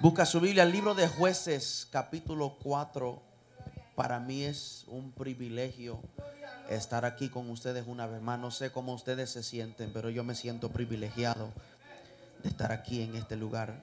Busca 0.00 0.24
su 0.24 0.40
Biblia, 0.40 0.62
el 0.62 0.72
libro 0.72 0.94
de 0.94 1.06
jueces, 1.06 1.86
capítulo 1.90 2.56
4. 2.62 3.20
Para 3.94 4.18
mí 4.18 4.44
es 4.44 4.86
un 4.88 5.12
privilegio 5.12 6.00
estar 6.70 7.04
aquí 7.04 7.28
con 7.28 7.50
ustedes 7.50 7.84
una 7.86 8.06
vez 8.06 8.22
más. 8.22 8.38
No 8.38 8.50
sé 8.50 8.72
cómo 8.72 8.94
ustedes 8.94 9.28
se 9.28 9.42
sienten, 9.42 9.92
pero 9.92 10.08
yo 10.08 10.24
me 10.24 10.34
siento 10.34 10.70
privilegiado 10.70 11.52
de 12.42 12.48
estar 12.48 12.72
aquí 12.72 13.02
en 13.02 13.14
este 13.14 13.36
lugar. 13.36 13.78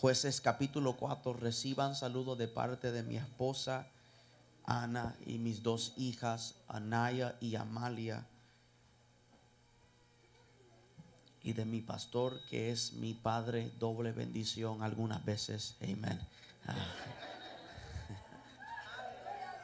Jueces 0.00 0.40
capítulo 0.40 0.96
4, 0.96 1.32
reciban 1.32 1.96
saludos 1.96 2.38
de 2.38 2.46
parte 2.46 2.92
de 2.92 3.02
mi 3.02 3.16
esposa 3.16 3.88
Ana 4.62 5.16
y 5.26 5.38
mis 5.38 5.64
dos 5.64 5.94
hijas, 5.96 6.54
Anaya 6.68 7.34
y 7.40 7.56
Amalia 7.56 8.24
y 11.44 11.52
de 11.52 11.66
mi 11.66 11.82
pastor, 11.82 12.40
que 12.48 12.72
es 12.72 12.94
mi 12.94 13.12
padre, 13.12 13.70
doble 13.78 14.12
bendición 14.12 14.82
algunas 14.82 15.22
veces. 15.26 15.76
Amén. 15.82 16.18
Ah. 16.66 16.74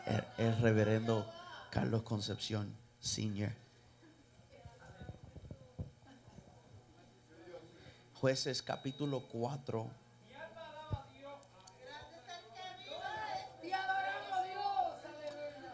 El, 0.36 0.60
reverendo 0.60 1.26
Carlos 1.70 2.02
Concepción, 2.02 2.76
senior. 3.00 3.50
Jueces 8.14 8.62
capítulo 8.62 9.22
4. 9.32 9.90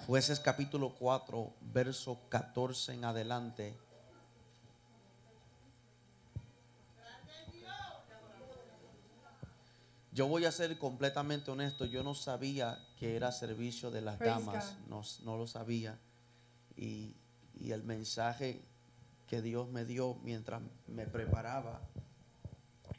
Jueces 0.06 0.38
capítulo 0.38 0.94
4, 1.00 1.52
verso 1.62 2.20
14 2.28 2.94
en 2.94 3.04
adelante. 3.04 3.76
Yo 10.16 10.28
voy 10.28 10.46
a 10.46 10.50
ser 10.50 10.78
completamente 10.78 11.50
honesto, 11.50 11.84
yo 11.84 12.02
no 12.02 12.14
sabía 12.14 12.82
que 12.96 13.16
era 13.16 13.30
servicio 13.32 13.90
de 13.90 14.00
las 14.00 14.18
damas, 14.18 14.78
no, 14.88 15.02
no, 15.24 15.36
lo 15.36 15.46
sabía. 15.46 15.98
Y, 16.74 17.14
y, 17.60 17.72
el 17.72 17.82
mensaje 17.82 18.64
que 19.26 19.42
Dios 19.42 19.68
me 19.68 19.84
dio 19.84 20.14
mientras 20.22 20.62
me 20.86 21.06
preparaba 21.06 21.82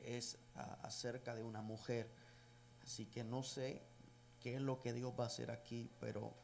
es 0.05 0.37
a, 0.53 0.75
acerca 0.83 1.33
de 1.33 1.41
una 1.41 1.63
mujer. 1.63 2.07
Así 2.83 3.07
que 3.07 3.23
no 3.23 3.41
sé 3.41 3.81
qué 4.39 4.57
es 4.57 4.61
lo 4.61 4.79
que 4.79 4.93
Dios 4.93 5.11
va 5.19 5.23
a 5.23 5.27
hacer 5.27 5.49
aquí, 5.49 5.89
pero 5.99 6.35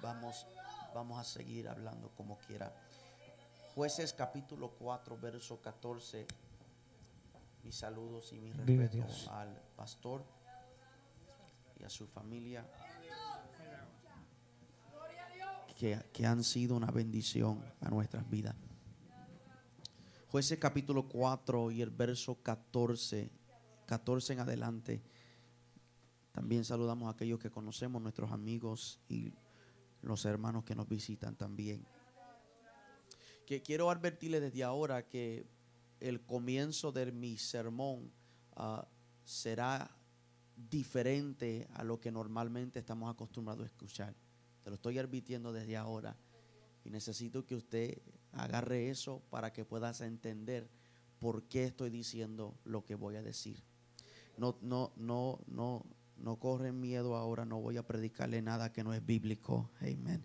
vamos, 0.00 0.46
vamos 0.94 1.18
a 1.18 1.24
seguir 1.24 1.68
hablando 1.68 2.08
como 2.16 2.38
quiera. 2.38 2.74
Jueces 3.74 4.14
capítulo 4.14 4.70
4, 4.78 5.18
verso 5.18 5.60
14 5.60 6.26
mis 7.64 7.74
saludos 7.74 8.30
y 8.32 8.38
mi 8.38 8.52
respeto 8.52 9.06
al 9.30 9.58
pastor 9.74 10.22
y 11.80 11.84
a 11.84 11.88
su 11.88 12.06
familia 12.06 12.68
que, 15.78 15.98
que, 16.12 16.26
han 16.26 16.44
sido 16.44 16.76
una 16.76 16.90
bendición 16.90 17.64
a 17.80 17.88
nuestras 17.88 18.28
vidas. 18.28 18.54
Jueces 20.28 20.58
capítulo 20.58 21.08
4 21.08 21.70
y 21.70 21.80
el 21.80 21.90
verso 21.90 22.36
14, 22.42 23.30
14 23.86 24.32
en 24.34 24.40
adelante. 24.40 25.02
También 26.32 26.64
saludamos 26.64 27.08
a 27.08 27.12
aquellos 27.12 27.38
que 27.38 27.50
conocemos, 27.50 28.02
nuestros 28.02 28.30
amigos 28.30 29.00
y 29.08 29.32
los 30.02 30.24
hermanos 30.26 30.64
que 30.64 30.74
nos 30.74 30.88
visitan 30.88 31.34
también. 31.34 31.86
Que 33.46 33.62
quiero 33.62 33.90
advertirles 33.90 34.42
desde 34.42 34.64
ahora 34.64 35.06
que 35.08 35.46
el 36.08 36.20
comienzo 36.20 36.92
de 36.92 37.10
mi 37.12 37.38
sermón 37.38 38.12
uh, 38.56 38.82
será 39.24 39.90
diferente 40.54 41.66
a 41.72 41.82
lo 41.82 41.98
que 41.98 42.12
normalmente 42.12 42.78
estamos 42.78 43.10
acostumbrados 43.10 43.62
a 43.64 43.66
escuchar. 43.66 44.14
Te 44.62 44.68
lo 44.68 44.76
estoy 44.76 44.98
advirtiendo 44.98 45.50
desde 45.50 45.78
ahora. 45.78 46.14
Y 46.84 46.90
necesito 46.90 47.46
que 47.46 47.54
usted 47.54 48.02
agarre 48.32 48.90
eso 48.90 49.22
para 49.30 49.50
que 49.52 49.64
puedas 49.64 50.02
entender 50.02 50.68
por 51.18 51.44
qué 51.44 51.64
estoy 51.64 51.88
diciendo 51.88 52.58
lo 52.64 52.84
que 52.84 52.96
voy 52.96 53.16
a 53.16 53.22
decir. 53.22 53.64
No, 54.36 54.58
no, 54.60 54.92
no, 54.96 55.40
no, 55.46 55.86
no 56.18 56.36
corren 56.38 56.80
miedo 56.80 57.16
ahora, 57.16 57.46
no 57.46 57.62
voy 57.62 57.78
a 57.78 57.86
predicarle 57.86 58.42
nada 58.42 58.72
que 58.72 58.84
no 58.84 58.92
es 58.92 59.04
bíblico. 59.04 59.70
Amén. 59.80 60.22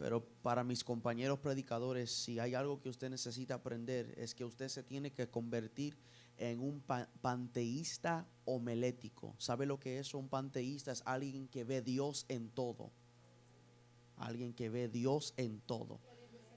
Pero 0.00 0.24
para 0.24 0.64
mis 0.64 0.82
compañeros 0.82 1.40
predicadores, 1.40 2.10
si 2.10 2.38
hay 2.38 2.54
algo 2.54 2.80
que 2.80 2.88
usted 2.88 3.10
necesita 3.10 3.56
aprender, 3.56 4.14
es 4.16 4.34
que 4.34 4.46
usted 4.46 4.68
se 4.68 4.82
tiene 4.82 5.12
que 5.12 5.28
convertir 5.28 5.98
en 6.38 6.58
un 6.60 6.80
panteísta 7.20 8.26
homelético. 8.46 9.34
¿Sabe 9.36 9.66
lo 9.66 9.78
que 9.78 9.98
es 9.98 10.14
un 10.14 10.30
panteísta? 10.30 10.90
Es 10.90 11.02
alguien 11.04 11.48
que 11.48 11.64
ve 11.64 11.82
Dios 11.82 12.24
en 12.30 12.48
todo. 12.48 12.90
Alguien 14.16 14.54
que 14.54 14.70
ve 14.70 14.88
Dios 14.88 15.34
en 15.36 15.60
todo. 15.60 16.00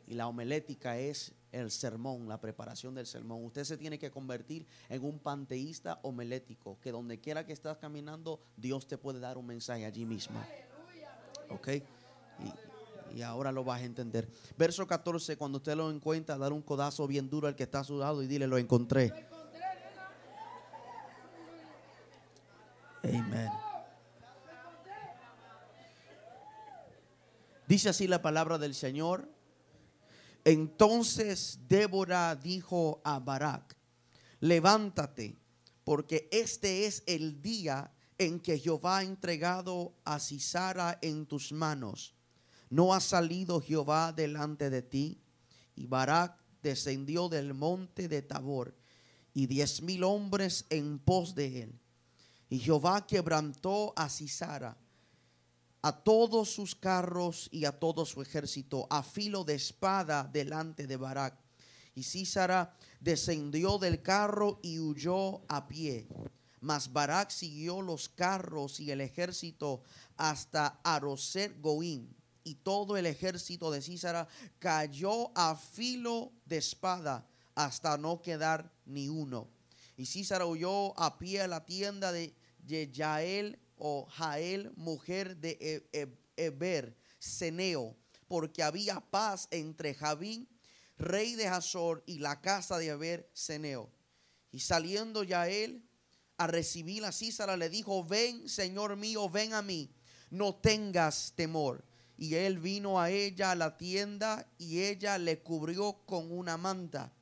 Y 0.07 0.13
la 0.13 0.29
homelética 0.29 0.97
es 0.97 1.33
el 1.51 1.69
sermón, 1.69 2.29
la 2.29 2.39
preparación 2.39 2.95
del 2.95 3.07
sermón. 3.07 3.43
Usted 3.43 3.65
se 3.65 3.75
tiene 3.75 3.99
que 3.99 4.09
convertir 4.09 4.65
en 4.87 5.03
un 5.03 5.19
panteísta 5.19 5.99
homelético, 6.03 6.79
que 6.79 6.93
donde 6.93 7.19
quiera 7.19 7.45
que 7.45 7.51
estás 7.51 7.75
caminando, 7.75 8.39
Dios 8.55 8.87
te 8.87 8.97
puede 8.97 9.19
dar 9.19 9.37
un 9.37 9.47
mensaje 9.47 9.83
allí 9.83 10.05
mismo. 10.05 10.41
¿Ok? 11.49 11.67
Y 13.13 13.21
ahora 13.21 13.51
lo 13.51 13.63
vas 13.63 13.81
a 13.81 13.85
entender. 13.85 14.27
Verso 14.57 14.87
14, 14.87 15.37
cuando 15.37 15.57
usted 15.57 15.75
lo 15.75 15.91
encuentra, 15.91 16.37
dar 16.37 16.51
un 16.51 16.61
codazo 16.61 17.07
bien 17.07 17.29
duro 17.29 17.47
al 17.47 17.55
que 17.55 17.63
está 17.63 17.79
a 17.79 17.83
su 17.83 17.97
lado 17.97 18.23
y 18.23 18.27
dile, 18.27 18.47
lo 18.47 18.57
encontré. 18.57 19.13
Amén. 23.03 23.49
Dice 27.67 27.89
así 27.89 28.07
la 28.07 28.21
palabra 28.21 28.57
del 28.57 28.73
Señor. 28.73 29.29
Entonces 30.45 31.59
Débora 31.69 32.35
dijo 32.35 33.01
a 33.05 33.19
Barak, 33.19 33.77
levántate, 34.41 35.37
porque 35.85 36.27
este 36.31 36.85
es 36.85 37.03
el 37.05 37.41
día 37.41 37.93
en 38.17 38.39
que 38.39 38.59
Jehová 38.59 38.99
ha 38.99 39.03
entregado 39.03 39.93
a 40.03 40.19
Cisara 40.19 40.99
en 41.01 41.25
tus 41.25 41.53
manos 41.53 42.13
¿No 42.73 42.95
ha 42.95 42.99
salido 42.99 43.61
Jehová 43.61 44.13
delante 44.13 44.71
de 44.71 44.81
ti? 44.81 45.21
Y 45.75 45.85
Barak 45.85 46.35
descendió 46.63 47.29
del 47.29 47.53
monte 47.53 48.07
de 48.07 48.23
Tabor 48.23 48.75
y 49.31 49.45
diez 49.45 49.83
mil 49.83 50.03
hombres 50.03 50.65
en 50.71 50.97
pos 50.97 51.35
de 51.35 51.61
él. 51.61 51.79
Y 52.49 52.57
Jehová 52.57 53.05
quebrantó 53.05 53.93
a 53.95 54.09
Cisara, 54.09 54.75
a 55.83 56.03
todos 56.03 56.49
sus 56.49 56.73
carros 56.73 57.47
y 57.51 57.65
a 57.65 57.79
todo 57.79 58.07
su 58.07 58.23
ejército, 58.23 58.87
a 58.89 59.03
filo 59.03 59.43
de 59.43 59.53
espada 59.53 60.23
delante 60.23 60.87
de 60.87 60.97
Barak. 60.97 61.37
Y 61.93 62.01
Cisara 62.01 62.75
descendió 62.99 63.77
del 63.77 64.01
carro 64.01 64.59
y 64.63 64.79
huyó 64.79 65.43
a 65.47 65.67
pie. 65.67 66.07
Mas 66.59 66.91
Barak 66.91 67.29
siguió 67.29 67.83
los 67.83 68.09
carros 68.09 68.79
y 68.79 68.89
el 68.89 69.01
ejército 69.01 69.83
hasta 70.17 70.79
Aroset 70.83 71.61
Goim 71.61 72.09
y 72.43 72.55
todo 72.55 72.97
el 72.97 73.05
ejército 73.05 73.71
de 73.71 73.81
Císara 73.81 74.27
cayó 74.59 75.31
a 75.37 75.55
filo 75.55 76.33
de 76.45 76.57
espada 76.57 77.25
hasta 77.55 77.97
no 77.97 78.21
quedar 78.21 78.71
ni 78.85 79.09
uno. 79.09 79.49
Y 79.95 80.05
Císara 80.05 80.45
huyó 80.45 80.97
a 80.99 81.17
pie 81.17 81.41
a 81.41 81.47
la 81.47 81.65
tienda 81.65 82.11
de 82.11 82.33
Yael 82.91 83.59
o 83.77 84.05
Jael, 84.05 84.71
mujer 84.75 85.37
de 85.37 85.57
e-, 85.59 85.99
e-, 86.01 86.17
Eber, 86.37 86.95
Ceneo, 87.19 87.95
porque 88.27 88.63
había 88.63 88.99
paz 88.99 89.47
entre 89.51 89.93
Javín, 89.93 90.47
rey 90.97 91.35
de 91.35 91.47
Hazor, 91.47 92.03
y 92.05 92.19
la 92.19 92.41
casa 92.41 92.77
de 92.77 92.87
Eber, 92.87 93.29
Ceneo. 93.33 93.89
Y 94.51 94.59
saliendo 94.59 95.23
Yael 95.23 95.83
a 96.37 96.47
recibir 96.47 97.05
a 97.05 97.11
Císara, 97.11 97.55
le 97.55 97.69
dijo, 97.69 98.03
ven, 98.03 98.49
Señor 98.49 98.95
mío, 98.95 99.29
ven 99.29 99.53
a 99.53 99.61
mí, 99.61 99.91
no 100.31 100.55
tengas 100.55 101.33
temor 101.35 101.83
y 102.17 102.35
él 102.35 102.59
vino 102.59 102.99
a 102.99 103.09
ella 103.09 103.51
a 103.51 103.55
la 103.55 103.77
tienda 103.77 104.47
y 104.57 104.81
ella 104.81 105.17
le 105.17 105.39
cubrió 105.39 106.03
con 106.05 106.31
una 106.31 106.57
manta. 106.57 107.13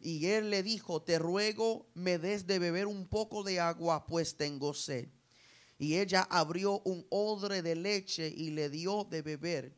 Y 0.00 0.26
él 0.26 0.50
le 0.50 0.62
dijo, 0.62 1.02
te 1.02 1.18
ruego 1.18 1.86
me 1.94 2.18
des 2.18 2.46
de 2.46 2.58
beber 2.58 2.86
un 2.86 3.06
poco 3.06 3.44
de 3.44 3.60
agua, 3.60 4.06
pues 4.06 4.36
tengo 4.36 4.74
sed. 4.74 5.08
Y 5.78 5.98
ella 5.98 6.22
abrió 6.28 6.80
un 6.84 7.06
odre 7.10 7.62
de 7.62 7.76
leche 7.76 8.28
y 8.28 8.50
le 8.50 8.68
dio 8.68 9.04
de 9.04 9.22
beber 9.22 9.76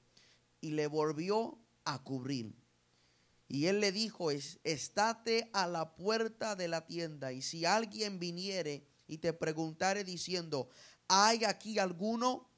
y 0.60 0.70
le 0.70 0.86
volvió 0.86 1.58
a 1.84 2.02
cubrir. 2.02 2.54
Y 3.48 3.66
él 3.66 3.80
le 3.80 3.92
dijo, 3.92 4.30
estate 4.30 5.50
a 5.52 5.66
la 5.66 5.94
puerta 5.94 6.56
de 6.56 6.68
la 6.68 6.86
tienda 6.86 7.32
y 7.32 7.42
si 7.42 7.66
alguien 7.66 8.18
viniere 8.18 8.86
y 9.06 9.18
te 9.18 9.34
preguntare 9.34 10.04
diciendo, 10.04 10.70
¿hay 11.08 11.44
aquí 11.44 11.78
alguno? 11.78 12.48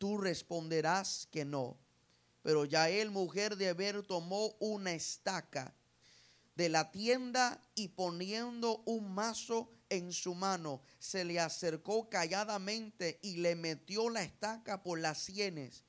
Tú 0.00 0.16
responderás 0.16 1.28
que 1.30 1.44
no. 1.44 1.76
Pero 2.42 2.64
ya 2.64 2.88
él, 2.88 3.10
mujer 3.10 3.56
de 3.56 3.68
Eber, 3.68 4.02
tomó 4.02 4.56
una 4.58 4.94
estaca, 4.94 5.74
de 6.56 6.70
la 6.70 6.90
tienda 6.90 7.62
y 7.74 7.88
poniendo 7.88 8.82
un 8.86 9.14
mazo 9.14 9.70
en 9.90 10.12
su 10.12 10.34
mano, 10.34 10.82
se 10.98 11.24
le 11.24 11.38
acercó 11.38 12.08
calladamente 12.08 13.18
y 13.22 13.36
le 13.36 13.54
metió 13.56 14.08
la 14.08 14.22
estaca 14.22 14.82
por 14.82 14.98
las 14.98 15.18
sienes 15.18 15.84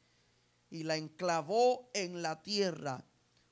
y 0.70 0.84
la 0.84 0.98
enclavó 0.98 1.90
en 1.94 2.22
la 2.22 2.42
tierra, 2.42 3.06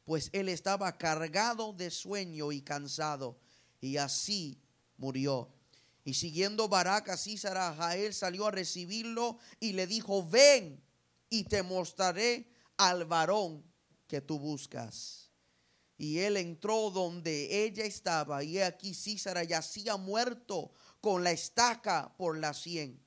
pues 0.03 0.29
él 0.33 0.49
estaba 0.49 0.97
cargado 0.97 1.71
de 1.71 1.89
sueño 1.89 2.51
y 2.51 2.61
cansado, 2.61 3.39
y 3.79 3.97
así 3.97 4.61
murió. 4.97 5.53
Y 6.09 6.15
siguiendo 6.15 6.67
Barak 6.67 7.09
a 7.09 7.17
Císara, 7.17 7.75
Jael 7.75 8.15
salió 8.15 8.47
a 8.47 8.51
recibirlo 8.51 9.37
y 9.59 9.73
le 9.73 9.85
dijo, 9.85 10.27
ven 10.27 10.83
y 11.29 11.43
te 11.43 11.61
mostraré 11.61 12.51
al 12.77 13.05
varón 13.05 13.63
que 14.07 14.19
tú 14.19 14.39
buscas. 14.39 15.29
Y 15.99 16.17
él 16.17 16.37
entró 16.37 16.89
donde 16.89 17.63
ella 17.63 17.85
estaba, 17.85 18.43
y 18.43 18.57
aquí 18.57 18.95
Císara 18.95 19.43
yacía 19.43 19.97
muerto 19.97 20.71
con 20.99 21.23
la 21.23 21.29
estaca 21.29 22.11
por 22.17 22.39
la 22.39 22.55
sien. 22.55 22.99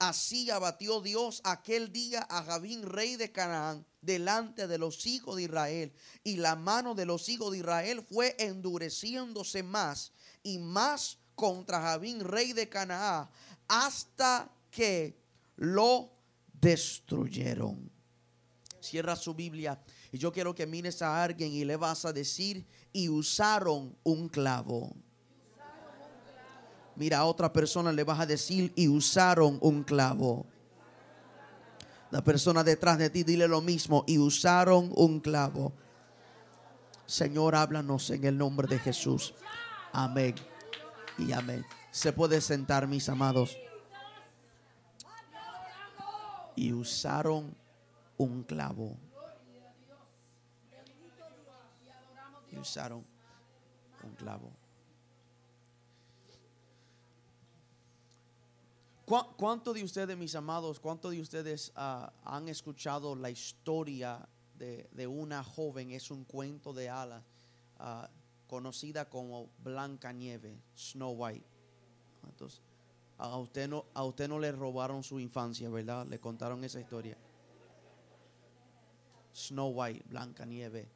Así 0.00 0.50
abatió 0.50 1.00
Dios 1.00 1.40
aquel 1.44 1.92
día 1.92 2.26
a 2.28 2.42
Javín, 2.42 2.82
rey 2.82 3.14
de 3.14 3.30
Canaán, 3.30 3.86
delante 4.00 4.66
de 4.66 4.78
los 4.78 5.06
hijos 5.06 5.36
de 5.36 5.44
Israel. 5.44 5.92
Y 6.24 6.38
la 6.38 6.56
mano 6.56 6.96
de 6.96 7.06
los 7.06 7.28
hijos 7.28 7.52
de 7.52 7.58
Israel 7.58 8.04
fue 8.04 8.34
endureciéndose 8.40 9.62
más 9.62 10.10
y 10.42 10.58
más 10.58 11.18
contra 11.34 11.80
Javín, 11.80 12.20
rey 12.20 12.52
de 12.52 12.68
Canaán, 12.68 13.28
hasta 13.68 14.48
que 14.70 15.18
lo 15.56 16.10
destruyeron. 16.60 17.90
Cierra 18.80 19.16
su 19.16 19.34
Biblia 19.34 19.80
y 20.14 20.18
yo 20.18 20.32
quiero 20.32 20.54
que 20.54 20.64
mires 20.64 21.02
a 21.02 21.24
alguien 21.24 21.52
y 21.52 21.64
le 21.64 21.76
vas 21.76 22.04
a 22.04 22.12
decir, 22.12 22.64
y 22.92 23.08
usaron 23.08 23.96
un 24.04 24.28
clavo. 24.28 24.94
Mira, 26.94 27.18
a 27.18 27.24
otra 27.24 27.52
persona 27.52 27.90
le 27.90 28.04
vas 28.04 28.20
a 28.20 28.26
decir, 28.26 28.72
y 28.76 28.86
usaron 28.86 29.58
un 29.60 29.82
clavo. 29.82 30.46
La 32.12 32.22
persona 32.22 32.62
detrás 32.62 32.96
de 32.98 33.10
ti, 33.10 33.24
dile 33.24 33.48
lo 33.48 33.60
mismo, 33.60 34.04
y 34.06 34.18
usaron 34.18 34.92
un 34.94 35.18
clavo. 35.18 35.72
Señor, 37.06 37.56
háblanos 37.56 38.08
en 38.10 38.24
el 38.24 38.38
nombre 38.38 38.68
de 38.68 38.78
Jesús. 38.78 39.34
Amén. 39.92 40.36
Y 41.18 41.32
amén. 41.32 41.64
Se 41.90 42.12
puede 42.12 42.40
sentar, 42.40 42.86
mis 42.86 43.08
amados. 43.08 43.56
Y 46.56 46.72
usaron 46.72 47.54
un 48.16 48.42
clavo. 48.42 48.96
usaron 52.64 53.04
un 54.02 54.14
clavo. 54.14 54.50
¿Cuántos 59.36 59.74
de 59.74 59.84
ustedes, 59.84 60.16
mis 60.16 60.34
amados, 60.34 60.80
cuántos 60.80 61.12
de 61.12 61.20
ustedes 61.20 61.72
ah, 61.76 62.10
han 62.24 62.48
escuchado 62.48 63.14
la 63.14 63.30
historia 63.30 64.26
de, 64.56 65.06
una 65.06 65.44
joven? 65.44 65.90
Es 65.90 66.10
un 66.10 66.24
cuento 66.24 66.72
de 66.72 66.88
alas 66.88 67.22
ah, 67.78 68.08
conocida 68.54 69.08
como 69.08 69.50
Blanca 69.64 70.12
Nieve, 70.12 70.62
Snow 70.76 71.10
White. 71.10 71.44
Entonces, 72.22 72.62
a 73.18 73.36
usted, 73.36 73.68
no, 73.68 73.86
a 73.94 74.04
usted 74.04 74.28
no 74.28 74.38
le 74.38 74.52
robaron 74.52 75.02
su 75.02 75.18
infancia, 75.18 75.68
¿verdad? 75.68 76.06
Le 76.06 76.20
contaron 76.20 76.62
esa 76.62 76.78
historia. 76.78 77.18
Snow 79.34 79.70
White, 79.70 80.04
Blanca 80.08 80.46
Nieve. 80.46 80.88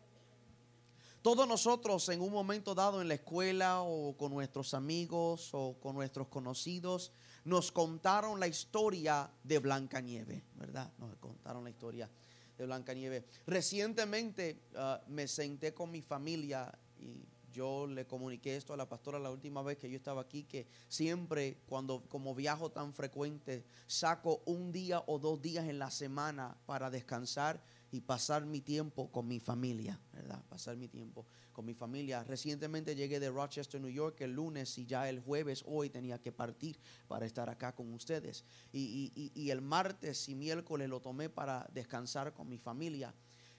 Todos 1.20 1.48
nosotros 1.48 2.08
en 2.10 2.20
un 2.20 2.30
momento 2.30 2.76
dado 2.76 3.02
en 3.02 3.08
la 3.08 3.14
escuela 3.14 3.82
o 3.82 4.16
con 4.16 4.32
nuestros 4.32 4.72
amigos 4.72 5.50
o 5.52 5.74
con 5.80 5.96
nuestros 5.96 6.28
conocidos 6.28 7.10
nos 7.42 7.72
contaron 7.72 8.38
la 8.38 8.46
historia 8.46 9.28
de 9.42 9.58
Blanca 9.58 10.00
Nieve, 10.00 10.44
¿verdad? 10.54 10.92
Nos 10.98 11.16
contaron 11.16 11.64
la 11.64 11.70
historia 11.70 12.08
de 12.56 12.66
Blanca 12.66 12.94
Nieve. 12.94 13.24
Recientemente 13.48 14.62
ah, 14.76 15.02
me 15.08 15.26
senté 15.26 15.74
con 15.74 15.90
mi 15.90 16.02
familia 16.02 16.72
y 17.00 17.26
yo 17.52 17.86
le 17.86 18.06
comuniqué 18.06 18.56
esto 18.56 18.72
a 18.72 18.76
la 18.76 18.88
pastora 18.88 19.18
la 19.18 19.30
última 19.30 19.62
vez 19.62 19.78
que 19.78 19.90
yo 19.90 19.96
estaba 19.96 20.22
aquí, 20.22 20.44
que 20.44 20.66
siempre 20.88 21.58
cuando 21.66 22.02
como 22.08 22.34
viajo 22.34 22.70
tan 22.70 22.92
frecuente 22.92 23.64
saco 23.86 24.42
un 24.46 24.72
día 24.72 25.02
o 25.06 25.18
dos 25.18 25.40
días 25.40 25.66
en 25.66 25.78
la 25.78 25.90
semana 25.90 26.56
para 26.66 26.90
descansar 26.90 27.62
y 27.90 28.00
pasar 28.00 28.44
mi 28.44 28.60
tiempo 28.60 29.10
con 29.10 29.26
mi 29.26 29.40
familia, 29.40 29.98
¿verdad? 30.12 30.42
Pasar 30.48 30.76
mi 30.76 30.88
tiempo 30.88 31.26
con 31.52 31.64
mi 31.64 31.74
familia. 31.74 32.22
Recientemente 32.22 32.94
llegué 32.94 33.18
de 33.18 33.30
Rochester, 33.30 33.80
New 33.80 33.90
York, 33.90 34.20
el 34.20 34.32
lunes 34.32 34.76
y 34.78 34.84
ya 34.84 35.08
el 35.08 35.20
jueves, 35.20 35.64
hoy 35.66 35.88
tenía 35.88 36.20
que 36.20 36.30
partir 36.30 36.78
para 37.06 37.24
estar 37.24 37.48
acá 37.48 37.74
con 37.74 37.92
ustedes. 37.94 38.44
Y, 38.72 39.32
y 39.34 39.50
el 39.50 39.62
martes 39.62 40.28
y 40.28 40.34
miércoles 40.34 40.88
lo 40.88 41.00
tomé 41.00 41.30
para 41.30 41.66
descansar 41.72 42.34
con 42.34 42.48
mi 42.48 42.58
familia. 42.58 43.14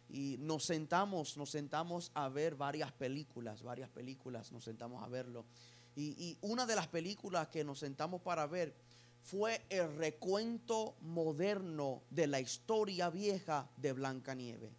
Y 0.10 0.38
nos 0.40 0.66
sentamos, 0.66 1.38
nos 1.38 1.52
sentamos 1.52 2.12
a 2.16 2.30
ver 2.30 2.56
varias 2.56 2.92
películas, 2.92 3.62
varias 3.62 3.90
películas, 3.90 4.52
nos 4.52 4.64
sentamos 4.64 5.04
a 5.04 5.08
verlo. 5.08 5.46
Y, 5.96 6.16
y 6.18 6.38
una 6.42 6.66
de 6.66 6.76
las 6.76 6.88
películas 6.88 7.48
que 7.50 7.64
nos 7.64 7.80
sentamos 7.80 8.22
para 8.22 8.48
ver 8.48 8.74
fue 9.22 9.62
el 9.70 9.96
recuento 9.96 10.96
moderno 11.02 12.04
de 12.10 12.28
la 12.28 12.40
historia 12.40 13.10
vieja 13.10 13.70
de 13.78 13.94
Blancanieves. 13.94 14.72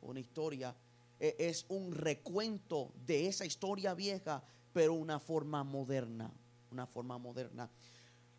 Una 0.00 0.20
historia, 0.20 0.74
e, 1.18 1.36
es 1.38 1.66
un 1.68 1.92
recuento 1.92 2.92
de 3.04 3.26
esa 3.26 3.44
historia 3.44 3.94
vieja, 3.94 4.42
pero 4.72 4.94
una 4.94 5.18
forma 5.18 5.64
moderna, 5.64 6.32
una 6.70 6.86
forma 6.86 7.18
moderna. 7.18 7.70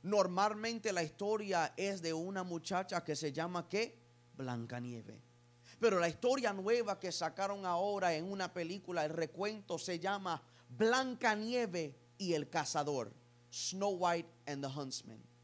Normalmente 0.03 0.93
la 0.93 1.03
historia 1.03 1.73
es 1.77 2.01
de 2.01 2.13
una 2.13 2.43
muchacha 2.43 3.03
que 3.03 3.15
se 3.15 3.31
llama 3.31 3.67
¿qué? 3.67 3.97
Blancanieves. 4.37 5.24
Pero 5.79 5.99
la 5.99 6.07
historia 6.07 6.53
nueva 6.53 6.99
que 6.99 7.11
sacaron 7.11 7.65
ahora 7.65 8.13
en 8.15 8.31
una 8.31 8.53
película, 8.53 9.05
el 9.05 9.11
recuento 9.11 9.77
se 9.77 9.99
llama 9.99 10.41
Blancanieves 10.69 11.93
y 12.17 12.33
el 12.33 12.49
cazador. 12.49 13.13
Snow 13.51 13.91
White 13.91 14.29
and 14.47 14.65
the 14.65 14.79
Huntsman. 14.79 15.35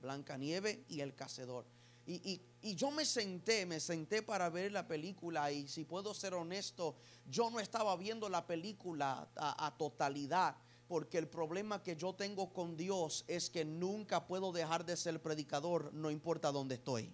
Blanca 0.00 0.36
Nieve 0.36 0.84
y 0.88 1.00
el 1.00 1.14
cazador. 1.14 1.64
Y, 2.06 2.40
yo 2.74 2.90
me 2.90 3.04
senté, 3.04 3.66
me 3.66 3.80
senté 3.80 4.22
para 4.22 4.48
ver 4.48 4.72
la 4.72 4.86
película 4.86 5.52
y 5.52 5.68
si 5.68 5.84
puedo 5.84 6.14
ser 6.14 6.34
honesto, 6.34 6.96
yo 7.26 7.50
no 7.50 7.60
estaba 7.60 7.94
viendo 7.96 8.28
la 8.28 8.46
película 8.46 9.28
a, 9.36 9.74
totalidad 9.76 10.56
porque 10.86 11.18
el 11.18 11.28
problema 11.28 11.82
que 11.82 11.96
yo 11.96 12.14
tengo 12.14 12.50
con 12.52 12.76
Dios 12.76 13.24
es 13.28 13.50
que 13.50 13.64
nunca 13.64 14.26
puedo 14.26 14.52
dejar 14.52 14.86
de 14.86 14.96
ser 14.96 15.20
predicador, 15.20 15.92
no 15.92 16.10
importa 16.10 16.50
dónde 16.50 16.76
estoy, 16.76 17.12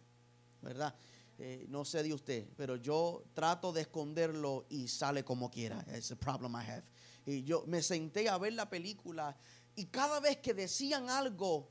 ¿verdad? 0.63 0.95
Eh, 1.39 1.67
no 1.69 1.85
sé 1.85 2.03
de 2.03 2.15
usted, 2.15 2.49
pero 2.57 2.77
yo 2.77 3.25
trato 3.35 3.73
de 3.73 3.83
esconderlo 3.83 4.67
y 4.69 4.87
sale 4.87 5.25
como 5.25 5.51
quiera. 5.51 5.85
Es 5.93 6.11
el 6.11 6.17
problem 6.17 6.53
I 6.53 6.71
have. 6.71 6.85
Y 7.27 7.43
yo 7.43 7.65
me 7.67 7.83
senté 7.83 8.29
a 8.29 8.39
ver 8.39 8.53
la 8.53 8.69
película 8.69 9.37
y 9.75 9.87
cada 9.87 10.21
vez 10.21 10.39
que 10.39 10.55
decían 10.55 11.11
algo, 11.11 11.69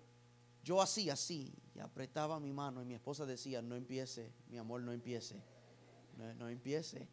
yo 0.64 0.82
hacía 0.82 1.14
así 1.14 1.54
y 1.76 1.80
apretaba 1.80 2.40
mi 2.40 2.52
mano 2.52 2.82
y 2.82 2.86
mi 2.86 2.94
esposa 2.94 3.26
decía, 3.26 3.62
no 3.62 3.76
empiece, 3.76 4.32
mi 4.50 4.58
amor, 4.58 4.82
no 4.82 4.92
empiece, 4.92 5.42
no, 6.38 6.50
empiece. 6.50 7.08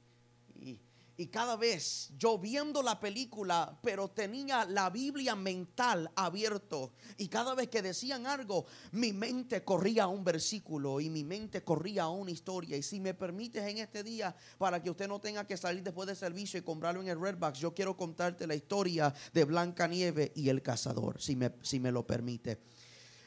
Y, 0.56 0.80
y, 1.20 1.26
cada 1.26 1.56
vez 1.56 2.10
yo 2.16 2.38
viendo 2.38 2.82
la 2.82 2.98
película, 2.98 3.78
pero 3.82 4.08
tenía 4.08 4.64
la 4.64 4.90
Biblia 4.90 5.34
mental 5.34 6.10
abierto. 6.16 6.92
Y 7.18 7.28
cada 7.28 7.54
vez 7.54 7.68
que 7.68 7.82
decían 7.82 8.26
algo, 8.26 8.66
mi 8.92 9.12
mente 9.12 9.62
corría 9.62 10.04
a 10.04 10.08
un 10.08 10.24
versículo 10.24 11.00
y 11.00 11.10
mi 11.10 11.24
mente 11.24 11.62
corría 11.62 12.04
a 12.04 12.08
una 12.08 12.30
historia. 12.30 12.76
Y 12.76 12.82
si 12.82 13.00
me 13.00 13.14
permites 13.14 13.62
en 13.64 13.78
este 13.78 14.02
día, 14.02 14.34
para 14.58 14.82
que 14.82 14.90
usted 14.90 15.08
no 15.08 15.20
tenga 15.20 15.46
que 15.46 15.56
salir 15.56 15.82
después 15.82 16.06
del 16.06 16.16
servicio 16.16 16.58
y 16.58 16.62
comprarlo 16.62 17.02
en 17.02 17.08
el 17.08 17.20
Redbox, 17.20 17.58
yo 17.58 17.74
quiero 17.74 17.96
contarte 17.96 18.46
la 18.46 18.54
historia 18.54 19.14
de 19.32 19.44
Blanca 19.44 19.86
Nieve 19.86 20.32
y 20.34 20.48
el 20.48 20.62
cazador, 20.62 21.20
si 21.20 21.36
me, 21.36 21.52
si 21.62 21.80
me 21.80 21.92
lo 21.92 22.06
permite. 22.06 22.60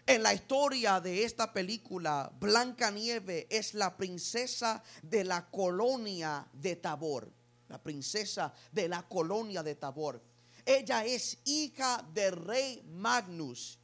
En 0.05 0.21
la 0.21 0.33
historia 0.33 1.00
de 1.00 1.23
esta 1.23 1.53
película, 1.53 2.29
Blanca 2.38 2.91
Nieve 2.91 3.47
es 3.50 3.73
la 3.73 3.95
princesa 3.95 4.83
de 5.01 5.23
la 5.23 5.50
colonia 5.50 6.45
de 6.51 6.75
Tabor. 6.75 7.31
La 7.74 7.82
princesa 7.82 8.53
de 8.72 8.88
la 8.88 9.01
colonia 9.01 9.63
de 9.63 9.74
Tabor. 9.74 10.22
Ella 10.63 11.03
es 11.06 11.39
hija 11.44 12.08
del 12.13 12.34
rey 12.34 12.84
Magnus 12.88 13.80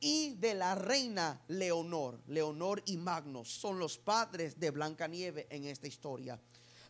y 0.00 0.34
de 0.34 0.54
la 0.54 0.74
reina 0.74 1.40
Leonor. 1.46 2.20
Leonor 2.26 2.82
y 2.86 2.96
Magnus 2.96 3.48
son 3.48 3.78
los 3.78 3.96
padres 3.96 4.58
de 4.58 4.72
Blanca 4.72 5.06
Nieve 5.06 5.46
en 5.50 5.66
esta 5.66 5.86
historia. 5.86 6.40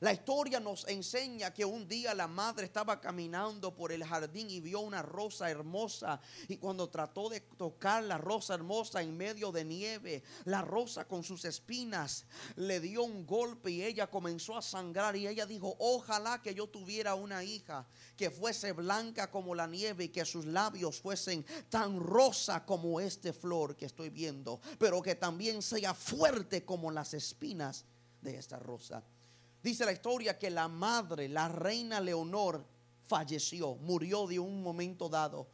La 0.00 0.12
historia 0.12 0.60
nos 0.60 0.86
enseña 0.86 1.52
que 1.52 1.64
un 1.64 1.88
día 1.88 2.14
la 2.14 2.28
madre 2.28 2.66
estaba 2.66 3.00
caminando 3.00 3.74
por 3.74 3.90
el 3.90 4.04
jardín 4.04 4.48
y 4.48 4.60
vio 4.60 4.78
una 4.78 5.02
rosa 5.02 5.50
hermosa 5.50 6.20
y 6.46 6.56
cuando 6.58 6.88
trató 6.88 7.28
de 7.28 7.40
tocar 7.40 8.04
la 8.04 8.16
rosa 8.16 8.54
hermosa 8.54 9.02
en 9.02 9.16
medio 9.16 9.50
de 9.50 9.64
nieve, 9.64 10.22
la 10.44 10.62
rosa 10.62 11.08
con 11.08 11.24
sus 11.24 11.44
espinas 11.44 12.26
le 12.54 12.78
dio 12.78 13.02
un 13.02 13.26
golpe 13.26 13.72
y 13.72 13.82
ella 13.82 14.08
comenzó 14.08 14.56
a 14.56 14.62
sangrar 14.62 15.16
y 15.16 15.26
ella 15.26 15.46
dijo, 15.46 15.74
ojalá 15.80 16.40
que 16.42 16.54
yo 16.54 16.68
tuviera 16.68 17.16
una 17.16 17.42
hija 17.42 17.84
que 18.16 18.30
fuese 18.30 18.70
blanca 18.70 19.32
como 19.32 19.52
la 19.56 19.66
nieve 19.66 20.04
y 20.04 20.08
que 20.10 20.24
sus 20.24 20.44
labios 20.44 21.00
fuesen 21.00 21.44
tan 21.70 21.98
rosa 21.98 22.64
como 22.64 23.00
este 23.00 23.32
flor 23.32 23.74
que 23.74 23.86
estoy 23.86 24.10
viendo, 24.10 24.60
pero 24.78 25.02
que 25.02 25.16
también 25.16 25.60
sea 25.60 25.92
fuerte 25.92 26.64
como 26.64 26.92
las 26.92 27.14
espinas 27.14 27.84
de 28.20 28.36
esta 28.36 28.60
rosa. 28.60 29.02
Dice 29.62 29.84
la 29.84 29.92
historia 29.92 30.38
que 30.38 30.50
la 30.50 30.68
madre, 30.68 31.28
la 31.28 31.48
reina 31.48 32.00
Leonor, 32.00 32.64
falleció, 33.04 33.74
murió 33.76 34.26
de 34.26 34.38
un 34.38 34.62
momento 34.62 35.08
dado. 35.08 35.48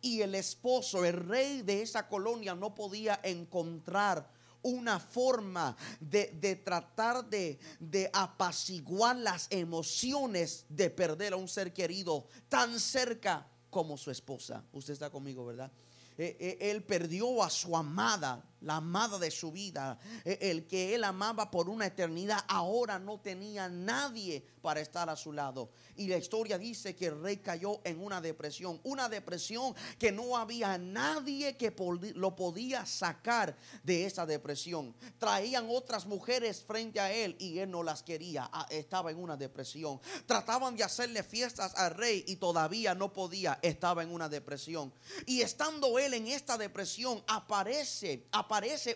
Y 0.00 0.20
el 0.20 0.34
esposo, 0.34 1.04
el 1.04 1.14
rey 1.14 1.62
de 1.62 1.82
esa 1.82 2.06
colonia, 2.06 2.54
no 2.54 2.74
podía 2.74 3.18
encontrar 3.22 4.30
una 4.62 5.00
forma 5.00 5.76
de, 6.00 6.26
tratar 6.64 7.24
de, 7.28 7.58
de, 7.80 8.10
apaciguar 8.12 9.16
las 9.16 9.46
emociones 9.50 10.66
de 10.68 10.90
perder 10.90 11.32
a 11.32 11.36
un 11.36 11.48
ser 11.48 11.72
querido 11.72 12.26
tan 12.48 12.78
cerca 12.78 13.46
como 13.70 13.96
su 13.96 14.10
esposa. 14.10 14.64
Usted 14.72 14.92
está 14.92 15.10
conmigo, 15.10 15.44
¿verdad? 15.44 15.70
Eh, 16.16 16.36
eh, 16.40 16.70
él 16.70 16.82
perdió 16.82 17.42
a 17.44 17.50
su 17.50 17.76
amada, 17.76 18.44
la 18.62 18.76
amada 18.76 19.18
de 19.18 19.30
su 19.30 19.52
vida, 19.52 19.98
eh, 20.24 20.38
el 20.42 20.66
que 20.66 20.94
él 20.94 21.04
amaba 21.04 21.50
por 21.50 21.68
una 21.68 21.86
eternidad, 21.86 22.44
ahora 22.48 22.98
no 22.98 23.20
tenía 23.20 23.68
nadie 23.68 24.44
para 24.60 24.80
estar 24.80 25.08
a 25.08 25.16
su 25.16 25.32
lado. 25.32 25.70
Y 25.96 26.08
la 26.08 26.16
historia 26.16 26.58
dice 26.58 26.94
que 26.94 27.06
el 27.06 27.22
rey 27.22 27.38
cayó 27.38 27.80
en 27.84 28.02
una 28.02 28.20
depresión, 28.20 28.80
una 28.84 29.08
depresión 29.08 29.74
que 29.98 30.12
no 30.12 30.36
había 30.36 30.78
nadie 30.78 31.56
que 31.56 31.74
lo 32.14 32.36
podía 32.36 32.84
sacar 32.86 33.56
de 33.82 34.04
esa 34.04 34.26
depresión. 34.26 34.94
Traían 35.18 35.66
otras 35.70 36.06
mujeres 36.06 36.62
frente 36.62 37.00
a 37.00 37.12
él 37.12 37.36
y 37.38 37.58
él 37.58 37.70
no 37.70 37.82
las 37.82 38.02
quería, 38.02 38.48
ah, 38.52 38.66
estaba 38.70 39.10
en 39.10 39.18
una 39.18 39.36
depresión. 39.36 40.00
Trataban 40.26 40.76
de 40.76 40.84
hacerle 40.84 41.22
fiestas 41.22 41.74
al 41.76 41.94
rey 41.94 42.24
y 42.26 42.36
todavía 42.36 42.94
no 42.94 43.12
podía, 43.12 43.58
estaba 43.62 44.02
en 44.02 44.12
una 44.12 44.28
depresión. 44.28 44.92
Y 45.26 45.42
estando 45.42 45.98
él 45.98 46.14
en 46.14 46.26
esta 46.28 46.58
depresión, 46.58 47.22
aparece, 47.26 48.26
aparece 48.32 48.47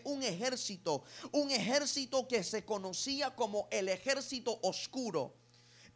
un 0.05 0.23
ejército, 0.23 1.05
un 1.33 1.51
ejército 1.51 2.27
que 2.27 2.43
se 2.43 2.65
conocía 2.65 3.35
como 3.35 3.69
el 3.71 3.89
ejército 3.89 4.59
oscuro. 4.63 5.35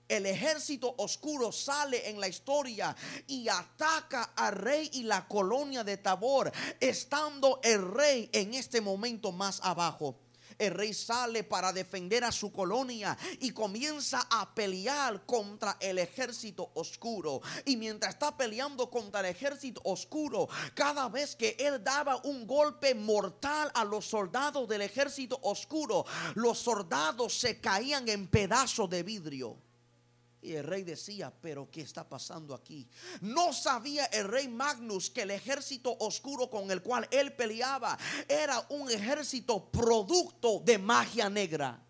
El 0.09 0.27
ejército 0.27 0.95
oscuro 0.99 1.51
sale 1.51 2.09
en 2.09 2.21
la 2.21 2.29
historia 2.29 2.95
y 3.27 3.49
ataca 3.49 4.33
al 4.37 4.55
rey 4.55 4.89
y 4.93 5.03
la 5.03 5.27
colonia 5.27 5.83
de 5.83 5.97
Tabor, 5.97 6.53
estando 6.79 7.61
el 7.65 7.83
rey 7.91 8.31
en 8.33 8.55
este 8.55 8.81
momento 8.81 9.33
más 9.33 9.61
abajo. 9.65 10.17
El 10.59 10.73
rey 10.73 10.95
sale 10.95 11.45
para 11.45 11.73
defender 11.73 12.25
a 12.25 12.33
su 12.33 12.53
colonia 12.53 13.17
y 13.41 13.51
comienza 13.51 14.27
a 14.31 14.55
pelear 14.55 15.25
contra 15.27 15.77
el 15.81 15.99
ejército 15.99 16.71
oscuro. 16.75 17.41
Y 17.65 17.77
mientras 17.77 18.15
está 18.15 18.37
peleando 18.37 18.91
contra 18.91 19.21
el 19.21 19.27
ejército 19.27 19.81
oscuro, 19.85 20.49
cada 20.75 21.09
vez 21.09 21.37
que 21.37 21.57
él 21.59 21.83
daba 21.83 22.17
un 22.25 22.47
golpe 22.47 22.95
mortal 22.95 23.71
a 23.75 23.85
los 23.85 24.07
soldados 24.07 24.69
del 24.69 24.83
ejército 24.83 25.39
oscuro, 25.43 26.05
los 26.35 26.59
soldados 26.59 27.35
se 27.35 27.61
caían 27.61 28.09
en 28.09 28.27
pedazos 28.29 28.89
de 28.89 29.03
vidrio. 29.03 29.65
Y 30.47 30.55
el 30.55 30.62
rey 30.62 30.85
decía, 30.85 31.33
pero 31.43 31.69
¿qué 31.73 31.81
está 31.81 32.09
pasando 32.09 32.55
aquí? 32.55 32.88
No 33.21 33.53
sabía 33.53 34.05
el 34.07 34.29
rey 34.29 34.47
Magnus 34.47 35.11
que 35.11 35.23
el 35.23 35.33
ejército 35.33 35.97
oscuro 35.99 36.49
con 36.49 36.71
el 36.71 36.83
cual 36.83 37.09
él 37.11 37.33
peleaba 37.33 37.99
era 38.29 38.65
un 38.71 38.88
ejército 38.88 39.69
producto 39.73 40.61
de 40.65 40.79
magia 40.79 41.29
negra 41.29 41.86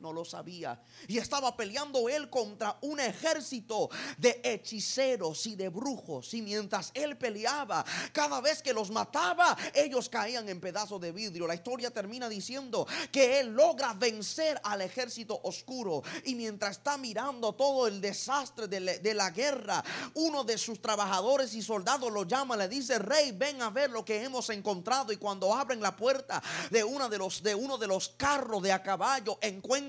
no 0.00 0.12
lo 0.12 0.24
sabía. 0.24 0.80
Y 1.08 1.18
estaba 1.18 1.56
peleando 1.56 2.08
él 2.08 2.28
contra 2.28 2.76
un 2.82 3.00
ejército 3.00 3.88
de 4.18 4.40
hechiceros 4.44 5.46
y 5.46 5.56
de 5.56 5.68
brujos. 5.68 6.34
Y 6.34 6.42
mientras 6.42 6.90
él 6.94 7.16
peleaba, 7.16 7.84
cada 8.12 8.40
vez 8.40 8.62
que 8.62 8.72
los 8.72 8.90
mataba, 8.90 9.56
ellos 9.72 10.08
caían 10.08 10.48
en 10.48 10.60
pedazos 10.60 11.00
de 11.00 11.12
vidrio. 11.12 11.46
La 11.46 11.54
historia 11.54 11.90
termina 11.90 12.28
diciendo 12.28 12.86
que 13.10 13.40
él 13.40 13.54
logra 13.54 13.94
vencer 13.94 14.60
al 14.64 14.82
ejército 14.82 15.40
oscuro. 15.44 16.02
Y 16.24 16.34
mientras 16.34 16.78
está 16.78 16.98
mirando 16.98 17.52
todo 17.52 17.86
el 17.86 18.00
desastre 18.00 18.68
de, 18.68 19.14
la 19.14 19.30
guerra, 19.30 19.82
uno 20.14 20.44
de 20.44 20.58
sus 20.58 20.82
trabajadores 20.82 21.54
y 21.54 21.62
soldados 21.62 22.12
lo 22.12 22.24
llama, 22.24 22.56
le 22.56 22.68
dice, 22.68 22.98
rey, 22.98 23.32
ven 23.32 23.62
a 23.62 23.70
ver 23.70 23.90
lo 23.90 24.04
que 24.04 24.22
hemos 24.22 24.50
encontrado. 24.50 25.12
Y 25.12 25.16
cuando 25.16 25.54
abren 25.54 25.80
la 25.80 25.96
puerta 25.96 26.42
de, 26.70 26.82
una 26.82 27.08
de, 27.08 27.18
los, 27.18 27.42
de 27.42 27.54
uno 27.54 27.78
de 27.78 27.86
los 27.86 28.08
carros 28.10 28.62
de 28.62 28.72
a 28.72 28.82
caballo, 28.82 29.38
encuentran 29.40 29.83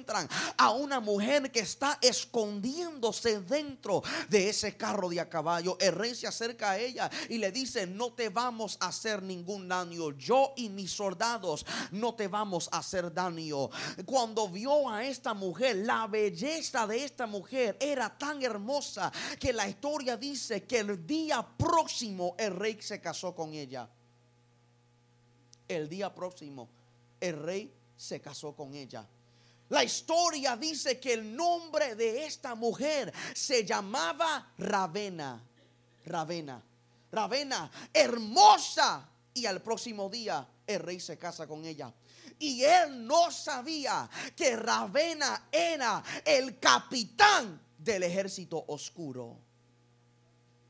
a 0.58 0.72
una 0.72 1.00
mujer 1.00 1.52
que 1.52 1.60
está 1.60 1.98
escondiéndose 2.02 3.42
dentro 3.42 4.02
de 4.30 4.50
ese 4.50 4.76
carro 4.76 5.10
de 5.10 5.20
a 5.20 5.30
caballo. 5.30 5.78
El 5.80 5.94
rey 5.94 6.16
se 6.16 6.28
acerca 6.28 6.72
a 6.72 6.80
ella 6.80 7.10
y 7.30 7.38
le 7.38 7.52
dice, 7.52 7.88
no 7.88 8.14
te 8.14 8.30
vamos 8.30 8.78
a 8.80 8.88
hacer 8.88 9.22
ningún 9.22 9.68
daño. 9.68 10.12
Yo 10.12 10.54
y 10.58 10.70
mis 10.70 10.92
soldados 10.92 11.66
no 11.92 12.16
te 12.16 12.28
vamos 12.28 12.70
a 12.72 12.80
hacer 12.80 13.14
daño. 13.14 13.70
Cuando 14.06 14.50
vio 14.50 14.90
a 14.90 15.06
esta 15.06 15.34
mujer, 15.34 15.78
la 15.78 16.08
belleza 16.08 16.88
de 16.88 17.04
esta 17.04 17.28
mujer 17.28 17.78
era 17.80 18.16
tan 18.18 18.42
hermosa 18.42 19.12
que 19.40 19.54
la 19.54 19.68
historia 19.68 20.18
dice 20.18 20.64
que 20.64 20.80
el 20.80 21.06
día 21.06 21.46
próximo 21.58 22.36
el 22.38 22.56
rey 22.56 22.78
se 22.82 23.00
casó 23.00 23.36
con 23.36 23.54
ella. 23.54 23.88
El 25.68 25.90
día 25.90 26.14
próximo 26.14 26.70
el 27.20 27.42
rey 27.42 27.74
se 27.96 28.22
casó 28.22 28.56
con 28.56 28.74
ella. 28.76 29.08
La 29.70 29.84
historia 29.84 30.56
dice 30.56 31.00
que 31.00 31.14
el 31.14 31.36
nombre 31.36 31.96
de 31.96 32.26
esta 32.26 32.54
mujer 32.54 33.12
se 33.34 33.66
llamaba 33.66 34.54
Ravena. 34.58 35.42
Ravena. 36.06 36.64
Ravena, 37.12 37.72
hermosa. 37.92 39.10
Y 39.34 39.46
al 39.46 39.62
próximo 39.62 40.10
día 40.10 40.48
el 40.68 40.80
rey 40.80 41.00
se 41.00 41.18
casa 41.18 41.48
con 41.48 41.66
ella. 41.66 41.92
Y 42.38 42.64
él 42.64 43.08
no 43.08 43.32
sabía 43.32 44.10
que 44.36 44.56
Ravena 44.56 45.48
era 45.52 46.04
el 46.24 46.60
capitán 46.60 47.60
del 47.78 48.04
ejército 48.04 48.64
oscuro. 48.68 49.40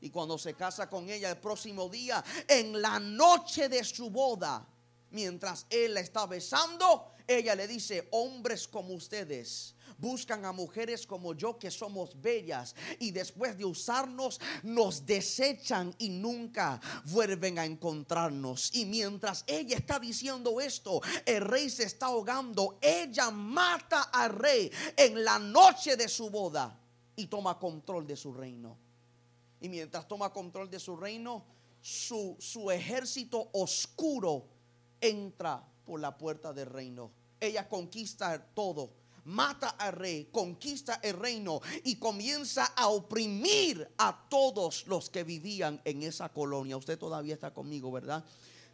Y 0.00 0.10
cuando 0.10 0.38
se 0.38 0.54
casa 0.54 0.88
con 0.88 1.08
ella 1.08 1.30
el 1.30 1.38
próximo 1.38 1.88
día, 1.88 2.24
en 2.48 2.80
la 2.80 2.98
noche 2.98 3.68
de 3.68 3.82
su 3.82 4.10
boda, 4.10 4.66
mientras 5.10 5.66
él 5.68 5.94
la 5.94 6.00
está 6.00 6.26
besando, 6.26 7.12
ella 7.26 7.54
le 7.54 7.66
dice, 7.66 8.08
hombres 8.10 8.68
como 8.68 8.94
ustedes 8.94 9.76
buscan 9.98 10.44
a 10.44 10.52
mujeres 10.52 11.06
como 11.06 11.34
yo 11.34 11.58
que 11.58 11.70
somos 11.70 12.20
bellas 12.20 12.74
y 12.98 13.10
después 13.10 13.56
de 13.56 13.64
usarnos 13.64 14.40
nos 14.62 15.06
desechan 15.06 15.94
y 15.98 16.08
nunca 16.08 16.80
vuelven 17.06 17.58
a 17.58 17.64
encontrarnos. 17.64 18.74
Y 18.74 18.84
mientras 18.84 19.44
ella 19.46 19.76
está 19.76 19.98
diciendo 19.98 20.60
esto, 20.60 21.00
el 21.24 21.42
rey 21.42 21.70
se 21.70 21.84
está 21.84 22.06
ahogando. 22.06 22.78
Ella 22.80 23.30
mata 23.30 24.02
al 24.02 24.34
rey 24.34 24.70
en 24.96 25.24
la 25.24 25.38
noche 25.38 25.96
de 25.96 26.08
su 26.08 26.30
boda 26.30 26.78
y 27.16 27.26
toma 27.26 27.58
control 27.58 28.06
de 28.06 28.16
su 28.16 28.32
reino. 28.32 28.76
Y 29.60 29.68
mientras 29.68 30.06
toma 30.06 30.32
control 30.32 30.70
de 30.70 30.78
su 30.78 30.96
reino, 30.96 31.44
su, 31.80 32.36
su 32.38 32.70
ejército 32.70 33.48
oscuro 33.52 34.46
entra 35.00 35.66
por 35.86 36.00
la 36.00 36.18
puerta 36.18 36.52
del 36.52 36.66
reino. 36.66 37.12
Ella 37.40 37.68
conquista 37.68 38.44
todo, 38.54 38.90
mata 39.24 39.70
al 39.70 39.92
rey, 39.92 40.28
conquista 40.30 41.00
el 41.02 41.16
reino 41.16 41.60
y 41.84 41.96
comienza 41.96 42.64
a 42.76 42.88
oprimir 42.88 43.88
a 43.96 44.26
todos 44.28 44.86
los 44.86 45.08
que 45.08 45.24
vivían 45.24 45.80
en 45.84 46.02
esa 46.02 46.28
colonia. 46.28 46.76
Usted 46.76 46.98
todavía 46.98 47.34
está 47.34 47.54
conmigo, 47.54 47.90
¿verdad? 47.90 48.24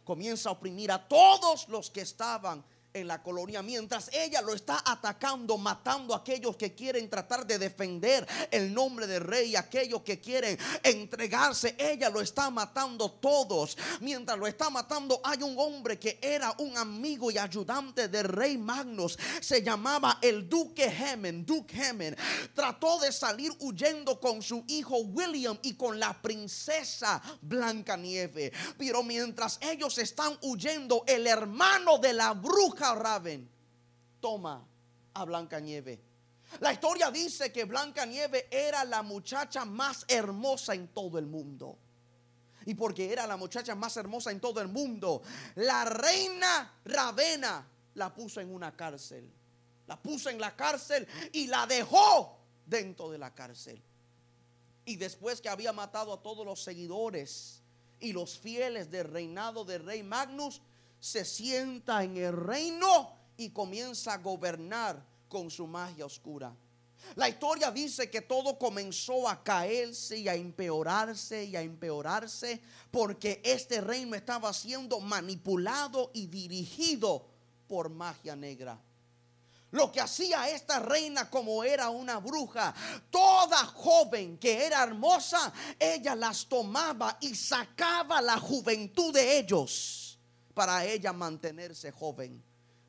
Comienza 0.03 0.49
a 0.49 0.53
oprimir 0.53 0.91
a 0.91 1.07
todos 1.07 1.69
los 1.69 1.89
que 1.89 2.01
estaban 2.01 2.63
en 2.93 3.07
la 3.07 3.23
colonia, 3.23 3.61
mientras 3.63 4.09
ella 4.13 4.41
lo 4.41 4.53
está 4.53 4.83
atacando, 4.85 5.57
matando 5.57 6.13
a 6.13 6.17
aquellos 6.17 6.55
que 6.55 6.75
quieren 6.75 7.09
tratar 7.09 7.45
de 7.45 7.57
defender 7.57 8.27
el 8.51 8.73
nombre 8.73 9.07
del 9.07 9.23
rey, 9.23 9.55
aquellos 9.55 10.01
que 10.01 10.19
quieren 10.19 10.57
entregarse, 10.83 11.75
ella 11.79 12.09
lo 12.09 12.21
está 12.21 12.49
matando 12.51 13.11
todos. 13.11 13.77
Mientras 14.01 14.37
lo 14.37 14.45
está 14.45 14.69
matando, 14.69 15.19
hay 15.23 15.41
un 15.41 15.55
hombre 15.57 15.97
que 15.97 16.19
era 16.21 16.53
un 16.59 16.77
amigo 16.77 17.31
y 17.31 17.37
ayudante 17.37 18.07
del 18.07 18.25
rey 18.25 18.57
Magnus, 18.57 19.17
se 19.41 19.63
llamaba 19.63 20.19
el 20.21 20.47
duque 20.47 20.85
Hemen, 20.85 21.45
Duke 21.45 21.75
Hemen. 21.75 22.15
Trató 22.53 22.99
de 22.99 23.11
salir 23.11 23.51
huyendo 23.59 24.19
con 24.19 24.41
su 24.41 24.63
hijo 24.67 24.97
William 24.97 25.57
y 25.63 25.73
con 25.73 25.99
la 25.99 26.21
princesa 26.21 27.21
Blanca 27.41 27.97
Nieve. 27.97 28.51
Pero 28.77 29.01
mientras 29.01 29.57
ellos 29.61 29.97
están 29.97 30.37
huyendo, 30.41 31.03
el 31.07 31.25
hermano 31.25 31.97
de 31.97 32.13
la 32.13 32.33
bruja 32.33 32.82
Raven 32.91 33.49
toma 34.19 34.65
a 35.13 35.23
Blanca 35.25 35.59
Nieve. 35.59 36.01
La 36.59 36.73
historia 36.73 37.09
dice 37.09 37.51
que 37.51 37.65
Blanca 37.65 38.05
Nieve 38.05 38.47
era 38.51 38.83
la 38.83 39.01
muchacha 39.01 39.65
más 39.65 40.05
hermosa 40.07 40.73
en 40.73 40.89
todo 40.89 41.17
el 41.17 41.25
mundo. 41.25 41.77
Y 42.65 42.75
porque 42.75 43.11
era 43.11 43.27
la 43.27 43.37
muchacha 43.37 43.75
más 43.75 43.97
hermosa 43.97 44.31
en 44.31 44.39
todo 44.39 44.61
el 44.61 44.67
mundo, 44.67 45.21
la 45.55 45.85
reina 45.85 46.79
Ravena 46.85 47.67
la 47.95 48.13
puso 48.13 48.39
en 48.39 48.53
una 48.53 48.75
cárcel. 48.75 49.29
La 49.87 50.01
puso 50.01 50.29
en 50.29 50.39
la 50.39 50.55
cárcel 50.55 51.07
y 51.33 51.47
la 51.47 51.67
dejó 51.67 52.37
dentro 52.65 53.11
de 53.11 53.17
la 53.17 53.33
cárcel. 53.33 53.81
Y 54.85 54.95
después 54.95 55.41
que 55.41 55.49
había 55.49 55.73
matado 55.73 56.13
a 56.13 56.21
todos 56.21 56.45
los 56.45 56.63
seguidores 56.63 57.61
y 57.99 58.13
los 58.13 58.37
fieles 58.37 58.91
del 58.91 59.07
reinado 59.07 59.65
del 59.65 59.85
rey 59.85 60.03
Magnus, 60.03 60.61
se 61.03 61.25
sienta 61.25 62.01
en 62.01 62.15
el 62.15 62.31
reino 62.31 63.11
y 63.35 63.49
comienza 63.49 64.13
a 64.13 64.19
gobernar 64.19 65.05
con 65.27 65.51
su 65.51 65.67
magia 65.67 66.05
oscura. 66.05 66.55
La 67.15 67.27
historia 67.27 67.71
dice 67.71 68.09
que 68.09 68.21
todo 68.21 68.57
comenzó 68.57 69.27
a 69.27 69.43
caerse 69.43 70.19
y 70.19 70.29
a 70.29 70.35
empeorarse 70.35 71.43
y 71.43 71.57
a 71.57 71.61
empeorarse 71.61 72.61
porque 72.89 73.41
este 73.43 73.81
reino 73.81 74.15
estaba 74.15 74.53
siendo 74.53 75.01
manipulado 75.01 76.09
y 76.13 76.27
dirigido 76.27 77.25
por 77.67 77.89
magia 77.89 78.37
negra. 78.37 78.79
Lo 79.71 79.91
que 79.91 79.99
hacía 79.99 80.49
esta 80.51 80.79
reina 80.79 81.29
como 81.29 81.65
era 81.65 81.89
una 81.89 82.19
bruja, 82.19 82.73
toda 83.09 83.57
joven 83.57 84.37
que 84.37 84.65
era 84.65 84.83
hermosa, 84.83 85.51
ella 85.77 86.15
las 86.15 86.45
tomaba 86.45 87.17
y 87.19 87.35
sacaba 87.35 88.21
la 88.21 88.37
juventud 88.37 89.13
de 89.13 89.39
ellos 89.39 90.02
para 90.53 90.85
ella 90.85 91.13
mantenerse 91.13 91.91
joven 91.91 92.43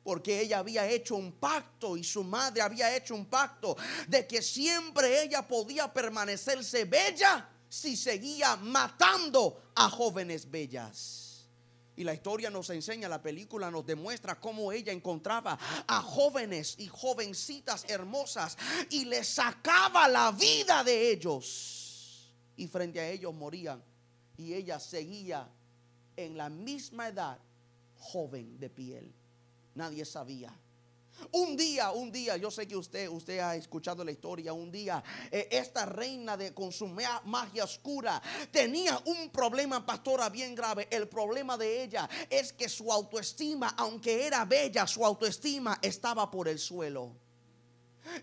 porque 0.05 0.39
ella 0.39 0.59
había 0.59 0.87
hecho 0.87 1.15
un 1.15 1.31
pacto 1.31 1.97
y 1.97 2.03
su 2.03 2.23
madre 2.23 2.61
había 2.61 2.95
hecho 2.95 3.15
un 3.15 3.25
pacto 3.25 3.75
de 4.07 4.27
que 4.27 4.39
siempre 4.43 5.23
ella 5.23 5.47
podía 5.47 5.91
permanecerse 5.91 6.85
bella 6.85 7.49
si 7.67 7.97
seguía 7.97 8.55
matando 8.55 9.71
a 9.73 9.89
jóvenes 9.89 10.49
bellas. 10.49 11.47
Y 11.97 12.03
la 12.03 12.13
historia 12.13 12.51
nos 12.51 12.69
enseña, 12.69 13.09
la 13.09 13.21
película 13.21 13.71
nos 13.71 13.85
demuestra 13.85 14.39
cómo 14.39 14.71
ella 14.71 14.91
encontraba 14.91 15.57
a 15.87 16.01
jóvenes 16.01 16.75
y 16.77 16.87
jovencitas 16.87 17.85
hermosas 17.87 18.57
y 18.91 19.05
le 19.05 19.23
sacaba 19.23 20.07
la 20.07 20.31
vida 20.31 20.83
de 20.83 21.11
ellos. 21.11 22.31
Y 22.57 22.67
frente 22.67 22.99
a 22.99 23.09
ellos 23.09 23.33
morían. 23.33 23.81
Y 24.37 24.53
ella 24.53 24.79
seguía 24.79 25.49
en 26.15 26.37
la 26.37 26.49
misma 26.49 27.07
edad, 27.07 27.39
joven 27.97 28.59
de 28.59 28.69
piel 28.69 29.13
nadie 29.75 30.05
sabía. 30.05 30.53
Un 31.31 31.55
día, 31.55 31.91
un 31.91 32.11
día, 32.11 32.35
yo 32.35 32.51
sé 32.51 32.67
que 32.67 32.75
usted, 32.75 33.07
usted 33.07 33.39
ha 33.39 33.55
escuchado 33.55 34.03
la 34.03 34.11
historia, 34.11 34.51
un 34.51 34.69
día 34.69 35.01
eh, 35.31 35.47
esta 35.49 35.85
reina 35.85 36.35
de 36.35 36.53
con 36.53 36.73
su 36.73 36.87
magia 36.87 37.63
oscura 37.63 38.21
tenía 38.51 39.01
un 39.05 39.29
problema, 39.29 39.85
pastora, 39.85 40.27
bien 40.29 40.53
grave. 40.53 40.89
El 40.91 41.07
problema 41.07 41.57
de 41.57 41.83
ella 41.83 42.09
es 42.29 42.51
que 42.51 42.67
su 42.67 42.91
autoestima, 42.91 43.75
aunque 43.77 44.27
era 44.27 44.43
bella, 44.43 44.85
su 44.87 45.05
autoestima 45.05 45.79
estaba 45.81 46.29
por 46.29 46.49
el 46.49 46.59
suelo. 46.59 47.24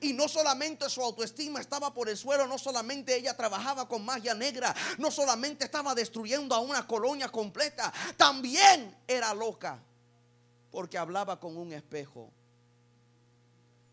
Y 0.00 0.12
no 0.12 0.28
solamente 0.28 0.88
su 0.88 1.02
autoestima 1.02 1.60
estaba 1.60 1.92
por 1.92 2.08
el 2.08 2.16
suelo, 2.16 2.46
no 2.46 2.58
solamente 2.58 3.16
ella 3.16 3.36
trabajaba 3.36 3.88
con 3.88 4.04
magia 4.04 4.34
negra, 4.34 4.74
no 4.98 5.10
solamente 5.10 5.64
estaba 5.64 5.94
destruyendo 5.94 6.54
a 6.54 6.60
una 6.60 6.86
colonia 6.86 7.28
completa, 7.28 7.92
también 8.16 8.96
era 9.06 9.34
loca 9.34 9.80
porque 10.72 10.98
hablaba 10.98 11.38
con 11.38 11.56
un 11.56 11.72
espejo. 11.72 12.32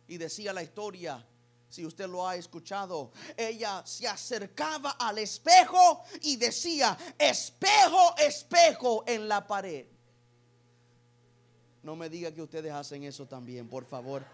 Y 0.08 0.18
decía 0.18 0.54
la 0.54 0.64
historia, 0.64 1.24
si 1.70 1.86
usted 1.86 2.08
lo 2.08 2.28
ha 2.28 2.36
escuchado, 2.36 3.12
ella 3.38 3.84
se 3.86 4.08
acercaba 4.08 4.92
al 4.92 5.20
espejo 5.20 6.04
y 6.22 6.38
decía, 6.38 6.98
espejo, 7.20 8.16
espejo 8.18 9.04
en 9.06 9.28
la 9.28 9.46
pared. 9.46 9.86
No 11.84 11.96
me 11.96 12.10
diga 12.10 12.34
que 12.34 12.42
ustedes 12.42 12.72
hacen 12.72 13.04
eso 13.04 13.28
también, 13.28 13.68
por 13.68 13.86
favor. 13.86 14.26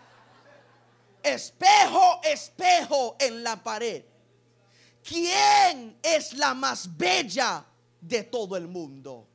Espejo, 1.25 2.21
espejo 2.23 3.15
en 3.19 3.43
la 3.43 3.61
pared. 3.61 4.03
¿Quién 5.03 5.97
es 6.01 6.33
la 6.33 6.53
más 6.53 6.95
bella 6.95 7.65
de 7.99 8.23
todo 8.23 8.55
el 8.55 8.67
mundo? 8.67 9.27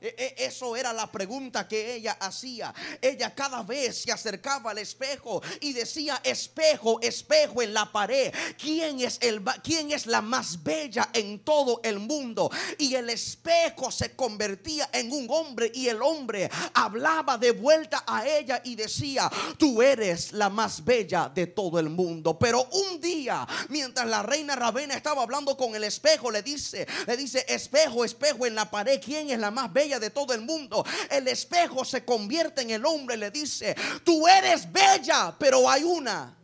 E, 0.00 0.14
e, 0.16 0.44
eso 0.46 0.76
era 0.76 0.92
la 0.92 1.10
pregunta 1.10 1.66
que 1.66 1.94
ella 1.94 2.16
hacía. 2.20 2.72
Ella 3.02 3.34
cada 3.34 3.62
vez 3.62 4.02
se 4.02 4.12
acercaba 4.12 4.70
al 4.70 4.78
espejo 4.78 5.42
y 5.60 5.72
decía, 5.72 6.20
espejo, 6.22 7.00
espejo 7.00 7.62
en 7.62 7.74
la 7.74 7.90
pared, 7.90 8.32
¿quién 8.56 9.00
es, 9.00 9.18
el, 9.20 9.42
quién 9.62 9.90
es 9.90 10.06
la 10.06 10.22
más 10.22 10.62
bella 10.62 11.08
en 11.12 11.40
todo 11.40 11.80
el 11.82 11.98
mundo? 11.98 12.50
Y 12.78 12.94
el 12.94 13.10
espejo 13.10 13.90
se 13.90 14.14
convertía 14.14 14.88
en 14.92 15.10
un 15.12 15.26
hombre 15.30 15.72
y 15.74 15.88
el 15.88 16.00
hombre 16.00 16.48
hablaba 16.74 17.36
de 17.36 17.50
vuelta 17.50 18.04
a 18.06 18.26
ella 18.26 18.60
y 18.64 18.76
decía, 18.76 19.28
tú 19.58 19.82
eres 19.82 20.32
la 20.32 20.48
más 20.48 20.84
bella 20.84 21.28
de 21.28 21.48
todo 21.48 21.78
el 21.80 21.88
mundo. 21.88 22.38
Pero 22.38 22.68
un 22.70 23.00
día, 23.00 23.46
mientras 23.68 24.06
la 24.06 24.22
reina 24.22 24.54
Ravena 24.54 24.94
estaba 24.94 25.22
hablando 25.22 25.56
con 25.56 25.74
el 25.74 25.82
espejo, 25.82 26.30
le 26.30 26.42
dice, 26.42 26.86
le 27.06 27.16
dice, 27.16 27.44
espejo, 27.48 28.04
espejo 28.04 28.46
en 28.46 28.54
la 28.54 28.70
pared, 28.70 29.00
¿quién 29.04 29.30
es 29.30 29.38
la 29.38 29.50
más 29.50 29.72
bella? 29.72 29.87
De 29.98 30.10
todo 30.10 30.34
el 30.34 30.42
mundo. 30.42 30.84
El 31.10 31.28
espejo 31.28 31.84
se 31.84 32.04
convierte 32.04 32.62
en 32.62 32.70
el 32.70 32.84
hombre 32.84 33.16
le 33.16 33.30
dice, 33.30 33.74
tú 34.04 34.26
eres 34.28 34.70
bella, 34.70 35.34
pero 35.38 35.68
hay 35.68 35.84
una 35.84 36.36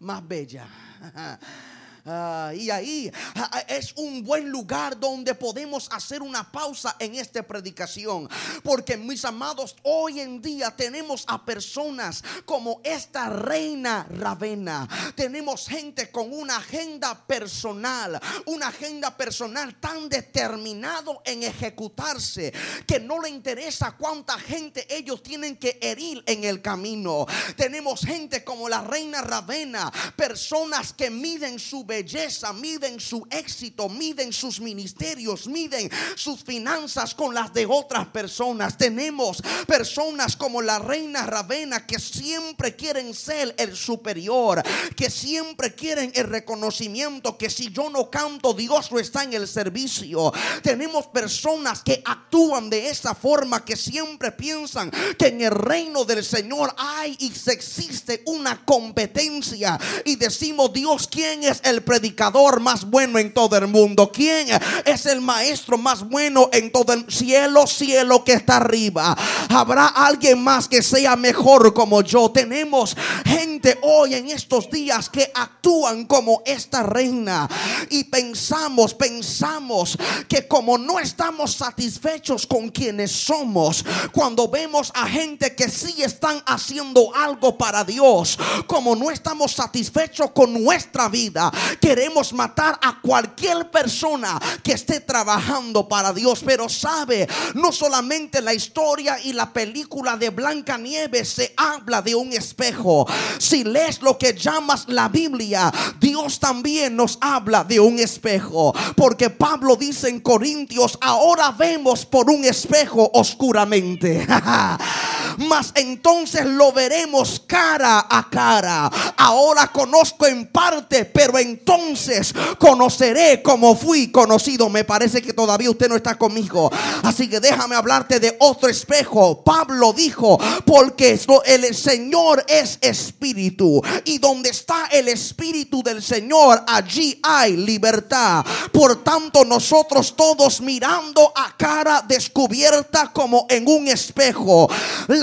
más 0.00 0.26
bella. 0.26 0.66
Ah, 2.06 2.52
y 2.54 2.68
ahí 2.68 3.10
ah, 3.34 3.48
ah, 3.50 3.60
es 3.60 3.94
un 3.96 4.22
buen 4.22 4.50
lugar 4.50 5.00
donde 5.00 5.34
podemos 5.34 5.88
hacer 5.90 6.20
una 6.20 6.50
pausa 6.52 6.96
en 6.98 7.14
esta 7.14 7.42
predicación. 7.42 8.28
Porque 8.62 8.98
mis 8.98 9.24
amados, 9.24 9.74
hoy 9.84 10.20
en 10.20 10.42
día 10.42 10.70
tenemos 10.70 11.24
a 11.26 11.42
personas 11.42 12.22
como 12.44 12.82
esta 12.84 13.30
reina 13.30 14.06
Ravena. 14.10 14.86
Tenemos 15.14 15.66
gente 15.66 16.10
con 16.10 16.30
una 16.30 16.58
agenda 16.58 17.26
personal, 17.26 18.20
una 18.44 18.68
agenda 18.68 19.16
personal 19.16 19.74
tan 19.80 20.10
determinado 20.10 21.22
en 21.24 21.42
ejecutarse 21.42 22.52
que 22.86 23.00
no 23.00 23.18
le 23.22 23.30
interesa 23.30 23.92
cuánta 23.92 24.38
gente 24.38 24.86
ellos 24.94 25.22
tienen 25.22 25.56
que 25.56 25.78
herir 25.80 26.22
en 26.26 26.44
el 26.44 26.60
camino. 26.60 27.26
Tenemos 27.56 28.00
gente 28.00 28.44
como 28.44 28.68
la 28.68 28.82
reina 28.82 29.22
Ravena, 29.22 29.90
personas 30.16 30.92
que 30.92 31.08
miden 31.08 31.58
su 31.58 31.84
belleza, 31.94 32.52
miden 32.52 32.98
su 32.98 33.26
éxito, 33.30 33.88
miden 33.88 34.32
sus 34.32 34.60
ministerios, 34.60 35.46
miden 35.46 35.90
sus 36.16 36.42
finanzas 36.42 37.14
con 37.14 37.32
las 37.32 37.52
de 37.54 37.66
otras 37.66 38.06
personas. 38.08 38.76
Tenemos 38.76 39.42
personas 39.66 40.36
como 40.36 40.60
la 40.60 40.78
reina 40.78 41.24
Ravena 41.24 41.86
que 41.86 41.98
siempre 41.98 42.74
quieren 42.74 43.14
ser 43.14 43.54
el 43.58 43.76
superior, 43.76 44.62
que 44.96 45.08
siempre 45.08 45.74
quieren 45.74 46.10
el 46.14 46.28
reconocimiento, 46.28 47.38
que 47.38 47.48
si 47.48 47.70
yo 47.70 47.88
no 47.90 48.10
canto, 48.10 48.54
Dios 48.54 48.90
no 48.90 48.98
está 48.98 49.22
en 49.22 49.34
el 49.34 49.46
servicio. 49.46 50.32
Tenemos 50.62 51.06
personas 51.06 51.82
que 51.82 52.02
actúan 52.04 52.68
de 52.68 52.88
esa 52.88 53.14
forma, 53.14 53.64
que 53.64 53.76
siempre 53.76 54.32
piensan 54.32 54.90
que 55.16 55.28
en 55.28 55.42
el 55.42 55.52
reino 55.52 56.04
del 56.04 56.24
Señor 56.24 56.74
hay 56.76 57.16
y 57.20 57.32
existe 57.52 58.22
una 58.26 58.64
competencia. 58.64 59.78
Y 60.04 60.16
decimos, 60.16 60.72
Dios, 60.72 61.06
¿quién 61.06 61.44
es 61.44 61.60
el 61.64 61.83
predicador 61.84 62.60
más 62.60 62.84
bueno 62.84 63.18
en 63.18 63.32
todo 63.32 63.56
el 63.56 63.66
mundo? 63.68 64.10
¿Quién 64.12 64.48
es 64.84 65.06
el 65.06 65.20
maestro 65.20 65.78
más 65.78 66.08
bueno 66.08 66.48
en 66.52 66.72
todo 66.72 66.92
el 66.92 67.04
cielo, 67.08 67.66
cielo 67.66 68.24
que 68.24 68.32
está 68.32 68.56
arriba? 68.56 69.16
¿Habrá 69.48 69.86
alguien 69.86 70.42
más 70.42 70.68
que 70.68 70.82
sea 70.82 71.16
mejor 71.16 71.74
como 71.74 72.02
yo? 72.02 72.30
Tenemos 72.30 72.96
gente 73.24 73.53
hoy 73.82 74.14
en 74.14 74.28
estos 74.30 74.70
días 74.70 75.08
que 75.08 75.30
actúan 75.34 76.04
como 76.06 76.42
esta 76.44 76.82
reina 76.82 77.48
y 77.90 78.04
pensamos, 78.04 78.94
pensamos 78.94 79.96
que 80.28 80.46
como 80.46 80.78
no 80.78 80.98
estamos 80.98 81.54
satisfechos 81.54 82.46
con 82.46 82.68
quienes 82.68 83.10
somos, 83.10 83.84
cuando 84.12 84.48
vemos 84.48 84.90
a 84.94 85.06
gente 85.06 85.54
que 85.54 85.68
sí 85.68 86.02
están 86.02 86.42
haciendo 86.46 87.14
algo 87.14 87.56
para 87.56 87.84
Dios, 87.84 88.38
como 88.66 88.94
no 88.96 89.10
estamos 89.10 89.52
satisfechos 89.52 90.30
con 90.32 90.52
nuestra 90.52 91.08
vida, 91.08 91.50
queremos 91.80 92.32
matar 92.32 92.78
a 92.82 93.00
cualquier 93.00 93.70
persona 93.70 94.40
que 94.62 94.72
esté 94.72 95.00
trabajando 95.00 95.88
para 95.88 96.12
Dios. 96.12 96.42
Pero 96.44 96.68
sabe, 96.68 97.28
no 97.54 97.72
solamente 97.72 98.40
la 98.40 98.54
historia 98.54 99.18
y 99.20 99.32
la 99.32 99.52
película 99.52 100.16
de 100.16 100.30
Blanca 100.30 100.78
Nieves 100.78 101.28
se 101.28 101.54
habla 101.56 102.02
de 102.02 102.14
un 102.14 102.32
espejo. 102.32 103.06
Si 103.54 103.62
lees 103.62 104.02
lo 104.02 104.18
que 104.18 104.32
llamas 104.32 104.86
la 104.88 105.08
Biblia, 105.08 105.72
Dios 106.00 106.40
también 106.40 106.96
nos 106.96 107.18
habla 107.20 107.62
de 107.62 107.78
un 107.78 108.00
espejo. 108.00 108.74
Porque 108.96 109.30
Pablo 109.30 109.76
dice 109.76 110.08
en 110.08 110.18
Corintios, 110.18 110.98
ahora 111.00 111.52
vemos 111.52 112.04
por 112.04 112.28
un 112.30 112.44
espejo 112.44 113.08
oscuramente. 113.14 114.26
mas 115.38 115.72
entonces 115.74 116.46
lo 116.46 116.72
veremos 116.72 117.42
cara 117.46 118.06
a 118.08 118.28
cara. 118.30 118.90
Ahora 119.16 119.68
conozco 119.72 120.26
en 120.26 120.46
parte, 120.46 121.04
pero 121.04 121.38
entonces 121.38 122.34
conoceré 122.58 123.42
como 123.42 123.76
fui 123.76 124.10
conocido. 124.10 124.68
Me 124.68 124.84
parece 124.84 125.22
que 125.22 125.32
todavía 125.32 125.70
usted 125.70 125.88
no 125.88 125.96
está 125.96 126.16
conmigo. 126.16 126.70
Así 127.02 127.28
que 127.28 127.40
déjame 127.40 127.76
hablarte 127.76 128.20
de 128.20 128.36
otro 128.40 128.68
espejo. 128.68 129.42
Pablo 129.42 129.92
dijo, 129.92 130.38
porque 130.64 131.18
el 131.46 131.74
Señor 131.74 132.44
es 132.48 132.78
espíritu. 132.80 133.82
Y 134.04 134.18
donde 134.18 134.50
está 134.50 134.86
el 134.86 135.08
espíritu 135.08 135.82
del 135.82 136.02
Señor, 136.02 136.62
allí 136.66 137.18
hay 137.22 137.56
libertad. 137.56 138.44
Por 138.72 139.02
tanto, 139.02 139.44
nosotros 139.44 140.14
todos 140.16 140.60
mirando 140.60 141.32
a 141.34 141.56
cara 141.56 142.04
descubierta 142.06 143.12
como 143.12 143.46
en 143.48 143.68
un 143.68 143.88
espejo, 143.88 144.68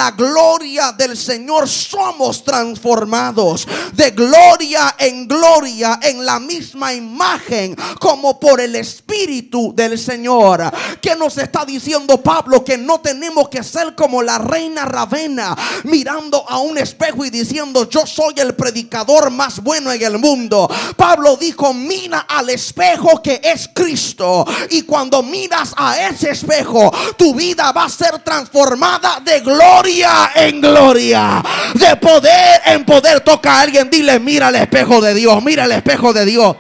gloria 0.10 0.92
del 0.94 1.16
Señor 1.16 1.70
somos 1.70 2.44
transformados 2.44 3.68
de 3.94 4.10
gloria 4.12 4.96
en 4.98 5.28
gloria 5.28 6.00
en 6.02 6.26
la 6.26 6.40
misma 6.40 6.94
imagen 6.94 7.76
como 8.00 8.40
por 8.40 8.60
el 8.60 8.76
Espíritu 8.76 9.74
del 9.76 10.00
Señor. 10.00 10.72
Que 11.00 11.16
nos 11.16 11.38
está 11.38 11.66
diciendo 11.66 12.18
Pablo 12.22 12.64
que 12.64 12.78
no 12.78 13.00
tenemos 13.00 13.50
que 13.50 13.64
ser 13.64 13.94
como 13.96 14.24
la 14.24 14.40
reina 14.40 14.86
Ravena 14.86 15.56
mirando 15.84 16.44
a 16.50 16.58
un 16.58 16.78
espejo 16.78 17.24
y 17.26 17.30
diciendo 17.30 17.88
yo 17.90 18.08
soy 18.08 18.34
el 18.38 18.56
predicador 18.56 19.30
más 19.30 19.62
bueno 19.62 19.92
en 19.92 20.02
el 20.02 20.18
mundo. 20.18 20.68
Pablo 20.98 21.38
dijo 21.38 21.74
mira 21.74 22.22
al 22.22 22.50
espejo 22.50 23.22
que 23.22 23.40
es 23.44 23.70
Cristo 23.74 24.46
y 24.70 24.82
cuando 24.84 25.22
miras 25.22 25.74
a 25.78 26.00
ese 26.08 26.32
espejo 26.32 26.92
tu 27.18 27.36
vida 27.36 27.72
va 27.72 27.86
a 27.86 27.90
ser 27.90 28.20
transformada 28.24 29.20
de 29.24 29.42
gloria 29.42 29.91
en 30.36 30.62
gloria, 30.62 31.44
de 31.74 31.96
poder 31.98 32.62
en 32.66 32.86
poder. 32.86 33.22
Toca 33.22 33.54
a 33.54 33.62
alguien, 33.62 33.90
dile 33.90 34.20
mira 34.20 34.48
al 34.48 34.56
espejo 34.56 35.02
de 35.02 35.14
Dios, 35.14 35.44
mira 35.44 35.66
el 35.66 35.72
espejo 35.72 36.14
de 36.14 36.26
Dios. 36.26 36.56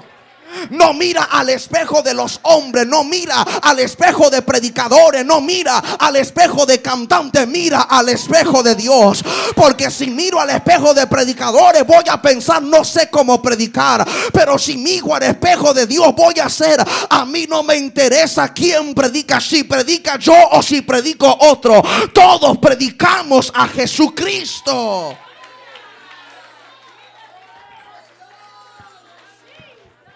No 0.71 0.93
mira 0.93 1.23
al 1.23 1.49
espejo 1.49 2.01
de 2.01 2.13
los 2.13 2.39
hombres, 2.43 2.85
no 2.87 3.03
mira 3.03 3.41
al 3.41 3.79
espejo 3.79 4.29
de 4.29 4.41
predicadores, 4.41 5.25
no 5.25 5.41
mira 5.41 5.77
al 5.77 6.15
espejo 6.15 6.65
de 6.65 6.81
cantantes, 6.81 7.47
mira 7.47 7.81
al 7.81 8.09
espejo 8.09 8.63
de 8.63 8.75
Dios. 8.75 9.23
Porque 9.55 9.89
si 9.91 10.09
miro 10.09 10.39
al 10.39 10.49
espejo 10.49 10.93
de 10.93 11.07
predicadores, 11.07 11.85
voy 11.85 12.03
a 12.09 12.21
pensar, 12.21 12.61
no 12.61 12.83
sé 12.83 13.09
cómo 13.09 13.41
predicar. 13.41 14.07
Pero 14.33 14.57
si 14.57 14.77
miro 14.77 15.15
al 15.15 15.23
espejo 15.23 15.73
de 15.73 15.87
Dios, 15.87 16.13
voy 16.15 16.39
a 16.39 16.45
hacer. 16.45 16.83
A 17.09 17.25
mí 17.25 17.45
no 17.47 17.63
me 17.63 17.75
interesa 17.75 18.53
quién 18.53 18.93
predica, 18.93 19.39
si 19.39 19.63
predica 19.63 20.17
yo 20.17 20.35
o 20.51 20.61
si 20.61 20.81
predico 20.81 21.37
otro. 21.41 21.81
Todos 22.13 22.57
predicamos 22.57 23.51
a 23.53 23.67
Jesucristo. 23.67 25.17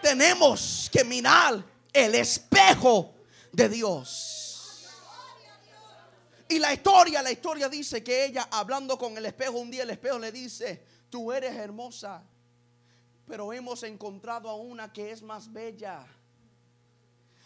Tenemos 0.05 0.87
que 0.91 1.03
mirar 1.03 1.65
el 1.91 2.13
espejo 2.13 3.15
de 3.51 3.67
Dios. 3.67 4.85
Y 6.47 6.59
la 6.59 6.71
historia, 6.71 7.23
la 7.23 7.31
historia 7.31 7.67
dice 7.67 8.03
que 8.03 8.25
ella 8.25 8.47
hablando 8.51 8.99
con 8.99 9.17
el 9.17 9.25
espejo, 9.25 9.53
un 9.53 9.71
día 9.71 9.81
el 9.81 9.89
espejo 9.89 10.19
le 10.19 10.31
dice, 10.31 10.85
tú 11.09 11.31
eres 11.31 11.55
hermosa, 11.55 12.21
pero 13.25 13.51
hemos 13.51 13.81
encontrado 13.81 14.47
a 14.47 14.53
una 14.53 14.93
que 14.93 15.11
es 15.11 15.23
más 15.23 15.51
bella. 15.51 16.05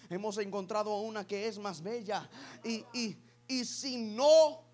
Hemos 0.10 0.38
encontrado 0.38 0.92
a 0.92 1.00
una 1.00 1.26
que 1.26 1.48
es 1.48 1.58
más 1.58 1.82
bella. 1.82 2.30
Y, 2.62 2.84
y, 2.92 3.18
y 3.48 3.64
si 3.64 3.96
no 3.96 4.66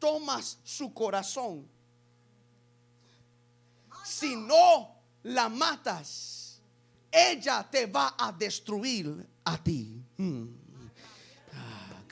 tomas 0.00 0.58
su 0.64 0.92
corazón, 0.92 1.68
si 4.02 4.34
no 4.34 4.96
la 5.22 5.48
matas, 5.48 6.37
ella 7.10 7.62
te 7.70 7.86
va 7.86 8.14
a 8.16 8.32
destruir 8.32 9.26
a 9.44 9.56
ti. 9.56 10.02
Hmm. 10.16 10.48
Ah, 11.54 12.02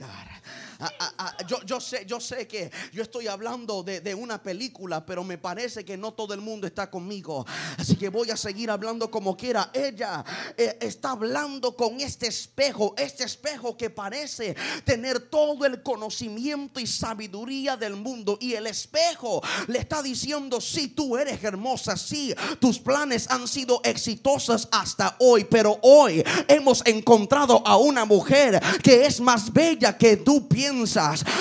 ah, 0.80 1.12
ah, 1.18 1.36
yo, 1.46 1.62
yo, 1.64 1.80
sé, 1.80 2.04
yo 2.06 2.20
sé 2.20 2.46
que 2.46 2.70
yo 2.92 3.02
estoy 3.02 3.28
hablando 3.28 3.82
de, 3.82 4.14
una 4.14 4.42
película, 4.42 5.04
pero 5.04 5.24
me 5.24 5.38
parece 5.38 5.84
que 5.84 5.96
no 5.96 6.12
todo 6.12 6.34
el 6.34 6.40
mundo 6.40 6.66
está 6.66 6.90
conmigo. 6.90 7.44
Así 7.76 7.96
que 7.96 8.08
voy 8.08 8.30
a 8.30 8.36
seguir 8.36 8.70
hablando 8.70 9.10
como 9.10 9.36
quiera. 9.36 9.70
Ella 9.72 10.24
eh, 10.56 10.78
está 10.80 11.10
hablando 11.10 11.76
con 11.76 12.00
este 12.00 12.26
espejo, 12.26 12.94
este 12.96 13.24
espejo 13.24 13.76
que 13.76 13.90
parece 13.90 14.56
tener 14.84 15.20
todo 15.28 15.66
el 15.66 15.82
conocimiento 15.82 16.80
y 16.80 16.86
sabiduría 16.86 17.76
del 17.76 17.96
mundo. 17.96 18.38
Y 18.40 18.54
el 18.54 18.66
espejo 18.66 19.42
le 19.66 19.78
está 19.78 20.02
diciendo, 20.02 20.60
si 20.60 20.88
tú 20.88 21.16
eres 21.16 21.42
hermosa, 21.42 21.96
sí, 21.96 22.34
tus 22.60 22.78
planes 22.78 23.30
han 23.30 23.48
sido 23.48 23.80
exitosos 23.84 24.68
hasta 24.70 25.16
hoy, 25.20 25.44
pero 25.44 25.78
hoy 25.82 26.22
hemos 26.48 26.84
encontrado 26.86 27.62
a 27.66 27.76
una 27.76 28.04
mujer 28.04 28.60
que 28.82 29.06
es 29.06 29.20
más 29.20 29.52
bella 29.52 29.96
que 29.96 30.16
tú 30.16 30.48
piensas 30.48 30.65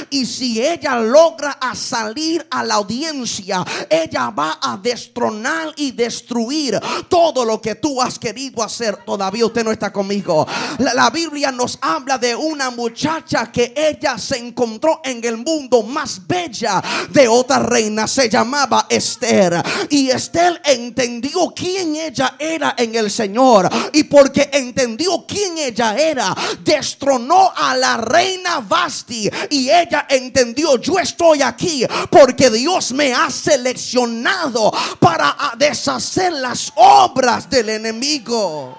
y 0.10 0.26
si 0.26 0.62
ella 0.62 1.00
logra 1.00 1.58
salir 1.74 2.46
a 2.50 2.64
la 2.64 2.76
audiencia, 2.76 3.66
ella 3.90 4.30
va 4.30 4.60
a 4.62 4.78
destronar 4.78 5.74
y 5.76 5.92
destruir 5.92 6.80
todo 7.10 7.44
lo 7.44 7.62
que 7.62 7.76
tú 7.76 8.02
has 8.02 8.20
querido 8.20 8.64
hacer. 8.64 8.98
Todavía 9.06 9.46
usted 9.46 9.64
no 9.64 9.72
está 9.72 9.92
conmigo. 9.92 10.48
La, 10.80 10.94
la 10.94 11.10
Biblia 11.10 11.52
nos 11.52 11.78
habla 11.82 12.18
de 12.18 12.36
una 12.36 12.70
muchacha 12.70 13.52
que 13.52 13.74
ella 13.76 14.18
se 14.18 14.38
encontró 14.38 15.02
en 15.04 15.24
el 15.24 15.38
mundo 15.38 15.84
más 15.84 16.26
bella 16.26 16.82
de 17.10 17.28
otra 17.28 17.60
reina. 17.60 18.08
Se 18.08 18.30
llamaba 18.30 18.88
Esther. 18.90 19.62
Y 19.90 20.10
Esther 20.10 20.62
entendió 20.64 21.54
quién 21.56 21.96
ella 21.96 22.36
era 22.40 22.76
en 22.78 22.96
el 22.96 23.10
Señor. 23.12 23.70
Y 23.94 24.04
porque 24.04 24.50
entendió 24.54 25.26
quién 25.28 25.58
ella 25.58 25.96
era, 25.96 26.36
destronó 26.64 27.52
a 27.56 27.76
la 27.76 27.98
reina 27.98 28.60
Basti 28.60 29.15
y 29.50 29.70
ella 29.70 30.08
entendió, 30.10 30.78
yo 30.78 31.00
estoy 31.00 31.42
aquí 31.42 31.86
porque 32.10 32.50
Dios 32.50 32.92
me 32.92 33.14
ha 33.14 33.30
seleccionado 33.30 34.72
para 35.00 35.54
deshacer 35.58 36.34
las 36.34 36.72
obras 36.76 37.50
del 37.50 37.70
enemigo. 37.70 38.78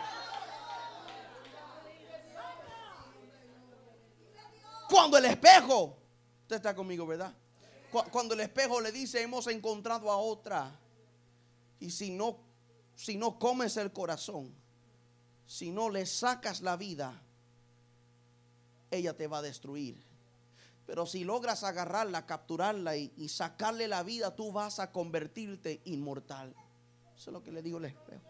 Cuando 4.88 5.18
el 5.18 5.24
espejo, 5.24 5.96
usted 6.42 6.56
está 6.56 6.74
conmigo, 6.74 7.06
¿verdad? 7.06 7.34
Cuando 8.10 8.34
el 8.34 8.40
espejo 8.40 8.80
le 8.80 8.92
dice, 8.92 9.22
hemos 9.22 9.46
encontrado 9.46 10.10
a 10.10 10.16
otra. 10.16 10.70
Y 11.80 11.90
si 11.90 12.10
no, 12.10 12.38
si 12.94 13.16
no 13.16 13.38
comes 13.38 13.76
el 13.76 13.92
corazón, 13.92 14.54
si 15.46 15.70
no 15.70 15.90
le 15.90 16.06
sacas 16.06 16.60
la 16.60 16.76
vida, 16.76 17.20
ella 18.90 19.16
te 19.16 19.26
va 19.26 19.38
a 19.38 19.42
destruir. 19.42 20.05
Pero 20.86 21.04
si 21.04 21.24
logras 21.24 21.64
agarrarla, 21.64 22.26
capturarla 22.26 22.96
y, 22.96 23.28
sacarle 23.28 23.88
la 23.88 24.04
vida, 24.04 24.36
tú 24.36 24.52
vas 24.52 24.78
a 24.78 24.92
convertirte 24.92 25.80
inmortal. 25.84 26.54
Eso 27.16 27.30
es 27.30 27.32
lo 27.32 27.42
que 27.42 27.50
le 27.50 27.60
digo 27.60 27.78
el 27.78 27.86
espejo. 27.86 28.22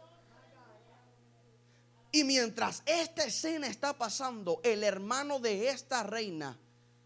Y 2.12 2.24
mientras 2.24 2.82
esta 2.86 3.24
escena 3.24 3.66
está 3.66 3.98
pasando, 3.98 4.60
el 4.64 4.84
hermano 4.84 5.38
de 5.38 5.68
esta 5.68 6.02
reina 6.02 6.58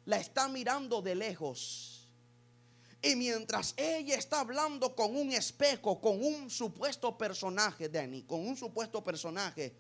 la 0.05 0.19
está 0.19 0.49
mirando 0.49 1.03
de 1.03 1.17
lejos. 1.17 2.09
Y 3.03 3.17
mientras 3.17 3.75
ella 3.77 4.15
está 4.15 4.41
hablando 4.41 4.95
con 4.95 5.17
un 5.17 5.33
espejo, 5.33 6.01
con 6.01 6.23
un 6.23 6.49
supuesto 6.49 7.17
personaje, 7.19 7.89
Danny, 7.89 8.23
con 8.23 8.47
un 8.47 8.57
supuesto 8.57 9.03
personaje, 9.03 9.75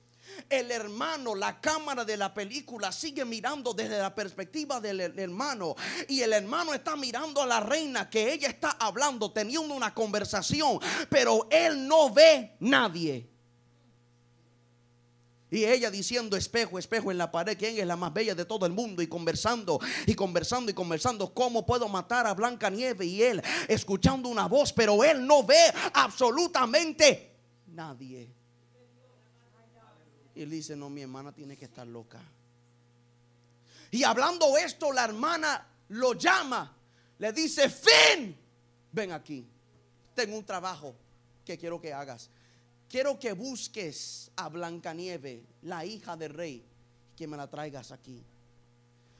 el 0.48 0.70
hermano, 0.70 1.34
la 1.34 1.60
cámara 1.60 2.04
de 2.04 2.16
la 2.16 2.32
película 2.34 2.92
sigue 2.92 3.24
mirando 3.24 3.72
desde 3.72 3.98
la 3.98 4.14
perspectiva 4.14 4.80
del 4.80 5.00
hermano. 5.18 5.76
Y 6.08 6.20
el 6.22 6.32
hermano 6.32 6.74
está 6.74 6.96
mirando 6.96 7.42
a 7.42 7.46
la 7.46 7.60
reina 7.60 8.08
que 8.10 8.32
ella 8.32 8.48
está 8.48 8.70
hablando, 8.72 9.32
teniendo 9.32 9.74
una 9.74 9.94
conversación. 9.94 10.78
Pero 11.08 11.46
él 11.50 11.86
no 11.86 12.12
ve 12.12 12.56
nadie. 12.60 13.28
Y 15.50 15.64
ella 15.64 15.90
diciendo, 15.90 16.36
espejo, 16.36 16.78
espejo 16.78 17.10
en 17.10 17.18
la 17.18 17.30
pared, 17.32 17.58
¿quién 17.58 17.76
es 17.76 17.86
la 17.86 17.96
más 17.96 18.12
bella 18.12 18.34
de 18.36 18.44
todo 18.44 18.66
el 18.66 18.72
mundo? 18.72 19.02
Y 19.02 19.08
conversando, 19.08 19.80
y 20.06 20.14
conversando, 20.14 20.70
y 20.70 20.74
conversando, 20.74 21.34
¿cómo 21.34 21.66
puedo 21.66 21.88
matar 21.88 22.26
a 22.26 22.34
Blanca 22.34 22.70
Nieve? 22.70 23.04
Y 23.04 23.22
él 23.22 23.42
escuchando 23.66 24.28
una 24.28 24.46
voz, 24.46 24.72
pero 24.72 25.02
él 25.02 25.26
no 25.26 25.42
ve 25.42 25.58
absolutamente 25.92 27.36
nadie. 27.66 28.39
Y 30.40 30.42
él 30.42 30.48
dice, 30.48 30.74
no, 30.74 30.88
mi 30.88 31.02
hermana 31.02 31.32
tiene 31.32 31.54
que 31.54 31.66
estar 31.66 31.86
loca. 31.86 32.18
Y 33.90 34.04
hablando 34.04 34.56
esto, 34.56 34.90
la 34.90 35.04
hermana 35.04 35.68
lo 35.88 36.14
llama. 36.14 36.74
Le 37.18 37.30
dice, 37.34 37.68
Fin, 37.68 38.34
ven 38.90 39.12
aquí. 39.12 39.46
Tengo 40.14 40.38
un 40.38 40.46
trabajo 40.46 40.96
que 41.44 41.58
quiero 41.58 41.78
que 41.78 41.92
hagas. 41.92 42.30
Quiero 42.88 43.18
que 43.18 43.34
busques 43.34 44.30
a 44.36 44.48
Blancanieve, 44.48 45.44
la 45.60 45.84
hija 45.84 46.16
del 46.16 46.32
rey, 46.32 46.64
que 47.14 47.26
me 47.26 47.36
la 47.36 47.46
traigas 47.46 47.92
aquí. 47.92 48.24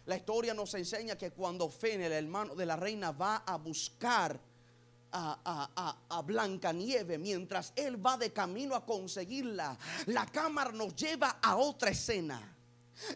La 0.06 0.16
historia 0.16 0.54
nos 0.54 0.72
enseña 0.72 1.18
que 1.18 1.32
cuando 1.32 1.68
Fen, 1.68 2.00
el 2.00 2.12
hermano 2.12 2.54
de 2.54 2.64
la 2.64 2.76
reina, 2.76 3.12
va 3.12 3.44
a 3.46 3.56
buscar 3.58 4.40
a, 5.12 5.38
a, 5.44 5.96
a, 6.08 6.22
mientras 7.18 7.72
él 7.76 8.04
va 8.04 8.16
de 8.16 8.32
camino 8.32 8.74
a 8.74 8.84
conseguirla, 8.84 9.76
la 10.06 10.26
cámara 10.26 10.72
nos 10.72 10.94
lleva 10.94 11.38
a 11.42 11.56
otra 11.56 11.90
escena. 11.90 12.56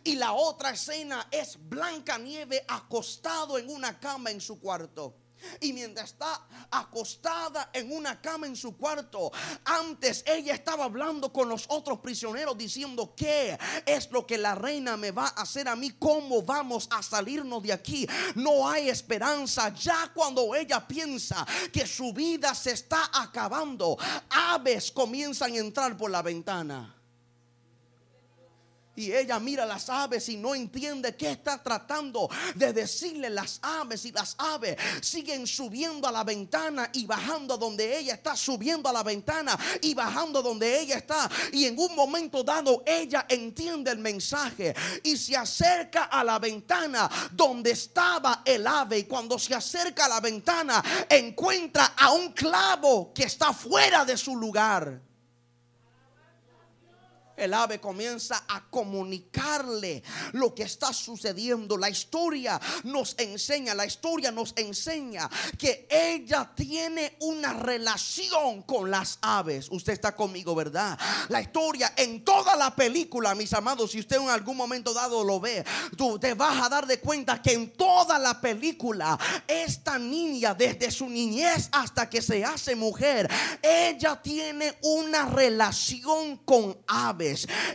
Y 0.02 0.14
la 0.14 0.32
otra 0.32 0.70
escena 0.70 1.28
es 1.30 1.58
Blancanieve 1.68 2.64
acostado 2.68 3.58
en 3.58 3.68
una 3.68 3.98
cama 3.98 4.30
en 4.30 4.40
su 4.40 4.58
cuarto. 4.58 5.14
Y 5.60 5.72
mientras 5.72 6.10
está 6.10 6.46
acostada 6.70 7.70
en 7.72 7.92
una 7.92 8.20
cama 8.20 8.46
en 8.46 8.56
su 8.56 8.76
cuarto, 8.76 9.32
antes 9.64 10.22
ella 10.26 10.54
estaba 10.54 10.84
hablando 10.84 11.32
con 11.32 11.48
los 11.48 11.66
otros 11.68 12.00
prisioneros 12.00 12.56
diciendo, 12.56 13.14
¿qué 13.16 13.58
es 13.86 14.10
lo 14.10 14.26
que 14.26 14.38
la 14.38 14.54
reina 14.54 14.96
me 14.96 15.10
va 15.10 15.26
a 15.26 15.42
hacer 15.42 15.68
a 15.68 15.76
mí? 15.76 15.90
¿Cómo 15.98 16.42
vamos 16.42 16.88
a 16.90 17.02
salirnos 17.02 17.62
de 17.62 17.72
aquí? 17.72 18.06
No 18.34 18.68
hay 18.68 18.88
esperanza. 18.88 19.72
Ya 19.74 20.10
cuando 20.14 20.54
ella 20.54 20.86
piensa 20.86 21.46
que 21.72 21.86
su 21.86 22.12
vida 22.12 22.54
se 22.54 22.72
está 22.72 23.10
acabando, 23.12 23.96
aves 24.30 24.90
comienzan 24.90 25.52
a 25.52 25.58
entrar 25.58 25.96
por 25.96 26.10
la 26.10 26.22
ventana. 26.22 27.03
Y 28.96 29.12
ella 29.12 29.40
mira 29.40 29.66
las 29.66 29.88
aves 29.88 30.28
y 30.28 30.36
no 30.36 30.54
entiende 30.54 31.16
qué 31.16 31.32
está 31.32 31.62
tratando 31.62 32.28
de 32.54 32.72
decirle 32.72 33.28
las 33.30 33.58
aves. 33.62 34.04
Y 34.04 34.12
las 34.12 34.34
aves 34.38 34.76
siguen 35.00 35.46
subiendo 35.46 36.06
a 36.06 36.12
la 36.12 36.22
ventana 36.22 36.90
y 36.92 37.06
bajando 37.06 37.56
donde 37.56 37.98
ella 37.98 38.14
está, 38.14 38.36
subiendo 38.36 38.88
a 38.88 38.92
la 38.92 39.02
ventana 39.02 39.58
y 39.82 39.94
bajando 39.94 40.42
donde 40.42 40.80
ella 40.80 40.96
está. 40.96 41.28
Y 41.52 41.64
en 41.64 41.78
un 41.78 41.94
momento 41.96 42.44
dado 42.44 42.82
ella 42.86 43.26
entiende 43.28 43.90
el 43.90 43.98
mensaje 43.98 44.74
y 45.02 45.16
se 45.16 45.36
acerca 45.36 46.04
a 46.04 46.22
la 46.22 46.38
ventana 46.38 47.10
donde 47.32 47.72
estaba 47.72 48.42
el 48.44 48.66
ave. 48.66 48.98
Y 48.98 49.04
cuando 49.04 49.38
se 49.38 49.54
acerca 49.54 50.04
a 50.04 50.08
la 50.08 50.20
ventana 50.20 50.82
encuentra 51.08 51.94
a 51.96 52.12
un 52.12 52.32
clavo 52.32 53.12
que 53.12 53.24
está 53.24 53.52
fuera 53.52 54.04
de 54.04 54.16
su 54.16 54.36
lugar 54.36 55.13
el 57.36 57.54
ave 57.54 57.80
comienza 57.80 58.44
a 58.48 58.68
comunicarle 58.70 60.02
lo 60.32 60.54
que 60.54 60.64
está 60.64 60.92
sucediendo. 60.92 61.76
La 61.76 61.90
historia 61.90 62.60
nos 62.84 63.14
enseña, 63.18 63.74
la 63.74 63.86
historia 63.86 64.30
nos 64.30 64.52
enseña 64.56 65.28
que 65.58 65.86
ella 65.90 66.50
tiene 66.54 67.16
una 67.20 67.52
relación 67.52 68.62
con 68.62 68.90
las 68.90 69.18
aves. 69.20 69.68
Usted 69.70 69.92
está 69.92 70.14
conmigo, 70.14 70.54
¿verdad? 70.54 70.98
La 71.28 71.40
historia 71.40 71.92
en 71.96 72.24
toda 72.24 72.56
la 72.56 72.74
película, 72.74 73.34
mis 73.34 73.52
amados, 73.52 73.90
si 73.90 74.00
usted 74.00 74.16
en 74.16 74.28
algún 74.28 74.56
momento 74.56 74.92
dado 74.92 75.24
lo 75.24 75.40
ve, 75.40 75.64
tú 75.96 76.18
te 76.18 76.34
vas 76.34 76.64
a 76.64 76.68
dar 76.68 76.86
de 76.86 77.00
cuenta 77.00 77.40
que 77.40 77.52
en 77.52 77.72
toda 77.72 78.18
la 78.18 78.40
película, 78.40 79.18
esta 79.46 79.98
niña, 79.98 80.54
desde 80.54 80.90
su 80.90 81.08
niñez 81.08 81.68
hasta 81.72 82.08
que 82.08 82.22
se 82.22 82.44
hace 82.44 82.74
mujer, 82.74 83.30
ella 83.62 84.20
tiene 84.20 84.76
una 84.82 85.26
relación 85.26 86.38
con 86.38 86.76
aves. 86.86 87.23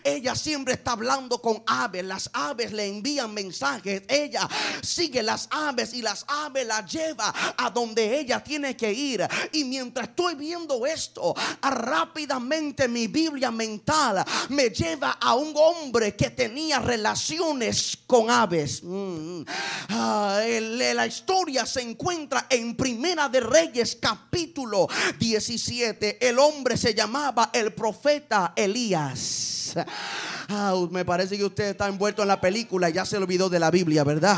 Ella 0.03 0.35
siempre 0.35 0.73
está 0.73 0.91
hablando 0.91 1.41
con 1.41 1.63
aves. 1.65 2.05
Las 2.05 2.29
aves 2.33 2.71
le 2.71 2.88
envían 2.88 3.33
mensajes. 3.33 4.03
Ella 4.07 4.47
sigue 4.81 5.23
las 5.23 5.47
aves 5.51 5.93
y 5.93 6.01
las 6.01 6.25
aves 6.27 6.65
la 6.65 6.85
lleva 6.85 7.33
a 7.57 7.69
donde 7.69 8.19
ella 8.19 8.43
tiene 8.43 8.75
que 8.75 8.91
ir. 8.91 9.27
Y 9.51 9.63
mientras 9.63 10.09
estoy 10.09 10.35
viendo 10.35 10.85
esto, 10.85 11.35
rápidamente 11.62 12.88
mi 12.88 13.07
Biblia 13.07 13.51
mental 13.51 14.23
me 14.49 14.69
lleva 14.69 15.17
a 15.19 15.35
un 15.35 15.53
hombre 15.55 16.15
que 16.15 16.29
tenía 16.29 16.79
relaciones 16.79 17.97
con 18.05 18.29
aves. 18.29 18.81
Mm. 18.83 19.43
Ah, 19.89 20.41
la 20.45 21.07
historia 21.07 21.65
se 21.65 21.81
encuentra 21.81 22.47
en 22.49 22.75
Primera 22.75 23.29
de 23.29 23.39
Reyes 23.39 23.97
capítulo 23.99 24.88
17. 25.17 26.27
El 26.27 26.39
hombre 26.39 26.77
se 26.77 26.93
llamaba 26.93 27.49
el 27.53 27.73
profeta 27.73 28.53
Elías. 28.55 29.38
Deus. 29.39 29.75
Me 30.89 31.05
parece 31.05 31.38
que 31.38 31.45
usted 31.45 31.65
está 31.65 31.88
envuelto 31.88 32.23
en 32.23 32.27
la 32.27 32.41
película 32.41 32.89
y 32.89 32.93
ya 32.93 33.05
se 33.05 33.17
olvidó 33.17 33.49
de 33.49 33.59
la 33.59 33.69
Biblia, 33.69 34.03
¿verdad? 34.03 34.38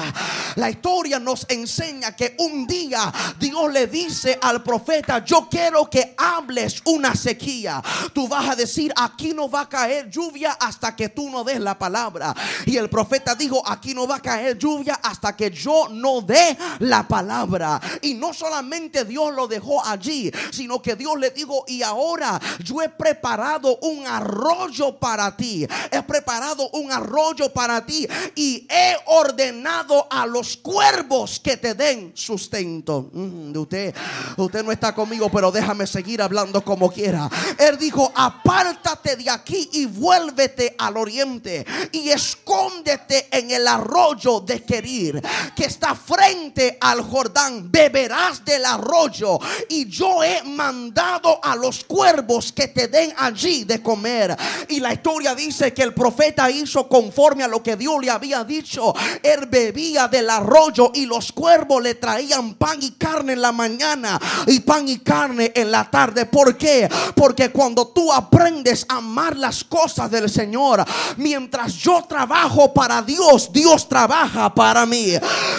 La 0.56 0.70
historia 0.70 1.20
nos 1.20 1.46
enseña 1.48 2.14
que 2.14 2.36
un 2.40 2.68
día 2.68 3.12
Dios 3.40 3.72
le 3.72 3.88
dice 3.88 4.38
al 4.42 4.62
profeta, 4.62 5.24
yo 5.24 5.48
quiero 5.50 5.90
que 5.90 6.14
hables 6.18 6.82
una 6.84 7.16
sequía. 7.16 7.82
Tú 8.14 8.28
vas 8.28 8.50
a 8.50 8.56
decir, 8.58 8.92
aquí 8.98 9.34
no 9.34 9.50
va 9.50 9.62
a 9.62 9.70
caer 9.70 10.10
lluvia 10.10 10.52
hasta 10.60 10.94
que 10.98 11.08
tú 11.08 11.30
no 11.30 11.46
des 11.46 11.62
la 11.62 11.80
palabra. 11.80 12.36
Y 12.66 12.76
el 12.76 12.90
profeta 12.90 13.34
dijo, 13.34 13.64
aquí 13.66 13.94
no 13.94 14.06
va 14.06 14.18
a 14.18 14.22
caer 14.22 14.58
lluvia 14.58 15.00
hasta 15.02 15.34
que 15.38 15.50
yo 15.50 15.88
no 15.90 16.20
dé 16.22 16.58
la 16.80 17.08
palabra. 17.08 17.80
Y 18.02 18.16
no 18.16 18.34
solamente 18.34 19.06
Dios 19.06 19.34
lo 19.34 19.48
dejó 19.48 19.86
allí, 19.86 20.30
sino 20.52 20.82
que 20.82 20.98
Dios 20.98 21.18
le 21.18 21.30
dijo, 21.30 21.64
y 21.68 21.82
ahora 21.84 22.38
yo 22.60 22.82
he 22.82 22.90
preparado 22.90 23.78
un 23.78 24.06
arroyo 24.06 24.98
para 25.00 25.38
ti. 25.38 25.66
Preparado 26.06 26.70
un 26.72 26.92
arroyo 26.92 27.52
para 27.52 27.86
ti 27.86 28.08
y 28.36 28.68
he 28.70 28.96
ordenado 29.06 30.08
a 30.10 30.26
los 30.26 30.58
cuervos 30.58 31.40
que 31.40 31.58
te 31.58 31.74
den 31.74 32.12
sustento. 32.16 33.10
Mm, 33.12 33.58
usted, 33.58 33.96
usted 34.38 34.64
no 34.64 34.72
está 34.72 34.94
conmigo, 34.94 35.30
pero 35.30 35.52
déjame 35.52 35.88
seguir 35.88 36.22
hablando 36.22 36.64
como 36.64 36.92
quiera. 36.92 37.30
Él 37.58 37.78
dijo, 37.78 38.12
apártate 38.16 39.16
de 39.16 39.30
aquí 39.30 39.70
y 39.74 39.86
vuélvete 39.86 40.76
al 40.78 40.98
oriente 40.98 41.66
y 41.92 42.10
escóndete 42.10 43.28
en 43.32 43.52
el 43.52 43.68
arroyo 43.68 44.40
de 44.42 44.64
Querir, 44.64 45.22
que 45.56 45.66
está 45.66 45.96
frente 45.96 46.78
al 46.80 47.02
Jordán. 47.02 47.72
Beberás 47.72 48.44
del 48.44 48.66
arroyo 48.66 49.40
y 49.70 49.88
yo 49.88 50.24
he 50.24 50.44
mandado 50.44 51.40
a 51.44 51.56
los 51.56 51.84
cuervos 51.84 52.52
que 52.52 52.68
te 52.68 52.88
den 52.88 53.14
allí 53.18 53.64
de 53.64 53.82
comer. 53.82 54.36
Y 54.70 54.80
la 54.80 54.94
historia 54.94 55.36
dice 55.36 55.74
que 55.74 55.84
el 55.84 55.91
profeta 55.92 56.50
hizo 56.50 56.88
conforme 56.88 57.44
a 57.44 57.48
lo 57.48 57.62
que 57.62 57.76
Dios 57.76 57.96
le 58.02 58.10
había 58.10 58.44
dicho. 58.44 58.94
Él 59.24 59.46
bebía 59.48 60.08
del 60.08 60.30
arroyo 60.30 60.92
y 60.94 61.06
los 61.06 61.32
cuervos 61.32 61.82
le 61.82 61.96
traían 61.96 62.56
pan 62.56 62.78
y 62.82 62.92
carne 62.92 63.34
en 63.34 63.42
la 63.42 63.52
mañana 63.52 64.20
y 64.48 64.60
pan 64.60 64.88
y 64.88 65.00
carne 65.00 65.52
en 65.56 65.72
la 65.72 65.90
tarde. 65.90 66.26
¿Por 66.26 66.58
qué? 66.58 66.90
Porque 67.16 67.50
cuando 67.52 67.88
tú 67.88 68.12
aprendes 68.12 68.86
a 68.90 68.98
amar 68.98 69.36
las 69.38 69.64
cosas 69.64 70.10
del 70.12 70.30
Señor, 70.30 70.84
mientras 71.18 71.74
yo 71.74 72.04
trabajo 72.08 72.74
para 72.74 73.02
Dios, 73.02 73.52
Dios 73.52 73.88
trabaja 73.88 74.54
para 74.54 74.86
mí. 74.86 75.14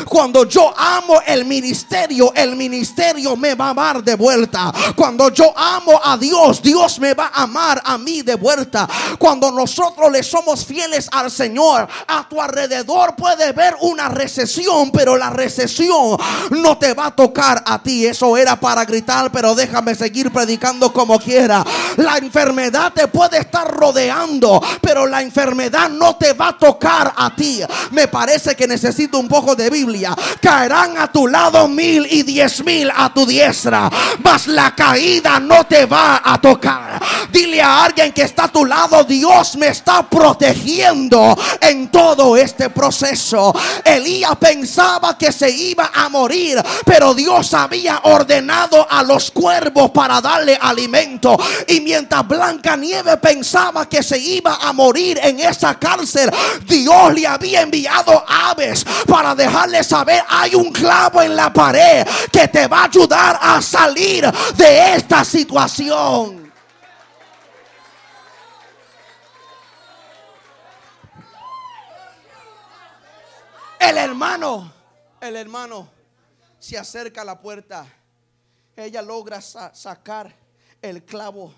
Cuando 0.08 0.44
yo 0.44 0.72
amo 0.76 1.20
el 1.26 1.44
ministerio, 1.44 2.32
el 2.34 2.56
ministerio 2.56 3.36
me 3.36 3.54
va 3.54 3.68
a 3.68 3.70
amar 3.70 4.04
de 4.04 4.14
vuelta. 4.14 4.72
Cuando 4.94 5.30
yo 5.30 5.52
amo 5.56 6.00
a 6.02 6.16
Dios, 6.16 6.62
Dios 6.62 6.98
me 6.98 7.14
va 7.14 7.30
a 7.32 7.44
amar 7.44 7.80
a 7.84 7.98
mí 7.98 8.22
de 8.22 8.34
vuelta. 8.34 8.88
Cuando 9.18 9.50
nosotros 9.50 10.11
le 10.12 10.22
somos 10.22 10.64
fieles 10.64 11.08
al 11.10 11.30
Señor, 11.30 11.88
a 12.06 12.28
tu 12.28 12.40
alrededor 12.40 13.16
puede 13.16 13.52
ver 13.52 13.74
una 13.80 14.08
recesión, 14.08 14.90
pero 14.92 15.16
la 15.16 15.30
recesión 15.30 16.16
no 16.50 16.78
te 16.78 16.94
va 16.94 17.06
a 17.06 17.16
tocar 17.16 17.62
a 17.66 17.82
ti. 17.82 18.06
Eso 18.06 18.36
era 18.36 18.56
para 18.56 18.84
gritar, 18.84 19.32
pero 19.32 19.54
déjame 19.54 19.94
seguir 19.94 20.30
predicando 20.30 20.92
como 20.92 21.18
quiera. 21.18 21.64
La 21.96 22.18
enfermedad 22.18 22.92
te 22.92 23.08
puede 23.08 23.38
estar 23.38 23.68
rodeando, 23.68 24.62
pero 24.80 25.06
la 25.06 25.22
enfermedad 25.22 25.88
no 25.88 26.16
te 26.16 26.32
va 26.34 26.48
a 26.48 26.58
tocar 26.58 27.12
a 27.16 27.34
ti. 27.34 27.62
Me 27.90 28.08
parece 28.08 28.54
que 28.54 28.66
necesito 28.66 29.18
un 29.18 29.28
poco 29.28 29.56
de 29.56 29.70
Biblia. 29.70 30.14
Caerán 30.40 30.98
a 30.98 31.10
tu 31.10 31.26
lado 31.26 31.68
mil 31.68 32.06
y 32.10 32.22
diez 32.22 32.62
mil 32.64 32.90
a 32.94 33.12
tu 33.12 33.26
diestra, 33.26 33.90
mas 34.22 34.46
la 34.46 34.74
caída 34.74 35.40
no 35.40 35.64
te 35.64 35.86
va 35.86 36.20
a 36.24 36.40
tocar. 36.40 37.00
Dile 37.30 37.62
a 37.62 37.84
alguien 37.84 38.12
que 38.12 38.22
está 38.22 38.44
a 38.44 38.48
tu 38.48 38.64
lado, 38.64 39.04
Dios 39.04 39.56
me 39.56 39.68
está 39.68 40.01
protegiendo 40.08 41.36
en 41.60 41.90
todo 41.90 42.36
este 42.36 42.70
proceso. 42.70 43.54
Elías 43.84 44.36
pensaba 44.36 45.16
que 45.16 45.32
se 45.32 45.50
iba 45.50 45.90
a 45.94 46.08
morir, 46.08 46.62
pero 46.84 47.14
Dios 47.14 47.54
había 47.54 48.00
ordenado 48.04 48.86
a 48.88 49.02
los 49.02 49.30
cuervos 49.30 49.90
para 49.90 50.20
darle 50.20 50.58
alimento. 50.60 51.36
Y 51.68 51.80
mientras 51.80 52.26
Blanca 52.26 52.76
Nieve 52.76 53.16
pensaba 53.16 53.88
que 53.88 54.02
se 54.02 54.18
iba 54.18 54.56
a 54.56 54.72
morir 54.72 55.18
en 55.22 55.40
esa 55.40 55.78
cárcel, 55.78 56.30
Dios 56.66 57.14
le 57.14 57.26
había 57.26 57.62
enviado 57.62 58.24
aves 58.26 58.84
para 59.06 59.34
dejarle 59.34 59.84
saber 59.84 60.22
hay 60.28 60.54
un 60.54 60.72
clavo 60.72 61.22
en 61.22 61.36
la 61.36 61.52
pared 61.52 62.06
que 62.30 62.48
te 62.48 62.66
va 62.66 62.80
a 62.80 62.84
ayudar 62.84 63.38
a 63.40 63.60
salir 63.60 64.30
de 64.56 64.94
esta 64.94 65.24
situación. 65.24 66.41
El 73.82 73.98
hermano, 73.98 74.72
el 75.20 75.34
hermano 75.34 75.88
se 76.60 76.78
acerca 76.78 77.22
a 77.22 77.24
la 77.24 77.40
puerta. 77.40 77.84
Ella 78.76 79.02
logra 79.02 79.40
sacar 79.40 80.32
el 80.80 81.04
clavo 81.04 81.52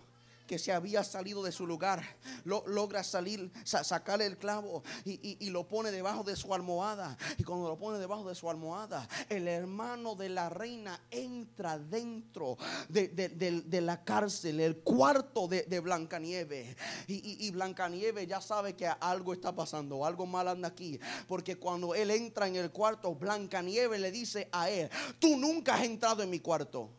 que 0.46 0.58
se 0.58 0.72
había 0.72 1.04
salido 1.04 1.42
de 1.42 1.52
su 1.52 1.66
lugar, 1.66 2.02
lo, 2.44 2.64
logra 2.66 3.02
salir, 3.02 3.50
sacar 3.64 4.20
el 4.22 4.36
clavo 4.36 4.82
y, 5.04 5.50
lo 5.50 5.68
pone 5.68 5.92
debajo 5.92 6.24
de 6.24 6.36
su 6.36 6.52
almohada. 6.52 7.16
Y 7.38 7.44
cuando 7.44 7.68
lo 7.68 7.78
pone 7.78 7.98
debajo 7.98 8.28
de 8.28 8.34
su 8.34 8.50
almohada, 8.50 9.08
el 9.28 9.46
hermano 9.46 10.14
de 10.14 10.28
la 10.28 10.48
reina 10.48 11.00
entra 11.10 11.78
dentro 11.78 12.58
de, 12.88 13.80
la 13.80 14.02
cárcel, 14.04 14.60
el 14.60 14.78
cuarto 14.78 15.46
de, 15.46 15.62
de 15.62 15.80
Blancanieve. 15.80 16.76
Y, 17.06 17.46
y, 17.46 17.50
Blancanieve 17.50 18.26
ya 18.26 18.40
sabe 18.40 18.74
que 18.74 18.86
algo 18.86 19.32
está 19.32 19.54
pasando, 19.54 20.04
algo 20.04 20.26
mal 20.26 20.48
anda 20.48 20.68
aquí. 20.68 20.98
Porque 21.28 21.56
cuando 21.56 21.94
él 21.94 22.10
entra 22.10 22.48
en 22.48 22.56
el 22.56 22.70
cuarto, 22.70 23.14
Blancanieve 23.14 23.98
le 23.98 24.10
dice 24.10 24.48
a 24.52 24.68
él, 24.70 24.90
tú 25.18 25.36
nunca 25.36 25.74
has 25.74 25.84
entrado 25.84 26.22
en 26.22 26.30
mi 26.30 26.40
cuarto. 26.40 26.90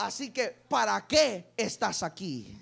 Así 0.00 0.30
que, 0.30 0.48
¿para 0.48 1.06
qué 1.06 1.52
estás 1.58 2.02
aquí? 2.02 2.56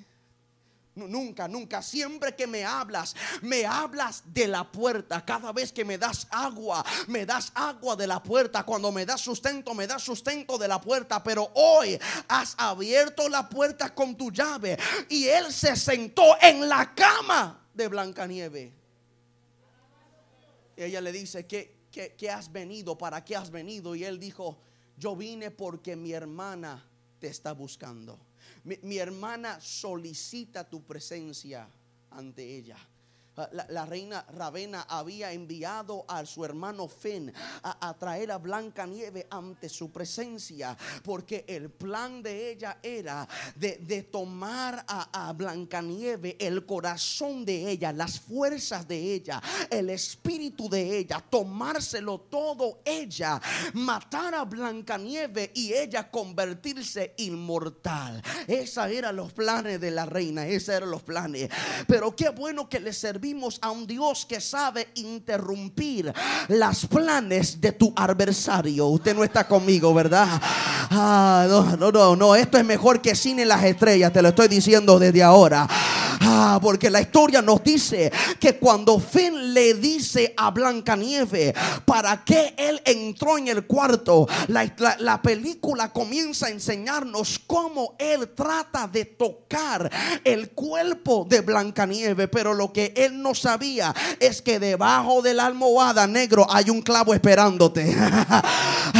Nunca, 0.96 1.46
nunca. 1.46 1.80
Siempre 1.82 2.34
que 2.34 2.48
me 2.48 2.64
hablas, 2.64 3.14
me 3.42 3.64
hablas 3.64 4.24
de 4.26 4.48
la 4.48 4.64
puerta. 4.64 5.24
Cada 5.24 5.52
vez 5.52 5.72
que 5.72 5.84
me 5.84 5.96
das 5.98 6.26
agua, 6.32 6.84
me 7.06 7.24
das 7.24 7.52
agua 7.54 7.94
de 7.94 8.08
la 8.08 8.20
puerta. 8.20 8.64
Cuando 8.64 8.90
me 8.90 9.06
das 9.06 9.20
sustento, 9.20 9.72
me 9.72 9.86
das 9.86 10.02
sustento 10.02 10.58
de 10.58 10.66
la 10.66 10.80
puerta. 10.80 11.22
Pero 11.22 11.48
hoy 11.54 11.96
has 12.26 12.56
abierto 12.58 13.28
la 13.28 13.48
puerta 13.48 13.94
con 13.94 14.16
tu 14.16 14.32
llave. 14.32 14.76
Y 15.08 15.28
él 15.28 15.52
se 15.52 15.76
sentó 15.76 16.36
en 16.42 16.68
la 16.68 16.92
cama 16.92 17.68
de 17.72 17.86
Blancanieve. 17.86 18.74
Ella 20.76 21.00
le 21.00 21.12
dice, 21.12 21.46
¿qué, 21.46 21.86
qué, 21.92 22.16
qué 22.18 22.30
has 22.30 22.50
venido? 22.50 22.98
¿Para 22.98 23.24
qué 23.24 23.36
has 23.36 23.52
venido? 23.52 23.94
Y 23.94 24.02
él 24.02 24.18
dijo, 24.18 24.58
yo 24.96 25.14
vine 25.14 25.52
porque 25.52 25.94
mi 25.94 26.12
hermana 26.12 26.84
te 27.18 27.28
está 27.28 27.52
buscando. 27.52 28.18
Mi, 28.64 28.98
hermana 28.98 29.60
solicita 29.60 30.68
tu 30.68 30.82
presencia 30.82 31.68
ante 32.10 32.56
ella. 32.56 32.76
Ah, 33.38 33.48
la, 33.68 33.86
reina 33.86 34.26
Ravena 34.34 34.84
había 34.88 35.30
enviado 35.32 36.04
a 36.08 36.26
su 36.26 36.44
hermano 36.44 36.88
Fen 36.88 37.32
a, 37.62 37.96
traer 37.96 38.32
a 38.32 38.38
Blanca 38.38 38.84
Nieve 38.84 39.28
ante 39.30 39.68
su 39.68 39.92
presencia, 39.92 40.76
porque 41.04 41.44
el 41.46 41.70
plan 41.70 42.20
de 42.20 42.50
ella 42.50 42.78
era 42.82 43.28
de, 43.54 44.08
tomar 44.10 44.84
a, 44.88 45.28
a 45.28 45.32
Blanca 45.34 45.80
Nieve 45.80 46.36
el 46.40 46.66
corazón 46.66 47.44
de 47.44 47.70
ella, 47.70 47.92
las 47.92 48.18
fuerzas 48.18 48.88
de 48.88 49.14
ella, 49.14 49.40
el 49.70 49.90
espíritu 49.90 50.68
de 50.68 50.98
ella, 50.98 51.24
tomárselo 51.30 52.22
todo 52.22 52.80
ella, 52.84 53.40
matar 53.74 54.34
a 54.34 54.44
Blanca 54.44 54.98
Nieve 54.98 55.52
y 55.54 55.72
ella 55.74 56.10
convertirse 56.10 57.14
inmortal. 57.18 58.20
Esos 58.48 58.88
eran 58.88 59.14
los 59.14 59.32
planes 59.32 59.80
de 59.80 59.92
la 59.92 60.06
reina, 60.06 60.44
esos 60.44 60.74
eran 60.74 60.90
los 60.90 61.02
planes. 61.04 61.48
Pero 61.86 62.16
qué 62.16 62.30
bueno 62.30 62.68
que 62.68 62.80
le 62.80 62.92
servía 62.92 63.27
a 63.60 63.70
un 63.70 63.86
Dios 63.86 64.24
que 64.26 64.40
sabe 64.40 64.88
interrumpir 64.94 66.12
las 66.48 66.86
planes 66.86 67.60
de 67.60 67.72
tu 67.72 67.92
adversario. 67.94 68.86
Usted 68.86 69.14
no 69.14 69.22
está 69.22 69.46
conmigo, 69.46 69.92
¿verdad? 69.92 70.26
Ah, 70.90 71.46
no, 71.48 71.76
no, 71.76 71.92
no, 71.92 72.16
no. 72.16 72.34
Esto 72.34 72.56
es 72.56 72.64
mejor 72.64 73.02
que 73.02 73.14
cine 73.14 73.44
las 73.44 73.62
estrellas. 73.64 74.12
Te 74.12 74.22
lo 74.22 74.30
estoy 74.30 74.48
diciendo 74.48 74.98
desde 74.98 75.22
ahora. 75.22 75.68
Ah, 76.20 76.58
porque 76.60 76.90
la 76.90 77.00
historia 77.00 77.42
nos 77.42 77.62
dice 77.62 78.10
que 78.40 78.56
cuando 78.56 78.98
Finn 78.98 79.54
le 79.54 79.74
dice 79.74 80.34
a 80.36 80.50
Blancanieve 80.50 81.54
para 81.84 82.24
qué 82.24 82.54
él 82.56 82.80
entró 82.84 83.38
en 83.38 83.48
el 83.48 83.66
cuarto, 83.66 84.26
la, 84.48 85.22
película 85.22 85.92
comienza 85.92 86.46
a 86.46 86.50
enseñarnos 86.50 87.40
cómo 87.46 87.94
él 87.98 88.30
trata 88.34 88.88
de 88.88 89.04
tocar 89.04 89.90
el 90.24 90.50
cuerpo 90.50 91.26
de 91.28 91.40
Blancanieve, 91.40 92.28
pero 92.28 92.54
lo 92.54 92.72
que 92.72 92.92
él 92.96 93.20
no 93.20 93.34
sabía 93.34 93.94
es 94.18 94.42
que 94.42 94.58
debajo 94.58 95.22
de 95.22 95.34
la 95.34 95.46
almohada 95.46 96.06
negro 96.06 96.46
hay 96.50 96.70
un 96.70 96.82
clavo 96.82 97.14
esperándote. 97.14 97.96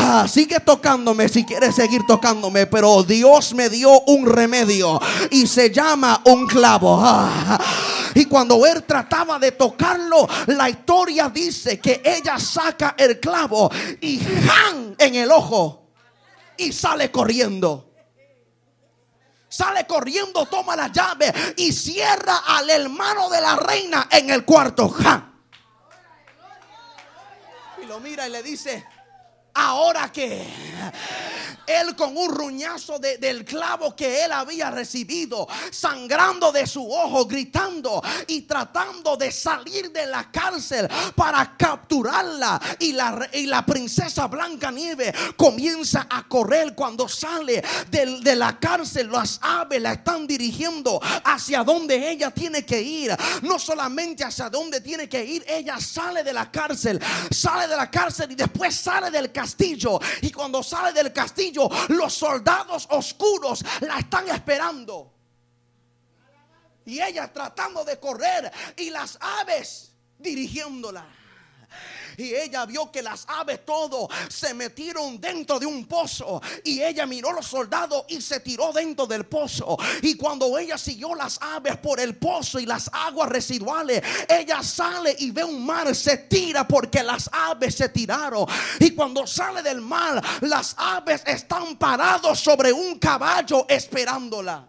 Ah, 0.01 0.27
sigue 0.29 0.61
tocándome 0.61 1.29
si 1.29 1.45
quieres 1.45 1.75
seguir 1.75 2.03
tocándome, 2.07 2.67
pero 2.67 3.03
Dios 3.03 3.55
me 3.55 3.69
dio 3.69 4.01
un 4.03 4.27
remedio 4.27 5.01
y 5.31 5.47
se 5.47 5.71
llama 5.71 6.23
un 6.25 6.47
clavo. 6.47 6.99
Y 8.15 8.25
cuando 8.25 8.65
él 8.67 8.85
trataba 8.85 9.39
de 9.39 9.53
tocarlo, 9.53 10.29
la 10.47 10.69
historia 10.69 11.29
dice 11.29 11.79
que 11.79 12.03
ella 12.05 12.39
saca 12.39 12.95
el 12.99 13.21
clavo 13.21 13.71
y 14.01 14.19
¡jan! 14.19 14.97
en 14.99 15.15
el 15.15 15.31
ojo 15.31 15.89
y 16.57 16.73
sale 16.73 17.11
corriendo. 17.11 17.85
Sale 19.49 19.87
corriendo, 19.87 20.45
toma 20.47 20.77
la 20.77 20.89
llave 20.89 21.33
y 21.57 21.73
cierra 21.73 22.43
al 22.47 22.69
hermano 22.69 23.31
de 23.31 23.41
la 23.41 23.57
reina 23.57 24.09
en 24.11 24.31
el 24.31 24.45
cuarto. 24.45 24.89
¡Ja! 24.91 25.33
Y 27.83 27.87
lo 27.87 27.99
mira 28.01 28.29
y 28.29 28.31
le 28.31 28.43
dice, 28.43 28.85
ahora 29.59 30.13
que 30.13 30.47
él 31.67 31.95
con 31.97 32.17
un 32.17 32.35
ruñazo 32.35 32.99
del 32.99 33.45
clavo 33.45 33.95
que 33.95 34.25
él 34.25 34.33
había 34.33 34.71
recibido, 34.71 35.47
sangrando 35.71 36.51
de 36.51 36.67
su 36.67 36.91
ojo, 36.91 37.27
gritando 37.27 38.03
y 38.27 38.43
tratando 38.43 39.17
de 39.17 39.31
salir 39.31 39.93
de 39.93 40.07
la 40.07 40.31
cárcel 40.31 40.89
para 41.15 41.57
capturarla. 41.57 42.61
Y 42.79 42.93
la, 42.93 43.29
y 43.33 43.47
la 43.47 43.67
princesa 43.67 44.29
Blanca 44.29 44.71
Nieve 44.71 45.13
comienza 45.37 46.07
a 46.09 46.27
correr 46.27 46.75
cuando 46.75 47.09
sale 47.09 47.63
de, 47.91 48.21
de 48.21 48.37
la 48.37 48.59
cárcel. 48.59 49.11
Las 49.11 49.39
aves 49.43 49.83
la 49.83 49.93
están 49.93 50.27
dirigiendo 50.27 51.01
hacia 51.25 51.65
donde 51.65 52.11
ella 52.11 52.31
tiene 52.31 52.65
que 52.65 52.81
ir. 52.81 53.15
No 53.43 53.59
solamente 53.59 54.25
hacia 54.25 54.49
donde 54.49 54.81
tiene 54.81 55.09
que 55.09 55.23
ir, 55.23 55.45
ella 55.47 55.79
sale 55.81 56.23
de 56.23 56.33
la 56.33 56.51
cárcel, 56.51 56.99
sale 57.31 57.69
de 57.69 57.77
la 57.77 57.91
cárcel 57.91 58.31
y 58.33 58.37
después 58.37 58.75
sale 58.75 59.11
del 59.11 59.31
castillo. 59.33 59.48
Y 60.23 60.31
cuando 60.31 60.63
sale 60.63 60.93
del 60.93 61.13
castillo, 61.13 61.69
los 61.89 62.15
soldados 62.15 62.87
oscuros 62.91 63.65
la 63.81 63.99
están 63.99 64.29
esperando. 64.29 65.13
Y 66.87 67.01
ella 67.01 67.33
tratando 67.33 67.85
de 67.85 67.99
correr 67.99 68.51
y 68.77 68.91
las 68.91 69.19
aves 69.21 69.93
dirigiéndola. 70.19 71.18
Y 72.19 72.35
ella 72.35 72.67
vio 72.67 72.91
que 72.91 73.01
las 73.01 73.25
aves 73.29 73.65
todo 73.65 74.09
se 74.29 74.53
metieron 74.53 75.21
dentro 75.21 75.61
de 75.61 75.67
un 75.67 75.87
pozo. 75.87 76.43
Y 76.65 76.83
ella 76.83 77.07
miró 77.07 77.31
a 77.31 77.35
los 77.35 77.47
soldados 77.47 78.07
y 78.09 78.21
se 78.21 78.41
tiró 78.41 78.73
dentro 78.73 79.07
del 79.07 79.25
pozo. 79.25 79.79
Y 80.03 80.17
cuando 80.17 80.59
ella 80.59 80.77
siguió 80.77 81.15
las 81.15 81.41
aves 81.41 81.77
por 81.77 82.01
el 82.01 82.17
pozo 82.17 82.59
y 82.59 82.67
las 82.67 82.91
aguas 82.93 83.29
residuales, 83.29 84.03
ella 84.29 84.65
sale 84.65 85.15
y 85.21 85.31
ve 85.31 85.45
un 85.45 85.65
mar, 85.65 85.95
se 85.95 86.17
tira 86.19 86.67
porque 86.67 87.05
las 87.05 87.31
aves 87.33 87.77
se 87.77 87.89
tiraron. 87.89 88.47
Y 88.81 88.91
cuando 88.97 89.25
sale 89.25 89.63
del 89.63 89.81
mar, 89.81 90.21
las 90.41 90.75
aves 90.77 91.23
están 91.25 91.77
parados 91.77 92.41
sobre 92.41 92.73
un 92.73 92.99
caballo 92.99 93.65
esperándola. 93.69 94.67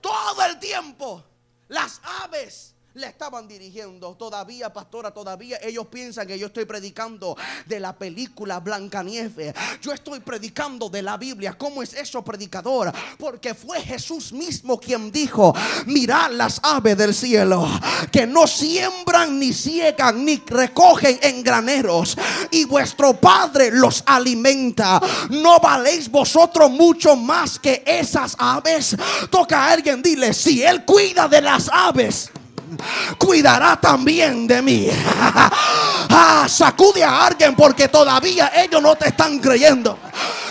Todo 0.00 0.44
el 0.44 0.60
tiempo, 0.60 1.24
las 1.66 2.00
aves 2.22 2.75
le 2.96 3.08
estaban 3.08 3.46
dirigiendo. 3.46 4.14
Todavía, 4.14 4.72
pastora, 4.72 5.10
todavía 5.10 5.58
ellos 5.62 5.86
piensan 5.88 6.26
que 6.26 6.38
yo 6.38 6.46
estoy 6.46 6.64
predicando 6.64 7.36
de 7.66 7.78
la 7.78 7.94
película 7.94 8.58
Blancanieves. 8.58 9.54
Yo 9.82 9.92
estoy 9.92 10.20
predicando 10.20 10.88
de 10.88 11.02
la 11.02 11.18
Biblia. 11.18 11.58
¿Cómo 11.58 11.82
es 11.82 11.92
eso, 11.92 12.24
predicador? 12.24 12.90
Porque 13.18 13.54
fue 13.54 13.82
Jesús 13.82 14.32
mismo 14.32 14.80
quien 14.80 15.12
dijo: 15.12 15.54
Mirad 15.84 16.30
las 16.32 16.58
aves 16.62 16.96
del 16.96 17.14
cielo, 17.14 17.68
que 18.10 18.26
no 18.26 18.46
siembran, 18.46 19.38
ni 19.38 19.52
ciegan, 19.52 20.24
ni 20.24 20.42
recogen 20.46 21.18
en 21.20 21.42
graneros, 21.42 22.16
y 22.50 22.64
vuestro 22.64 23.20
Padre 23.20 23.72
los 23.72 24.02
alimenta. 24.06 25.02
¿No 25.28 25.60
valéis 25.60 26.10
vosotros 26.10 26.70
mucho 26.70 27.14
más 27.14 27.58
que 27.58 27.82
esas 27.84 28.34
aves? 28.38 28.96
Toca 29.30 29.64
a 29.66 29.72
alguien, 29.72 30.00
dile: 30.00 30.32
Si 30.32 30.62
Él 30.62 30.86
cuida 30.86 31.28
de 31.28 31.42
las 31.42 31.68
aves 31.70 32.30
cuidará 33.18 33.76
también 33.80 34.46
de 34.46 34.62
mí. 34.62 34.88
ah, 36.10 36.46
sacude 36.48 37.04
a 37.04 37.26
alguien 37.26 37.54
porque 37.54 37.88
todavía 37.88 38.52
ellos 38.54 38.82
no 38.82 38.96
te 38.96 39.08
están 39.08 39.38
creyendo. 39.38 39.98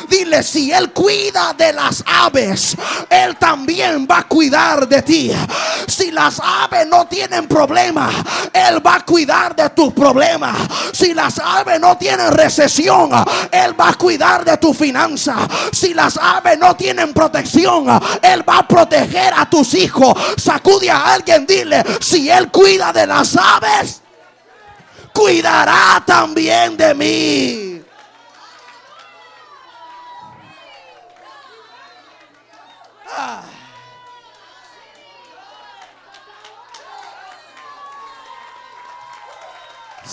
Dile, 0.09 0.43
si 0.43 0.71
Él 0.71 0.91
cuida 0.91 1.53
de 1.53 1.73
las 1.73 2.03
aves, 2.05 2.75
Él 3.10 3.35
también 3.37 4.08
va 4.10 4.19
a 4.19 4.27
cuidar 4.27 4.87
de 4.87 5.01
ti. 5.01 5.31
Si 5.87 6.12
las 6.12 6.39
aves 6.39 6.87
no 6.87 7.08
tienen 7.08 7.47
problemas, 7.47 8.13
Él 8.53 8.85
va 8.85 8.95
a 8.95 9.06
cuidar 9.06 9.56
de 9.56 9.69
tus 9.71 9.93
problemas. 9.93 10.58
Si 10.93 11.13
las 11.13 11.39
aves 11.39 11.79
no 11.79 11.97
tienen 11.97 12.31
recesión, 12.31 13.10
Él 13.51 13.79
va 13.79 13.89
a 13.89 13.93
cuidar 13.93 14.45
de 14.45 14.58
tu 14.58 14.73
finanza. 14.73 15.35
Si 15.71 15.93
las 15.93 16.17
aves 16.17 16.58
no 16.58 16.75
tienen 16.75 17.13
protección, 17.13 17.87
Él 18.21 18.47
va 18.47 18.60
a 18.60 18.67
proteger 18.67 19.33
a 19.35 19.49
tus 19.49 19.73
hijos. 19.73 20.13
Sacude 20.37 20.89
a 20.89 21.13
alguien, 21.13 21.45
dile, 21.45 21.83
si 21.99 22.29
Él 22.29 22.49
cuida 22.51 22.91
de 22.93 23.08
las 23.08 23.35
aves, 23.35 24.01
cuidará 25.13 26.03
también 26.06 26.77
de 26.77 26.93
mí. 26.93 27.64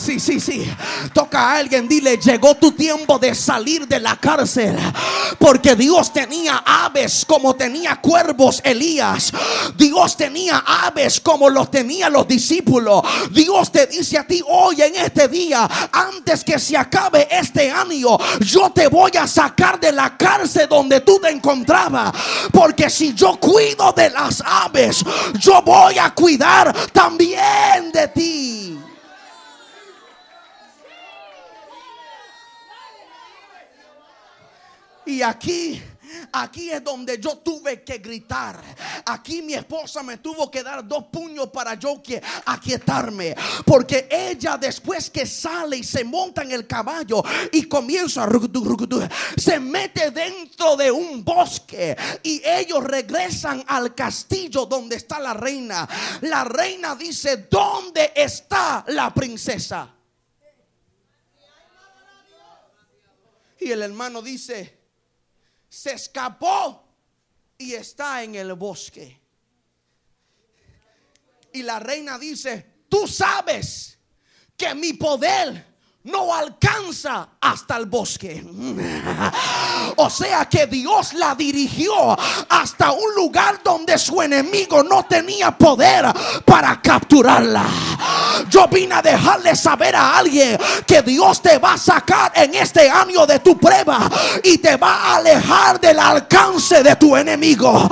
Sí, 0.02 0.18
sí, 0.18 0.40
sí. 0.40 0.68
Toca 1.14 1.38
a 1.40 1.58
alguien, 1.58 1.86
dile, 1.86 2.16
llegó 2.16 2.56
tu 2.56 2.72
tiempo 2.72 3.20
de 3.20 3.36
salir 3.36 3.86
de 3.86 4.00
la 4.00 4.16
cárcel. 4.16 4.76
Porque 5.38 5.76
Dios 5.76 6.12
tenía 6.12 6.64
aves 6.66 7.24
como 7.24 7.54
tenía 7.54 8.00
cuervos 8.00 8.60
Elías. 8.64 9.32
Dios 9.76 10.16
tenía 10.16 10.58
aves 10.66 11.20
como 11.20 11.48
los 11.48 11.70
tenía 11.70 12.10
los 12.10 12.26
discípulos. 12.26 13.02
Dios 13.30 13.70
te 13.70 13.86
dice 13.86 14.18
a 14.18 14.26
ti 14.26 14.42
hoy 14.48 14.82
en 14.82 14.96
este 14.96 15.28
día, 15.28 15.68
antes 15.92 16.42
que 16.42 16.58
se 16.58 16.76
acabe 16.76 17.28
este 17.30 17.70
año, 17.70 18.18
yo 18.40 18.70
te 18.70 18.88
voy 18.88 19.12
a 19.16 19.28
sacar 19.28 19.78
de 19.78 19.92
la 19.92 20.16
cárcel 20.16 20.66
donde 20.68 21.00
tú 21.02 21.20
te 21.20 21.30
encontrabas. 21.30 22.12
Porque 22.50 22.90
si 22.90 23.14
yo 23.14 23.36
cuido 23.38 23.92
de 23.92 24.10
las 24.10 24.42
aves, 24.44 25.04
yo 25.38 25.62
voy 25.62 25.96
a 25.98 26.12
cuidar 26.12 26.74
también 26.92 27.92
de 27.92 28.08
ti. 28.08 28.81
Y 35.06 35.22
aquí 35.22 35.82
Aquí 36.32 36.70
es 36.70 36.82
donde 36.82 37.18
yo 37.18 37.38
tuve 37.38 37.82
que 37.82 37.98
gritar. 37.98 38.62
Aquí 39.06 39.42
mi 39.42 39.54
esposa 39.54 40.02
me 40.02 40.18
tuvo 40.18 40.50
que 40.50 40.62
dar 40.62 40.86
dos 40.86 41.04
puños 41.04 41.48
para 41.48 41.74
yo 41.74 42.02
que 42.02 42.22
aquietarme. 42.46 43.34
Porque 43.64 44.08
ella 44.10 44.56
después 44.56 45.10
que 45.10 45.26
sale 45.26 45.78
y 45.78 45.84
se 45.84 46.04
monta 46.04 46.42
en 46.42 46.52
el 46.52 46.66
caballo 46.66 47.22
y 47.50 47.64
comienza, 47.64 48.28
se 49.36 49.60
mete 49.60 50.10
dentro 50.10 50.76
de 50.76 50.90
un 50.90 51.24
bosque 51.24 51.96
y 52.22 52.42
ellos 52.44 52.82
regresan 52.84 53.64
al 53.66 53.94
castillo 53.94 54.66
donde 54.66 54.96
está 54.96 55.18
la 55.18 55.34
reina. 55.34 55.88
La 56.22 56.44
reina 56.44 56.94
dice, 56.94 57.48
¿dónde 57.50 58.12
está 58.14 58.84
la 58.88 59.12
princesa? 59.12 59.94
Y 63.60 63.70
el 63.70 63.82
hermano 63.82 64.20
dice, 64.22 64.81
se 65.72 65.94
escapó 65.94 66.84
y 67.56 67.72
está 67.72 68.22
en 68.22 68.34
el 68.34 68.52
bosque. 68.52 69.18
Y 71.50 71.62
la 71.62 71.78
reina 71.78 72.18
dice, 72.18 72.84
tú 72.90 73.08
sabes 73.08 73.98
que 74.54 74.74
mi 74.74 74.92
poder 74.92 75.71
no 76.04 76.34
alcanza 76.34 77.28
hasta 77.40 77.76
el 77.76 77.86
bosque. 77.86 78.44
O 79.96 80.10
sea 80.10 80.46
que 80.46 80.66
Dios 80.66 81.14
la 81.14 81.34
dirigió 81.34 82.16
hasta 82.48 82.92
un 82.92 83.14
lugar 83.14 83.60
donde 83.62 83.96
su 83.98 84.20
enemigo 84.20 84.82
no 84.82 85.04
tenía 85.04 85.56
poder 85.56 86.06
para 86.44 86.80
capturarla. 86.80 87.64
Yo 88.50 88.66
vine 88.68 88.96
a 88.96 89.02
dejarle 89.02 89.54
saber 89.54 89.94
a 89.94 90.18
alguien 90.18 90.58
que 90.86 91.02
Dios 91.02 91.40
te 91.40 91.58
va 91.58 91.74
a 91.74 91.78
sacar 91.78 92.32
en 92.34 92.54
este 92.54 92.90
año 92.90 93.26
de 93.26 93.38
tu 93.38 93.58
prueba 93.58 94.10
y 94.42 94.58
te 94.58 94.76
va 94.76 94.94
a 94.94 95.16
alejar 95.16 95.80
del 95.80 95.98
alcance 95.98 96.82
de 96.82 96.96
tu 96.96 97.16
enemigo. 97.16 97.88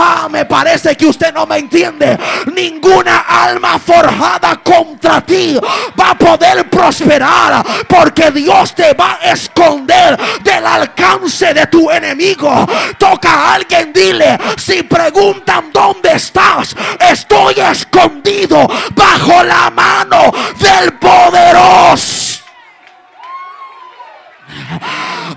Ah, 0.00 0.28
me 0.30 0.44
parece 0.44 0.96
que 0.96 1.06
usted 1.06 1.34
no 1.34 1.44
me 1.44 1.58
entiende. 1.58 2.16
Ninguna 2.54 3.24
alma 3.28 3.78
forjada 3.80 4.60
contra 4.62 5.20
ti 5.20 5.58
va 5.98 6.10
a 6.10 6.14
poder 6.18 6.70
prosperar 6.70 7.64
porque 7.88 8.30
Dios 8.30 8.74
te 8.74 8.94
va 8.94 9.18
a 9.20 9.32
esconder 9.32 10.16
del 10.42 10.64
alcance 10.64 11.52
de 11.52 11.66
tu 11.66 11.90
enemigo. 11.90 12.66
Toca 12.96 13.32
a 13.32 13.54
alguien, 13.54 13.92
dile, 13.92 14.38
si 14.56 14.84
preguntan 14.84 15.72
dónde 15.72 16.12
estás, 16.12 16.76
estoy 17.00 17.54
escondido 17.58 18.68
bajo 18.94 19.42
la 19.42 19.70
mano 19.70 20.32
del 20.60 20.92
poderoso. 20.94 22.27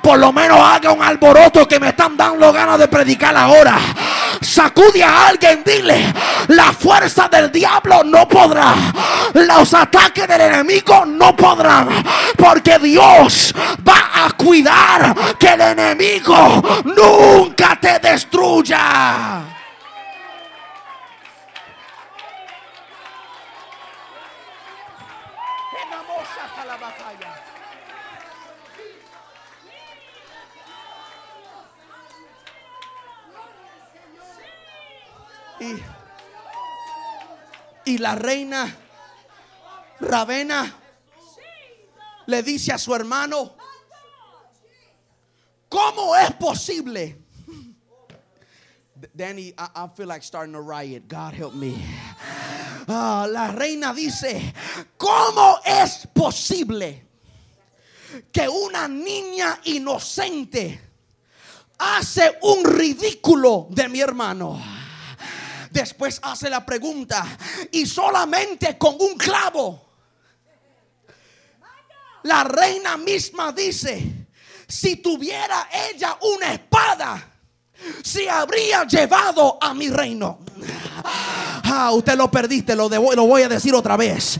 Por 0.02 0.18
lo 0.18 0.34
menos 0.34 0.60
haga 0.60 0.92
un 0.92 1.02
alboroto 1.04 1.68
que 1.68 1.80
me 1.80 1.90
están 1.90 2.18
dando 2.18 2.52
ganas 2.52 2.80
de 2.80 2.88
predicar 2.88 3.36
ahora. 3.36 3.78
Sacude 4.42 5.04
a 5.04 5.28
alguien, 5.28 5.64
dile, 5.64 6.14
la 6.48 6.74
fuerza 6.74 7.28
del 7.28 7.52
diablo 7.52 8.04
no 8.04 8.28
podrá. 8.28 8.74
Los 9.34 9.74
ataques 9.74 10.28
del 10.28 10.42
enemigo 10.42 11.06
no 11.06 11.36
podrán. 11.36 11.90
Porque 12.36 12.80
Dios 12.80 13.54
va 13.88 14.26
a 14.26 14.32
cuidar 14.32 15.16
que 15.38 15.50
el 15.50 15.62
enemigo 15.62 16.82
nunca 16.84 17.78
te 17.80 18.00
destruya. 18.00 19.61
Y, 37.86 37.97
la 37.97 38.16
reina 38.16 38.76
Ravena 39.99 40.76
le 42.26 42.43
dice 42.43 42.74
a 42.74 42.78
su 42.78 42.95
hermano, 42.95 43.55
¿cómo 45.70 46.16
es 46.16 46.32
posible? 46.34 47.18
Danny, 49.14 49.53
I, 49.57 49.88
feel 49.95 50.07
like 50.07 50.24
starting 50.24 50.55
a 50.55 50.62
riot. 50.62 51.07
God 51.07 51.34
help 51.34 51.53
me. 51.53 51.76
Ah, 52.88 53.28
la 53.30 53.47
reina 53.51 53.93
dice, 53.93 54.53
¿cómo 54.97 55.59
es 55.66 56.07
posible 56.14 57.07
que 58.32 58.47
una 58.47 58.88
niña 58.88 59.59
inocente 59.66 60.91
hace 61.82 62.38
un 62.41 62.64
ridículo 62.64 63.68
de 63.70 63.89
mi 63.89 63.99
hermano. 64.01 64.59
Después 65.72 66.19
hace 66.22 66.49
la 66.49 66.65
pregunta, 66.65 67.26
y 67.72 67.86
solamente 67.86 68.78
con 68.78 68.97
un 68.99 69.17
clavo. 69.17 69.89
La 72.24 72.43
reina 72.43 72.97
misma 72.97 73.51
dice, 73.51 74.28
si 74.67 74.97
tuviera 74.97 75.69
ella 75.89 76.17
una 76.22 76.53
espada, 76.53 77.32
se 78.03 78.30
habría 78.30 78.84
llevado 78.84 79.57
a 79.61 79.74
mi 79.74 79.89
reino. 79.89 80.39
Ah, 81.63 81.91
usted 81.93 82.15
lo 82.15 82.30
perdiste, 82.30 82.76
lo, 82.76 82.89
lo 82.89 83.26
voy 83.26 83.43
a 83.43 83.49
decir 83.49 83.74
otra 83.74 83.95
vez. 83.95 84.38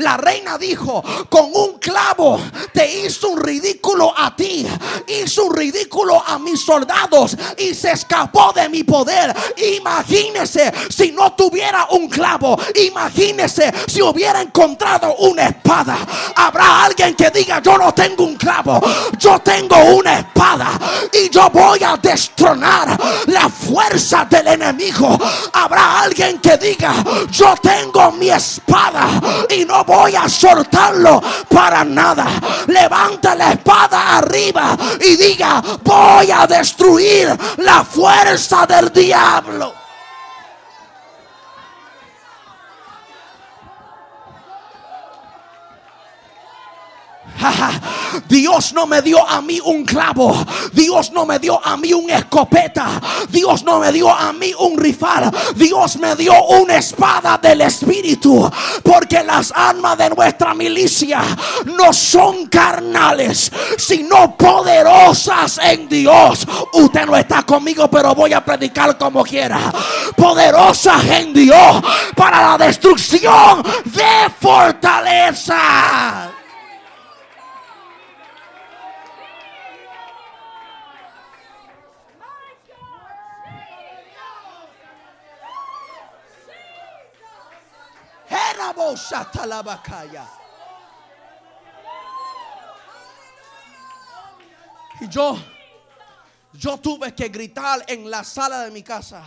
La 0.00 0.16
reina 0.16 0.56
dijo, 0.56 1.02
con 1.28 1.50
un 1.52 1.78
clavo 1.78 2.40
te 2.72 3.00
hizo 3.00 3.28
un 3.28 3.40
ridículo 3.40 4.12
a 4.16 4.34
ti, 4.34 4.66
hizo 5.06 5.44
un 5.44 5.54
ridículo 5.54 6.22
a 6.26 6.38
mis 6.38 6.60
soldados 6.60 7.36
y 7.58 7.74
se 7.74 7.92
escapó 7.92 8.50
de 8.54 8.68
mi 8.70 8.82
poder. 8.82 9.34
Imagínese 9.76 10.72
si 10.88 11.12
no 11.12 11.34
tuviera 11.34 11.86
un 11.90 12.08
clavo, 12.08 12.58
imagínese 12.86 13.72
si 13.86 14.00
hubiera 14.00 14.40
encontrado 14.40 15.14
una 15.16 15.48
espada. 15.48 15.98
Habrá 16.34 16.84
alguien 16.84 17.14
que 17.14 17.28
diga, 17.30 17.60
yo 17.60 17.76
no 17.76 17.92
tengo 17.92 18.24
un 18.24 18.36
clavo, 18.36 18.80
yo 19.18 19.38
tengo 19.40 19.76
una 19.96 20.20
espada 20.20 20.78
y 21.12 21.28
yo 21.28 21.50
voy 21.50 21.82
a 21.84 21.98
destronar 21.98 22.98
la 23.26 23.50
fuerza 23.50 24.26
del 24.30 24.46
enemigo. 24.48 25.18
Habrá 25.52 26.00
alguien 26.00 26.38
que 26.38 26.56
diga, 26.56 26.94
yo 27.30 27.54
tengo 27.62 28.12
mi 28.12 28.30
espada 28.30 29.20
y 29.50 29.66
no 29.66 29.84
voy 29.90 30.14
a 30.14 30.28
soltarlo 30.28 31.20
para 31.48 31.84
nada. 31.84 32.26
Levanta 32.68 33.34
la 33.34 33.52
espada 33.52 34.18
arriba 34.18 34.76
y 35.00 35.16
diga, 35.16 35.60
voy 35.82 36.30
a 36.30 36.46
destruir 36.46 37.36
la 37.56 37.82
fuerza 37.82 38.66
del 38.66 38.92
diablo. 38.92 39.79
Dios 48.28 48.72
no 48.72 48.86
me 48.86 49.02
dio 49.02 49.26
a 49.26 49.40
mí 49.40 49.60
un 49.64 49.84
clavo. 49.84 50.46
Dios 50.72 51.12
no 51.12 51.26
me 51.26 51.38
dio 51.38 51.60
a 51.64 51.76
mí 51.76 51.92
una 51.92 52.16
escopeta. 52.18 53.00
Dios 53.28 53.64
no 53.64 53.78
me 53.78 53.92
dio 53.92 54.10
a 54.10 54.32
mí 54.32 54.52
un 54.58 54.78
rifal. 54.78 55.30
Dios 55.56 55.96
me 55.96 56.16
dio 56.16 56.32
una 56.44 56.76
espada 56.76 57.38
del 57.38 57.60
Espíritu. 57.62 58.50
Porque 58.82 59.22
las 59.22 59.52
armas 59.54 59.98
de 59.98 60.10
nuestra 60.10 60.54
milicia 60.54 61.22
no 61.64 61.92
son 61.92 62.46
carnales, 62.46 63.50
sino 63.78 64.36
poderosas 64.36 65.58
en 65.62 65.88
Dios. 65.88 66.46
Usted 66.72 67.06
no 67.06 67.16
está 67.16 67.42
conmigo, 67.42 67.88
pero 67.90 68.14
voy 68.14 68.32
a 68.32 68.44
predicar 68.44 68.96
como 68.98 69.24
quiera. 69.24 69.72
Poderosas 70.16 71.04
en 71.06 71.32
Dios 71.32 71.82
para 72.14 72.42
la 72.42 72.66
destrucción 72.66 73.62
de 73.84 74.30
fortaleza. 74.40 76.30
Y 95.00 95.08
yo, 95.08 95.36
yo 96.52 96.76
tuve 96.76 97.14
que 97.14 97.28
gritar 97.28 97.84
en 97.88 98.10
la 98.10 98.22
sala 98.22 98.60
de 98.64 98.70
mi 98.70 98.82
casa. 98.82 99.24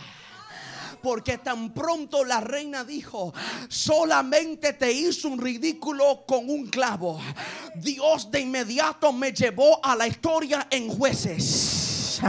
Porque 1.02 1.36
tan 1.36 1.74
pronto 1.74 2.24
la 2.24 2.40
reina 2.40 2.82
dijo, 2.82 3.34
solamente 3.68 4.72
te 4.72 4.90
hizo 4.90 5.28
un 5.28 5.38
ridículo 5.38 6.24
con 6.26 6.48
un 6.48 6.68
clavo. 6.68 7.20
Dios 7.74 8.30
de 8.30 8.40
inmediato 8.40 9.12
me 9.12 9.32
llevó 9.32 9.84
a 9.84 9.94
la 9.96 10.06
historia 10.06 10.66
en 10.70 10.88
jueces 10.88 12.20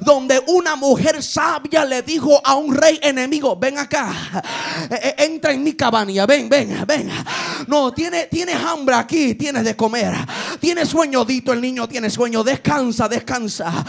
donde 0.00 0.42
una 0.48 0.76
mujer 0.76 1.22
sabia 1.22 1.84
le 1.84 2.02
dijo 2.02 2.40
a 2.44 2.54
un 2.54 2.74
rey 2.74 2.98
enemigo, 3.02 3.56
ven 3.56 3.78
acá, 3.78 4.12
eh, 4.90 5.00
eh, 5.02 5.14
entra 5.18 5.52
en 5.52 5.62
mi 5.62 5.74
cabaña, 5.74 6.26
ven, 6.26 6.48
ven, 6.48 6.84
ven. 6.86 7.10
No, 7.66 7.92
tienes, 7.92 8.28
tienes 8.30 8.56
hambre 8.56 8.94
aquí, 8.94 9.34
tienes 9.34 9.64
de 9.64 9.76
comer. 9.76 10.14
Tienes 10.60 10.88
sueñodito, 10.88 11.52
el 11.52 11.60
niño 11.60 11.88
tiene 11.88 12.10
sueño, 12.10 12.42
descansa, 12.44 13.08
descansa. 13.08 13.84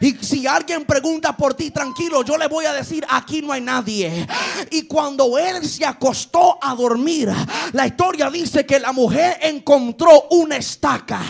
Y 0.00 0.12
si 0.20 0.46
alguien 0.46 0.84
pregunta 0.84 1.36
por 1.36 1.54
ti, 1.54 1.70
tranquilo, 1.70 2.22
yo 2.22 2.36
le 2.36 2.48
voy 2.48 2.66
a 2.66 2.72
decir, 2.72 3.04
aquí 3.08 3.42
no 3.42 3.52
hay 3.52 3.60
nadie. 3.60 4.26
Y 4.70 4.82
cuando 4.82 5.38
él 5.38 5.66
se 5.66 5.84
acostó 5.84 6.58
a 6.62 6.74
dormir, 6.74 7.32
la 7.72 7.86
historia 7.86 8.30
dice 8.30 8.64
que 8.64 8.78
la 8.78 8.92
mujer 8.92 9.38
encontró 9.42 10.28
una 10.30 10.56
estaca. 10.56 11.20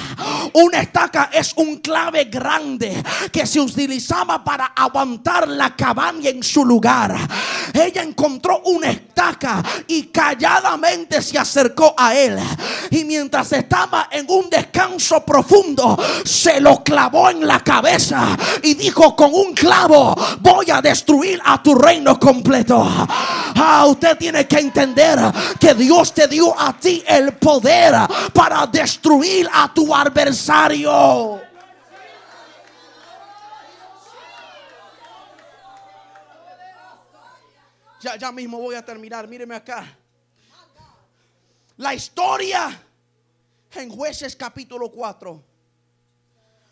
Una 0.55 0.81
estaca 0.81 1.31
es 1.33 1.53
un 1.57 1.79
clave 1.79 2.25
grande 2.25 3.03
que 3.33 3.47
se 3.47 3.61
utilizaba 3.61 4.18
para 4.27 4.67
aguantar 4.67 5.49
la 5.49 5.75
cabaña 5.75 6.31
en 6.31 6.43
su 6.43 6.65
lugar. 6.65 7.17
Ella 7.73 8.03
encontró 8.03 8.61
una 8.65 8.91
estaca 8.91 9.63
y 9.87 10.05
calladamente 10.05 11.23
se 11.23 11.39
acercó 11.39 11.95
a 11.97 12.15
él. 12.15 12.39
Y 12.91 13.05
mientras 13.05 13.53
estaba 13.53 14.09
en 14.11 14.27
un 14.29 14.51
descanso 14.51 15.25
profundo, 15.25 15.99
se 16.25 16.61
lo 16.61 16.83
clavó 16.83 17.31
en 17.31 17.47
la 17.47 17.61
cabeza 17.61 18.37
y 18.63 18.75
dijo 18.75 19.15
con 19.15 19.33
un 19.33 19.55
clavo, 19.55 20.15
voy 20.41 20.71
a 20.71 20.81
destruir 20.81 21.41
a 21.45 21.63
tu 21.63 21.75
reino 21.75 22.19
completo. 22.19 22.87
Ah, 23.57 23.87
usted 23.87 24.17
tiene 24.17 24.47
que 24.47 24.59
entender 24.59 25.19
que 25.61 25.75
Dios 25.75 26.13
te 26.13 26.27
dio 26.29 26.59
a 26.59 26.73
ti 26.73 27.03
el 27.07 27.35
poder 27.35 27.95
para 28.33 28.67
destruir 28.67 29.49
a 29.53 29.73
tu 29.73 29.95
adversario. 29.95 31.48
Ya, 38.01 38.17
ya 38.17 38.31
mismo 38.31 38.59
voy 38.59 38.77
a 38.77 38.85
terminar. 38.85 39.27
Míreme 39.27 39.57
acá. 39.57 39.99
La 41.77 41.95
historia 41.95 42.81
en 43.73 43.91
jueces 43.91 44.37
capítulo 44.37 44.91
4. 44.91 45.45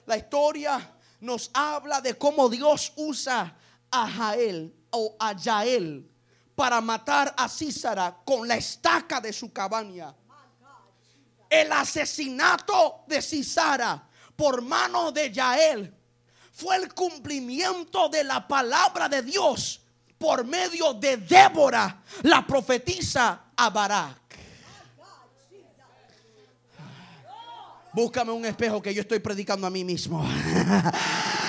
La 0.07 0.17
historia 0.17 0.97
nos 1.21 1.51
habla 1.53 2.01
de 2.01 2.17
cómo 2.17 2.49
Dios 2.49 2.93
usa 2.97 3.57
a 3.91 4.09
Jael 4.09 4.75
o 4.91 5.17
a 5.19 5.33
Yael 5.33 6.09
para 6.55 6.81
matar 6.81 7.35
a 7.37 7.49
Císara 7.49 8.17
con 8.25 8.47
la 8.47 8.57
estaca 8.57 9.21
de 9.21 9.33
su 9.33 9.53
cabaña. 9.53 10.15
El 11.51 11.73
asesinato 11.73 13.05
de 13.07 13.21
Císara 13.21 14.09
por 14.35 14.63
mano 14.63 15.11
de 15.11 15.33
Yael 15.33 15.95
fue 16.53 16.77
el 16.77 16.95
cumplimiento 16.95 18.09
de 18.09 18.25
la 18.25 18.47
palabra 18.47 19.09
de 19.09 19.23
Dios 19.23 19.86
por 20.19 20.45
medio 20.45 20.95
de 20.95 21.17
Débora, 21.17 22.03
la 22.23 22.47
profetisa 22.47 23.41
a 23.57 23.71
Barak. 23.71 24.27
Búscame 27.93 28.31
un 28.31 28.45
espejo 28.45 28.83
que 28.83 28.93
yo 28.93 29.01
estoy 29.01 29.21
predicando 29.21 29.67
a 29.67 29.71
mí 29.71 29.83
mismo. 29.83 30.23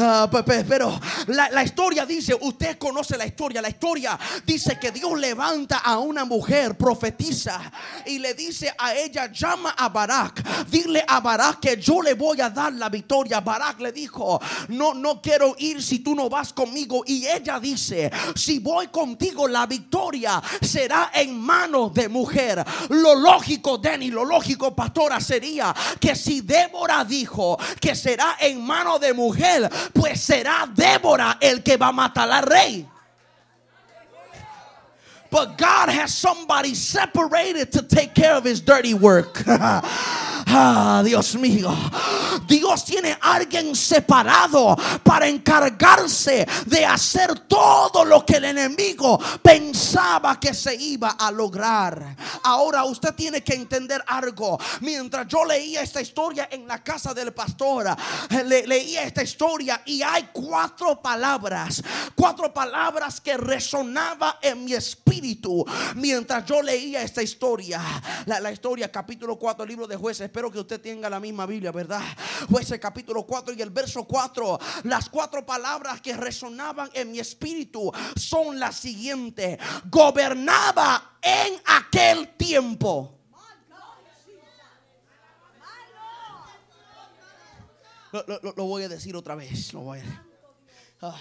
Ah, 0.00 0.28
pero 0.30 1.00
la, 1.26 1.64
historia 1.64 2.06
dice, 2.06 2.36
usted 2.40 2.78
conoce 2.78 3.16
la 3.16 3.26
historia, 3.26 3.60
la 3.60 3.68
historia 3.68 4.16
dice 4.46 4.78
que 4.78 4.92
Dios 4.92 5.18
levanta 5.18 5.78
a 5.78 5.98
una 5.98 6.24
mujer, 6.24 6.76
profetiza, 6.76 7.60
y 8.06 8.20
le 8.20 8.34
dice 8.34 8.72
a 8.78 8.94
ella, 8.94 9.30
llama 9.32 9.74
a 9.76 9.88
Barak, 9.88 10.68
dile 10.68 11.04
a 11.06 11.20
Barak 11.20 11.58
que 11.58 11.80
yo 11.80 12.00
le 12.00 12.14
voy 12.14 12.40
a 12.40 12.48
dar 12.48 12.72
la 12.74 12.88
victoria. 12.88 13.40
Barak 13.40 13.80
le 13.80 13.90
dijo, 13.90 14.40
no, 14.68 14.94
no 14.94 15.20
quiero 15.20 15.56
ir 15.58 15.82
si 15.82 15.98
tú 15.98 16.14
no 16.14 16.28
vas 16.28 16.52
conmigo. 16.52 17.02
Y 17.04 17.26
ella 17.26 17.58
dice, 17.58 18.10
si 18.36 18.60
voy 18.60 18.88
contigo, 18.88 19.48
la 19.48 19.66
victoria 19.66 20.40
será 20.60 21.10
en 21.12 21.38
manos 21.40 21.92
de 21.92 22.08
mujer. 22.08 22.64
Lo 22.90 23.16
lógico, 23.16 23.78
Denny, 23.78 24.10
lo 24.10 24.24
lógico, 24.24 24.76
pastora, 24.76 25.20
sería 25.20 25.74
que 25.98 26.14
si 26.14 26.42
Débora 26.42 27.04
dijo 27.04 27.58
que 27.80 27.96
será 27.96 28.36
en 28.40 28.64
manos 28.64 29.00
de 29.00 29.12
mujer, 29.12 29.68
pues 29.92 30.20
será 30.20 30.66
Débora 30.66 31.38
el 31.40 31.62
que 31.62 31.76
va 31.76 31.88
a 31.88 31.92
matar 31.92 32.30
al 32.30 32.42
rey. 32.42 32.86
But 35.30 35.58
God 35.58 35.90
has 35.90 36.14
somebody 36.14 36.74
separated 36.74 37.72
to 37.72 37.82
take 37.82 38.14
care 38.14 38.34
of 38.34 38.44
his 38.44 38.60
dirty 38.60 38.94
work. 38.94 39.44
Ah, 40.50 41.02
Dios 41.04 41.34
mío. 41.34 41.74
Dios 42.46 42.84
tiene 42.86 43.12
a 43.20 43.34
alguien 43.34 43.76
separado 43.76 44.74
para 45.02 45.28
encargarse 45.28 46.46
de 46.64 46.86
hacer 46.86 47.40
todo 47.40 48.04
lo 48.04 48.24
que 48.24 48.36
el 48.36 48.46
enemigo 48.46 49.18
pensaba 49.42 50.40
que 50.40 50.54
se 50.54 50.74
iba 50.74 51.10
a 51.10 51.30
lograr. 51.30 52.16
Ahora 52.44 52.84
usted 52.84 53.14
tiene 53.14 53.42
que 53.42 53.54
entender 53.54 54.02
algo. 54.06 54.58
Mientras 54.80 55.28
yo 55.28 55.44
leía 55.44 55.82
esta 55.82 56.00
historia 56.00 56.48
en 56.50 56.66
la 56.66 56.82
casa 56.82 57.12
del 57.12 57.34
pastor, 57.34 57.94
le, 58.46 58.66
leía 58.66 59.02
esta 59.02 59.22
historia 59.22 59.82
y 59.84 60.00
hay 60.02 60.30
cuatro 60.32 61.02
palabras, 61.02 61.82
cuatro 62.14 62.54
palabras 62.54 63.20
que 63.20 63.36
resonaba 63.36 64.38
en 64.40 64.64
mi 64.64 64.72
espíritu 64.72 65.64
mientras 65.96 66.46
yo 66.46 66.62
leía 66.62 67.02
esta 67.02 67.22
historia. 67.22 67.82
La, 68.24 68.40
la 68.40 68.50
historia, 68.50 68.90
capítulo 68.90 69.38
4, 69.38 69.66
libro 69.66 69.86
de 69.86 69.96
jueces 69.96 70.30
espero 70.38 70.52
que 70.52 70.60
usted 70.60 70.80
tenga 70.80 71.10
la 71.10 71.18
misma 71.18 71.46
Biblia, 71.46 71.72
¿verdad? 71.72 72.00
Jueces 72.48 72.78
capítulo 72.78 73.24
4 73.26 73.54
y 73.54 73.62
el 73.62 73.70
verso 73.70 74.04
4. 74.04 74.56
Las 74.84 75.08
cuatro 75.08 75.44
palabras 75.44 76.00
que 76.00 76.16
resonaban 76.16 76.88
en 76.94 77.10
mi 77.10 77.18
espíritu 77.18 77.90
son 78.14 78.56
las 78.60 78.76
siguientes. 78.76 79.58
Gobernaba 79.90 81.18
en 81.20 81.60
aquel 81.64 82.36
tiempo. 82.36 83.18
Lo, 88.12 88.64
voy 88.64 88.84
a 88.84 88.88
decir 88.88 89.16
otra 89.16 89.34
vez. 89.34 89.72
Lo 89.72 89.80
voy 89.80 89.98
a, 89.98 90.24
ah. 91.02 91.16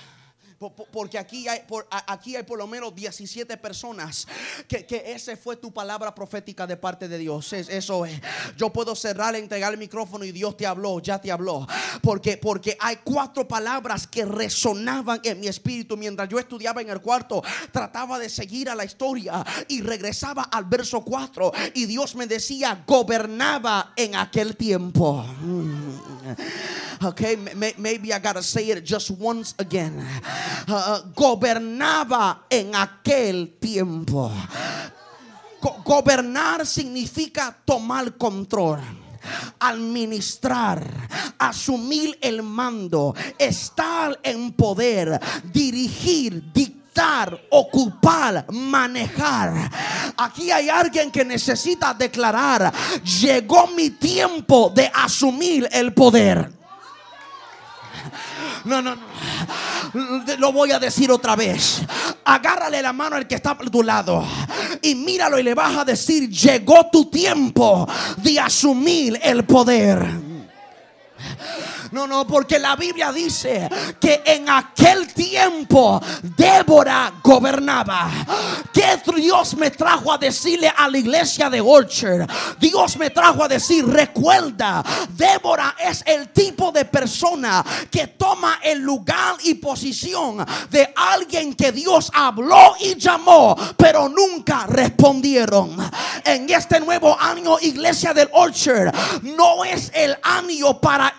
Porque 0.92 1.20
aquí 1.20 1.48
hay, 1.48 1.62
por, 1.68 1.88
aquí 1.90 2.36
hay 2.36 2.44
por 2.44 2.58
lo 2.58 2.66
menos 2.66 2.96
17 2.96 3.58
personas 3.58 4.28
que, 4.68 4.86
que 4.86 5.12
esa 5.14 5.38
fue 5.38 5.56
tu 5.56 5.72
palabra 5.72 6.16
profética 6.16 6.66
de 6.66 6.78
parte 6.78 7.08
de 7.08 7.18
Dios. 7.18 7.54
Eso 7.54 8.06
es. 8.06 8.20
Yo 8.58 8.72
puedo 8.72 8.96
cerrar, 8.96 9.36
entregar 9.36 9.72
el 9.72 9.78
micrófono 9.78 10.26
y 10.26 10.32
Dios 10.32 10.58
te 10.58 10.66
habló, 10.66 11.00
ya 11.00 11.20
te 11.20 11.32
habló. 11.32 11.68
Porque, 12.02 12.38
porque 12.38 12.76
hay 12.80 12.98
cuatro 13.04 13.48
palabras 13.48 14.08
que 14.08 14.26
resonaban 14.26 15.22
en 15.24 15.40
mi 15.40 15.48
espíritu 15.48 15.96
mientras 15.96 16.28
yo 16.28 16.40
estudiaba 16.40 16.82
en 16.82 16.90
el 16.90 17.02
cuarto. 17.02 17.44
Trataba 17.72 18.18
de 18.18 18.30
seguir 18.30 18.70
a 18.70 18.76
la 18.76 18.86
historia 18.86 19.46
y 19.68 19.82
regresaba 19.82 20.44
al 20.44 20.66
verso 20.66 21.02
4 21.02 21.52
y 21.76 21.86
Dios 21.86 22.16
me 22.16 22.26
decía, 22.26 22.84
gobernaba 22.88 23.94
en 23.96 24.16
aquel 24.16 24.56
tiempo. 24.56 25.24
Mm. 25.24 25.98
Okay, 27.04 27.36
maybe 27.36 28.12
I 28.12 28.18
gotta 28.20 28.42
say 28.42 28.72
it 28.72 28.84
just 28.84 29.12
once 29.12 29.54
again. 29.60 30.04
Uh, 30.68 31.14
gobernaba 31.16 32.46
en 32.50 32.76
aquel 32.76 33.58
tiempo. 33.60 34.32
gobernar 35.84 36.66
significa 36.66 37.56
tomar 37.66 38.18
control 38.18 38.80
administrar, 39.60 40.86
asumir 41.38 42.18
el 42.22 42.44
mando, 42.44 43.14
estar 43.38 44.18
en 44.24 44.52
poder, 44.54 45.20
dirigir, 45.52 46.52
dictar, 46.54 47.40
ocupar, 47.52 48.46
manejar. 48.52 49.70
Aquí 50.18 50.52
hay 50.52 50.70
alguien 50.70 51.12
que 51.12 51.26
necesita 51.26 51.94
declarar, 51.94 52.74
llegó 53.04 53.68
mi 53.68 53.92
tiempo 53.92 54.72
de 54.74 54.90
asumir 54.94 55.68
el 55.72 55.94
poder. 55.94 56.57
No, 58.66 58.82
no, 58.82 58.96
no. 58.96 59.02
Lo 60.38 60.52
voy 60.52 60.72
a 60.72 60.80
decir 60.80 61.12
otra 61.12 61.36
vez. 61.36 61.82
Agárrale 62.26 62.82
la 62.82 62.94
mano 62.94 63.16
al 63.16 63.28
que 63.28 63.36
está 63.36 63.52
a 63.52 63.58
tu 63.58 63.84
lado 63.84 64.26
y 64.82 64.96
míralo 64.96 65.40
y 65.40 65.44
le 65.44 65.54
vas 65.54 65.78
a 65.78 65.86
decir, 65.86 66.30
llegó 66.30 66.90
tu 66.92 67.06
tiempo 67.06 67.88
de 68.18 68.40
asumir 68.40 69.20
el 69.24 69.46
poder. 69.46 70.06
No, 71.92 72.08
no, 72.08 72.26
porque 72.28 72.60
la 72.60 72.76
Biblia 72.76 73.12
dice 73.12 73.70
que 74.00 74.22
en 74.26 74.50
aquel 74.50 75.14
tiempo 75.14 76.02
Débora 76.36 77.14
gobernaba. 77.24 78.10
Que 78.74 78.98
Dios 79.16 79.56
me 79.56 79.72
trajo 79.72 80.12
a 80.14 80.18
decirle 80.18 80.72
a 80.76 80.88
la 80.88 80.98
iglesia 80.98 81.50
de 81.50 81.62
Orchard? 81.62 82.30
Dios 82.60 82.98
me 82.98 83.10
trajo 83.10 83.44
a 83.44 83.48
decir, 83.48 83.86
recuerda, 83.86 84.84
Débora 85.10 85.76
es 85.80 86.04
el 86.06 86.30
tipo 86.30 86.72
de 86.72 86.86
persona 86.86 87.64
que 87.90 88.08
toma 88.08 88.60
el 88.64 88.80
lugar 88.80 89.36
y 89.44 89.56
posición 89.56 90.46
de 90.70 90.94
alguien 90.96 91.54
que 91.54 91.72
Dios 91.72 92.12
habló 92.14 92.76
y 92.80 92.96
llamó, 92.96 93.56
pero 93.76 94.10
nunca 94.10 94.66
respondieron. 94.68 95.78
En 96.24 96.50
este 96.50 96.80
nuevo 96.80 97.18
año, 97.20 97.58
iglesia 97.62 98.14
del 98.14 98.30
Orchard, 98.34 98.94
no 99.24 99.64
es 99.66 99.92
el 99.94 100.18
año 100.24 100.80
para 100.80 101.14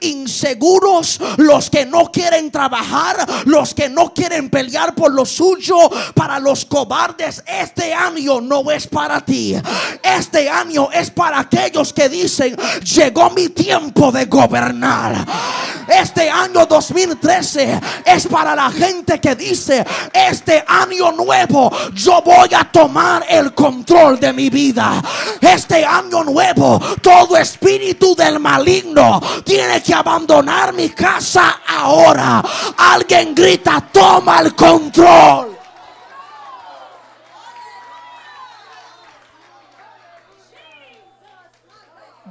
inseguros, 0.00 1.20
los 1.36 1.70
que 1.70 1.86
no 1.86 2.10
quieren 2.10 2.50
trabajar, 2.50 3.26
los 3.46 3.74
que 3.74 3.88
no 3.88 4.12
quieren 4.12 4.50
pelear 4.50 4.94
por 4.94 5.12
lo 5.12 5.24
suyo, 5.24 5.76
para 6.14 6.38
los 6.38 6.64
cobardes. 6.64 7.42
Este 7.46 7.92
año 7.92 8.40
no 8.40 8.70
es 8.70 8.86
para 8.86 9.24
ti. 9.24 9.56
Este 10.02 10.48
año 10.48 10.88
es 10.92 11.10
para 11.10 11.40
aquellos 11.40 11.92
que 11.92 12.08
dicen, 12.08 12.56
llegó 12.82 13.30
mi 13.30 13.48
tiempo 13.48 14.12
de 14.12 14.26
gobernar. 14.26 15.26
Este 15.88 16.30
año 16.30 16.66
2013 16.66 17.80
es 18.04 18.26
para 18.28 18.54
la 18.54 18.70
gente 18.70 19.20
que 19.20 19.34
dice, 19.34 19.84
este 20.14 20.64
año 20.66 21.10
nuevo 21.12 21.70
yo 21.94 22.22
voy 22.22 22.48
a 22.56 22.64
tomar 22.70 23.24
el 23.28 23.52
control 23.54 24.20
de 24.20 24.32
mi 24.32 24.50
vida. 24.50 25.02
Este 25.40 25.84
año 25.84 26.22
nuevo, 26.22 26.80
todo 27.02 27.36
espíritu 27.36 28.14
del 28.14 28.38
maligno 28.38 28.99
tiene 29.44 29.82
que 29.82 29.94
abandonar 29.94 30.72
mi 30.72 30.90
casa 30.90 31.60
ahora. 31.66 32.42
Alguien 32.76 33.34
grita, 33.34 33.80
toma 33.92 34.40
el 34.40 34.54
control. 34.54 35.56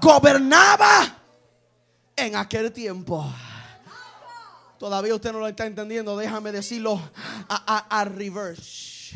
Gobernaba 0.01 1.07
en 2.15 2.35
aquel 2.35 2.71
tiempo. 2.71 3.25
Todavía 4.77 5.13
usted 5.13 5.33
no 5.33 5.39
lo 5.39 5.47
está 5.47 5.65
entendiendo. 5.65 6.15
Déjame 6.15 6.53
decirlo 6.53 7.01
a, 7.49 8.05
reverse. 8.05 9.13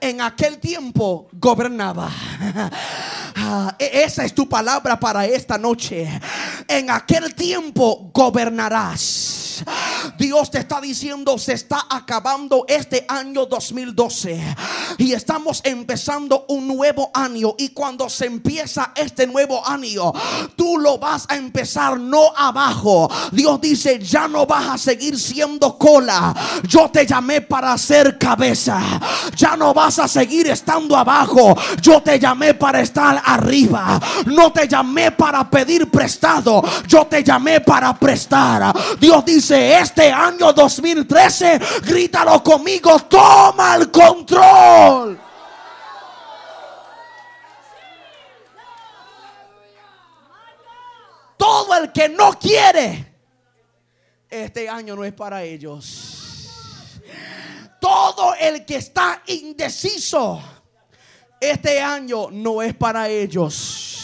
En 0.00 0.22
aquel 0.22 0.58
tiempo 0.58 1.28
gobernaba. 1.32 2.10
Ah, 3.38 3.76
e, 3.78 4.02
esa 4.02 4.24
es 4.24 4.34
tu 4.34 4.48
palabra 4.48 4.98
para 4.98 5.26
esta 5.26 5.58
noche. 5.58 6.08
En 6.68 6.90
aquel 6.90 7.34
tiempo 7.34 8.10
gobernarás. 8.12 9.62
Dios 10.18 10.50
te 10.50 10.58
está 10.58 10.80
diciendo, 10.80 11.38
se 11.38 11.52
está 11.52 11.86
acabando 11.90 12.64
este 12.68 13.04
año 13.08 13.46
2012 13.46 14.56
y 14.98 15.12
estamos 15.12 15.60
empezando 15.64 16.46
un 16.48 16.66
nuevo 16.68 17.10
año. 17.12 17.54
Y 17.58 17.70
cuando 17.70 18.08
se 18.08 18.26
empieza 18.26 18.92
este 18.94 19.26
nuevo 19.26 19.66
año, 19.66 20.12
tú 20.56 20.78
lo 20.78 20.98
vas 20.98 21.26
a 21.28 21.36
empezar 21.36 21.98
no 21.98 22.32
abajo. 22.36 23.10
Dios 23.32 23.60
dice, 23.60 23.98
ya 23.98 24.28
no 24.28 24.46
vas 24.46 24.68
a 24.68 24.78
seguir 24.78 25.18
siendo 25.18 25.76
cola. 25.76 26.34
Yo 26.66 26.90
te 26.90 27.06
llamé 27.06 27.42
para 27.42 27.76
ser 27.78 28.18
cabeza. 28.18 28.80
Ya 29.36 29.56
no 29.56 29.74
vas 29.74 29.98
a 29.98 30.08
seguir 30.08 30.48
estando 30.48 30.96
abajo. 30.96 31.56
Yo 31.80 32.02
te 32.02 32.18
llamé 32.18 32.54
para 32.54 32.80
estar 32.80 33.22
arriba. 33.24 34.00
No 34.26 34.52
te 34.52 34.66
llamé 34.66 35.12
para 35.12 35.48
pedir 35.50 35.90
prestado. 35.90 36.62
Yo 36.86 37.06
te 37.06 37.22
llamé 37.22 37.60
para 37.60 37.94
prestar. 37.98 38.74
Dios 38.98 39.24
dice, 39.24 39.78
este 39.78 40.05
año 40.10 40.52
2013, 40.52 41.60
grítalo 41.82 42.42
conmigo, 42.42 42.98
toma 43.00 43.76
el 43.76 43.90
control. 43.90 45.20
Todo 51.36 51.76
el 51.76 51.92
que 51.92 52.08
no 52.08 52.38
quiere, 52.38 53.14
este 54.28 54.68
año 54.68 54.96
no 54.96 55.04
es 55.04 55.12
para 55.12 55.42
ellos. 55.42 57.00
Todo 57.80 58.34
el 58.34 58.64
que 58.64 58.76
está 58.76 59.22
indeciso, 59.26 60.42
este 61.40 61.80
año 61.80 62.28
no 62.30 62.62
es 62.62 62.74
para 62.74 63.08
ellos. 63.08 63.95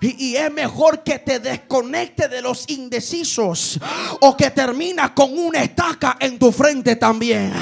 Y, 0.00 0.34
es 0.36 0.50
mejor 0.50 1.02
que 1.02 1.18
te 1.18 1.40
desconecte 1.40 2.28
de 2.28 2.40
los 2.40 2.68
indecisos 2.68 3.78
o 4.20 4.34
que 4.36 4.50
termina 4.50 5.14
con 5.14 5.38
una 5.38 5.62
estaca 5.62 6.16
en 6.18 6.38
tu 6.38 6.50
frente 6.50 6.96
también. 6.96 7.52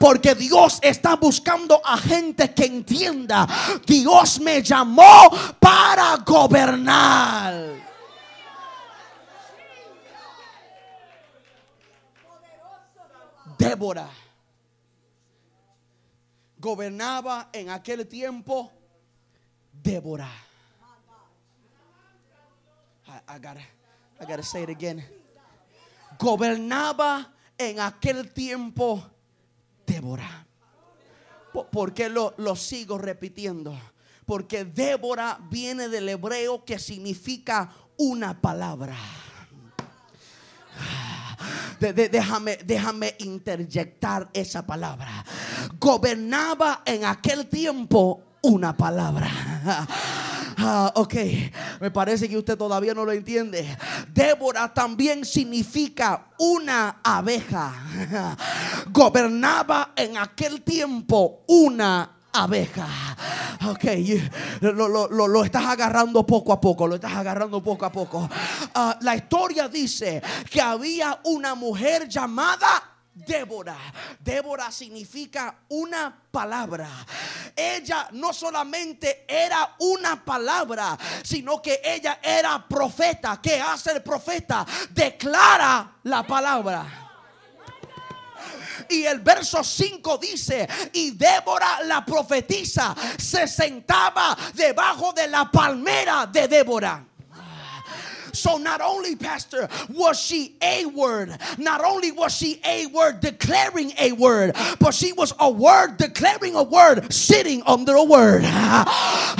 Porque 0.00 0.34
Dios 0.34 0.78
está 0.82 1.14
buscando 1.14 1.80
a 1.84 1.96
gente 1.96 2.52
que 2.52 2.64
entienda. 2.64 3.46
Dios 3.86 4.40
me 4.40 4.62
llamó 4.62 5.30
para 5.60 6.16
gobernar. 6.24 7.84
Débora 13.56 14.08
gobernaba 16.64 17.50
en 17.52 17.68
aquel 17.68 18.08
tiempo 18.08 18.72
Débora. 19.70 20.43
I, 23.28 23.38
gotta, 23.38 24.42
say 24.42 24.62
it 24.62 24.70
again. 24.70 25.02
Gobernaba 26.18 27.32
en 27.58 27.80
aquel 27.80 28.32
tiempo 28.32 29.02
Débora. 29.86 30.46
¿Por 31.70 31.94
qué 31.94 32.08
lo, 32.08 32.34
lo 32.38 32.56
sigo 32.56 32.98
repitiendo? 32.98 33.78
Porque 34.26 34.64
Débora 34.64 35.38
viene 35.50 35.88
del 35.88 36.08
hebreo 36.08 36.64
que 36.64 36.78
significa 36.78 37.70
una 37.96 38.40
palabra. 38.40 38.96
déjame, 41.78 42.56
déjame 42.64 43.14
interjectar 43.18 44.28
esa 44.32 44.66
palabra. 44.66 45.24
Gobernaba 45.78 46.82
en 46.84 47.04
aquel 47.04 47.46
tiempo 47.48 48.22
una 48.42 48.76
palabra. 48.76 49.30
Ah, 50.58 50.92
ok, 50.94 51.14
me 51.80 51.90
parece 51.90 52.28
que 52.28 52.36
usted 52.36 52.56
todavía 52.56 52.94
no 52.94 53.04
lo 53.04 53.12
entiende. 53.12 53.76
Débora 54.12 54.72
también 54.72 55.24
significa 55.24 56.28
una 56.38 57.00
abeja. 57.02 58.36
Gobernaba 58.90 59.92
en 59.96 60.16
aquel 60.16 60.62
tiempo 60.62 61.44
una 61.48 62.10
abeja. 62.32 62.86
Ok, 63.66 63.84
lo, 64.60 65.08
lo, 65.08 65.44
estás 65.44 65.64
agarrando 65.64 66.26
poco 66.26 66.52
a 66.52 66.60
poco, 66.60 66.86
lo 66.86 66.96
estás 66.96 67.14
agarrando 67.14 67.62
poco 67.62 67.86
a 67.86 67.92
poco. 67.92 68.28
Ah, 68.74 68.98
la 69.00 69.16
historia 69.16 69.68
dice 69.68 70.22
que 70.50 70.60
había 70.60 71.20
una 71.24 71.54
mujer 71.54 72.08
llamada 72.08 72.93
Débora. 73.14 73.76
Débora 74.18 74.70
significa 74.70 75.54
una 75.68 76.14
palabra. 76.30 76.88
Ella 77.54 78.08
no 78.12 78.32
solamente 78.32 79.24
era 79.28 79.76
una 79.78 80.24
palabra, 80.24 80.98
sino 81.22 81.62
que 81.62 81.80
ella 81.84 82.18
era 82.22 82.66
profeta. 82.68 83.40
¿Qué 83.40 83.60
hace 83.60 83.92
el 83.92 84.02
profeta? 84.02 84.66
Declara 84.90 85.98
la 86.02 86.26
palabra. 86.26 87.00
Y 88.88 89.04
el 89.04 89.20
verso 89.20 89.62
5 89.62 90.18
dice, 90.18 90.68
y 90.92 91.12
Débora 91.12 91.82
la 91.84 92.04
profetiza 92.04 92.94
se 93.16 93.46
sentaba 93.46 94.36
debajo 94.52 95.12
de 95.12 95.28
la 95.28 95.50
palmera 95.50 96.26
de 96.26 96.48
Débora. 96.48 97.04
So 98.34 98.58
not 98.58 98.80
only, 98.80 99.16
Pastor, 99.16 99.68
was 99.88 100.20
she 100.20 100.54
a 100.60 100.86
word, 100.86 101.36
not 101.58 101.84
only 101.84 102.10
was 102.10 102.34
she 102.34 102.60
a 102.64 102.86
word 102.86 103.20
declaring 103.20 103.92
a 103.98 104.12
word, 104.12 104.56
but 104.78 104.92
she 104.92 105.12
was 105.12 105.32
a 105.38 105.50
word 105.50 105.96
declaring 105.96 106.54
a 106.56 106.62
word 106.62 107.12
sitting 107.12 107.62
under 107.66 107.94
a 107.94 108.04
word. 108.04 108.42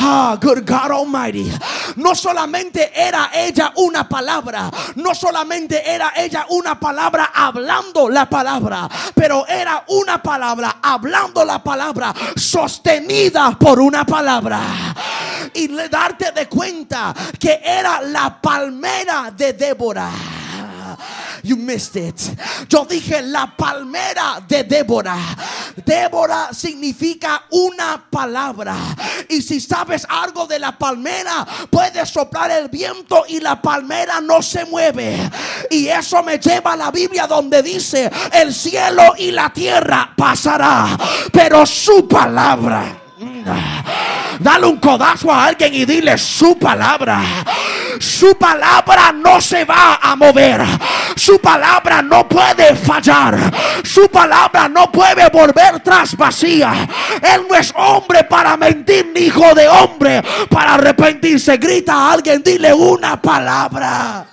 Ah, 0.07 0.37
good 0.39 0.67
God 0.67 0.91
Almighty. 0.91 1.51
No 1.97 2.15
solamente 2.15 2.91
era 2.95 3.31
ella 3.33 3.73
una 3.77 4.07
palabra, 4.07 4.71
no 4.97 5.15
solamente 5.15 5.81
era 5.83 6.13
ella 6.17 6.45
una 6.51 6.79
palabra 6.79 7.31
hablando 7.35 8.11
la 8.11 8.29
palabra, 8.29 8.89
pero 9.15 9.47
era 9.47 9.85
una 9.89 10.23
palabra 10.23 10.77
hablando 10.83 11.43
la 11.45 11.63
palabra 11.63 12.13
sostenida 12.37 13.57
por 13.59 13.81
una 13.81 14.05
palabra. 14.05 14.61
Y 15.55 15.69
darte 15.89 16.33
de 16.33 16.49
cuenta 16.49 17.15
que 17.39 17.61
era 17.65 18.03
la 18.03 18.41
palmera 18.41 18.84
de 19.37 19.53
Débora 19.53 20.11
You 21.43 21.57
missed 21.57 21.97
it. 21.97 22.17
Yo 22.69 22.87
dije 22.87 23.21
la 23.21 23.55
palmera 23.55 24.43
de 24.49 24.65
Débora. 24.65 25.17
Débora 25.85 26.55
significa 26.55 27.43
una 27.51 28.03
palabra. 28.11 28.75
Y 29.29 29.43
si 29.43 29.61
sabes 29.61 30.07
algo 30.09 30.47
de 30.47 30.59
la 30.59 30.73
palmera, 30.79 31.47
puedes 31.69 32.09
soplar 32.09 32.51
el 32.51 32.69
viento 32.71 33.25
y 33.29 33.41
la 33.41 33.61
palmera 33.61 34.23
no 34.23 34.41
se 34.41 34.65
mueve. 34.65 35.19
Y 35.71 35.89
eso 35.89 36.23
me 36.23 36.39
lleva 36.39 36.73
a 36.73 36.77
la 36.77 36.91
Biblia 36.91 37.27
donde 37.27 37.63
dice, 37.63 38.11
el 38.33 38.55
cielo 38.55 39.15
y 39.19 39.31
la 39.31 39.53
tierra 39.53 40.15
pasará, 40.17 40.97
pero 41.31 41.67
su 41.67 42.09
palabra. 42.09 43.03
Dale 44.41 44.67
un 44.67 44.79
codazo 44.79 45.31
a 45.31 45.47
alguien 45.47 45.75
y 45.75 45.85
dile 45.85 46.17
su 46.19 46.59
palabra. 46.59 47.23
Su 48.01 48.37
palabra 48.37 49.13
no 49.13 49.41
se 49.41 49.65
va 49.65 49.99
a 50.01 50.17
mover. 50.17 50.65
Su 51.17 51.41
palabra 51.41 52.03
no 52.03 52.29
puede 52.29 52.75
fallar. 52.75 53.37
Su 53.85 54.09
palabra 54.09 54.69
no 54.69 54.91
puede 54.91 55.29
volver 55.31 55.81
tras 55.81 56.17
vacía. 56.17 56.89
Él 57.23 57.47
no 57.49 57.55
es 57.55 57.73
hombre 57.77 58.25
para 58.25 58.57
mentir 58.57 59.11
ni 59.15 59.23
hijo 59.23 59.55
de 59.55 59.69
hombre 59.69 60.23
para 60.51 60.75
arrepentirse. 60.75 61.57
Grita 61.57 61.95
a 61.95 62.13
alguien, 62.13 62.43
dile 62.43 62.73
una 62.73 63.21
palabra. 63.21 64.27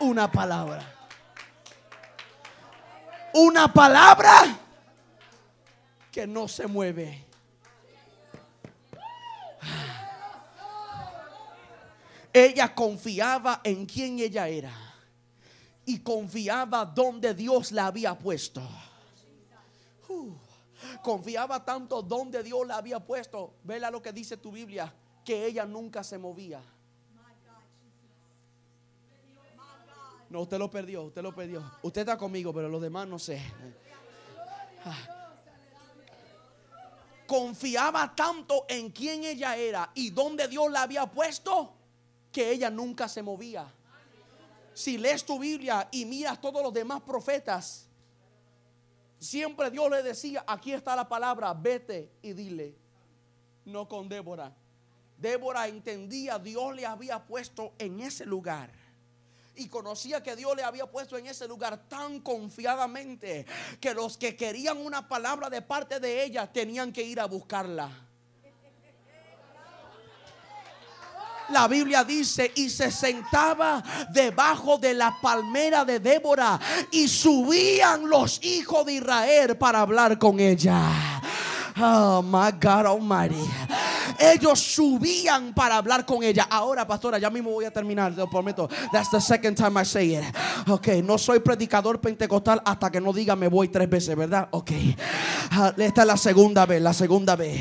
Una 0.00 0.30
palabra. 0.30 0.82
Una 3.32 3.72
palabra 3.72 4.44
que 6.10 6.26
no 6.26 6.48
se 6.48 6.66
mueve. 6.66 7.24
Ella 12.32 12.74
confiaba 12.74 13.60
en 13.64 13.86
quien 13.86 14.20
ella 14.20 14.48
era 14.48 14.72
y 15.84 15.98
confiaba 15.98 16.84
donde 16.84 17.34
Dios 17.34 17.72
la 17.72 17.86
había 17.86 18.16
puesto. 18.16 18.62
Uh, 20.08 20.32
confiaba 21.02 21.64
tanto 21.64 22.02
donde 22.02 22.42
Dios 22.42 22.66
la 22.66 22.76
había 22.76 23.00
puesto. 23.00 23.54
Vela 23.64 23.90
lo 23.90 24.00
que 24.00 24.12
dice 24.12 24.36
tu 24.36 24.52
Biblia, 24.52 24.92
que 25.24 25.46
ella 25.46 25.66
nunca 25.66 26.04
se 26.04 26.18
movía. 26.18 26.62
No, 30.28 30.42
usted 30.42 30.58
lo 30.58 30.70
perdió, 30.70 31.02
usted 31.02 31.22
lo 31.22 31.34
perdió. 31.34 31.68
Usted 31.82 32.02
está 32.02 32.16
conmigo, 32.16 32.54
pero 32.54 32.68
los 32.68 32.80
demás 32.80 33.08
no 33.08 33.18
sé. 33.18 33.42
Ah. 34.84 35.19
Confiaba 37.30 38.12
tanto 38.12 38.66
en 38.68 38.90
quién 38.90 39.22
ella 39.22 39.54
era 39.54 39.88
y 39.94 40.10
dónde 40.10 40.48
Dios 40.48 40.68
la 40.68 40.82
había 40.82 41.06
puesto 41.06 41.72
que 42.32 42.50
ella 42.50 42.70
nunca 42.70 43.06
se 43.08 43.22
movía. 43.22 43.72
Si 44.74 44.98
lees 44.98 45.24
tu 45.24 45.38
Biblia 45.38 45.86
y 45.92 46.06
miras 46.06 46.40
todos 46.40 46.60
los 46.60 46.72
demás 46.72 47.02
profetas, 47.02 47.86
siempre 49.20 49.70
Dios 49.70 49.88
le 49.88 50.02
decía, 50.02 50.42
aquí 50.44 50.72
está 50.72 50.96
la 50.96 51.08
palabra, 51.08 51.54
vete 51.54 52.10
y 52.20 52.32
dile, 52.32 52.74
no 53.64 53.86
con 53.86 54.08
Débora. 54.08 54.52
Débora 55.16 55.68
entendía, 55.68 56.36
Dios 56.36 56.74
le 56.74 56.84
había 56.84 57.24
puesto 57.24 57.74
en 57.78 58.00
ese 58.00 58.26
lugar 58.26 58.72
y 59.56 59.68
conocía 59.68 60.22
que 60.22 60.36
Dios 60.36 60.56
le 60.56 60.62
había 60.62 60.86
puesto 60.86 61.18
en 61.18 61.26
ese 61.26 61.46
lugar 61.46 61.88
tan 61.88 62.20
confiadamente 62.20 63.46
que 63.80 63.94
los 63.94 64.16
que 64.16 64.36
querían 64.36 64.78
una 64.78 65.06
palabra 65.06 65.50
de 65.50 65.62
parte 65.62 66.00
de 66.00 66.24
ella 66.24 66.50
tenían 66.50 66.92
que 66.92 67.02
ir 67.02 67.20
a 67.20 67.26
buscarla. 67.26 67.90
La 71.50 71.66
Biblia 71.66 72.04
dice, 72.04 72.52
y 72.54 72.70
se 72.70 72.92
sentaba 72.92 73.82
debajo 74.10 74.78
de 74.78 74.94
la 74.94 75.18
palmera 75.20 75.84
de 75.84 75.98
Débora 75.98 76.60
y 76.92 77.08
subían 77.08 78.08
los 78.08 78.42
hijos 78.44 78.86
de 78.86 78.94
Israel 78.94 79.56
para 79.56 79.80
hablar 79.80 80.16
con 80.18 80.38
ella. 80.38 81.20
Oh 81.76 82.22
my 82.22 82.52
God 82.52 82.86
Almighty. 82.86 83.89
Ellos 84.18 84.60
subían 84.60 85.54
para 85.54 85.76
hablar 85.76 86.04
con 86.04 86.22
ella. 86.22 86.46
Ahora, 86.50 86.86
pastora, 86.86 87.18
ya 87.18 87.30
mismo 87.30 87.50
voy 87.50 87.64
a 87.64 87.70
terminar, 87.70 88.12
te 88.12 88.18
lo 88.18 88.28
prometo. 88.28 88.68
That's 88.92 89.10
the 89.10 89.20
second 89.20 89.56
time 89.56 89.80
I 89.80 89.84
say 89.84 90.16
it. 90.16 90.24
Ok, 90.68 90.88
no 91.04 91.18
soy 91.18 91.40
predicador 91.40 92.00
pentecostal 92.00 92.62
hasta 92.64 92.90
que 92.90 93.00
no 93.00 93.12
diga 93.12 93.36
me 93.36 93.48
voy 93.48 93.68
tres 93.68 93.88
veces, 93.88 94.16
¿verdad? 94.16 94.48
Ok. 94.52 94.70
Ah, 95.52 95.74
esta 95.76 96.02
es 96.02 96.06
la 96.06 96.16
segunda 96.16 96.66
vez, 96.66 96.80
la 96.80 96.92
segunda 96.92 97.36
vez. 97.36 97.60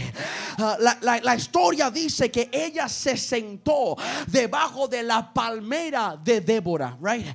Ah, 0.58 0.78
la, 0.80 1.36
historia 1.36 1.90
dice 1.90 2.30
que 2.30 2.50
ella 2.52 2.90
se 2.90 3.16
sentó 3.18 3.96
debajo 4.28 4.88
de 4.88 5.04
la 5.04 5.34
palmera 5.34 6.20
de 6.22 6.42
Débora, 6.42 6.98
right? 7.02 7.26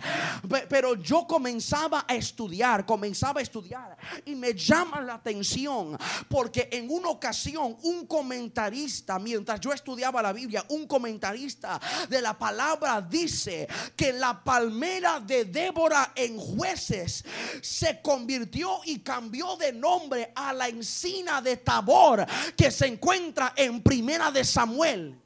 Pero 0.69 0.95
yo 0.97 1.27
comenzaba 1.27 2.05
a 2.07 2.15
estudiar, 2.15 2.85
comenzaba 2.85 3.41
a 3.41 3.43
estudiar 3.43 3.97
y 4.27 4.35
me 4.35 4.55
llama 4.55 5.01
la 5.01 5.15
atención 5.15 5.97
porque 6.29 6.69
en 6.71 6.91
una 6.91 7.09
ocasión 7.09 7.77
un 7.83 8.07
comentarista, 8.07 9.04
mientras 9.21 9.61
yo 9.61 9.73
estudiaba 9.73 10.23
la 10.23 10.33
Biblia, 10.33 10.65
un 10.71 10.87
comentarista 10.87 11.81
de 12.09 12.23
la 12.23 12.37
palabra 12.37 13.01
dice 13.01 13.69
que 13.95 14.13
la 14.13 14.43
palmera 14.43 15.21
de 15.21 15.45
Débora 15.45 16.13
en 16.15 16.39
jueces 16.39 17.25
se 17.61 18.01
convirtió 18.01 18.81
y 18.85 19.01
cambió 19.01 19.57
de 19.57 19.73
nombre 19.73 20.33
a 20.35 20.53
la 20.53 20.69
encina 20.69 21.43
de 21.43 21.59
Tabor 21.59 22.25
que 22.57 22.71
se 22.71 22.87
encuentra 22.87 23.53
en 23.57 23.83
Primera 23.83 24.31
de 24.31 24.45
Samuel. 24.45 25.21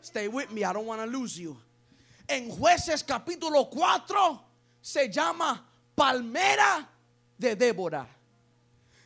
Stay 0.00 0.28
with 0.28 0.50
me, 0.50 0.60
I 0.60 0.72
don't 0.72 0.86
want 0.86 1.00
to 1.00 1.06
lose 1.06 1.36
you. 1.36 1.56
En 2.28 2.50
jueces 2.50 3.02
capítulo 3.02 3.68
4 3.68 4.40
se 4.80 5.10
llama 5.10 5.66
palmera 5.94 6.88
de 7.36 7.56
Débora. 7.56 8.06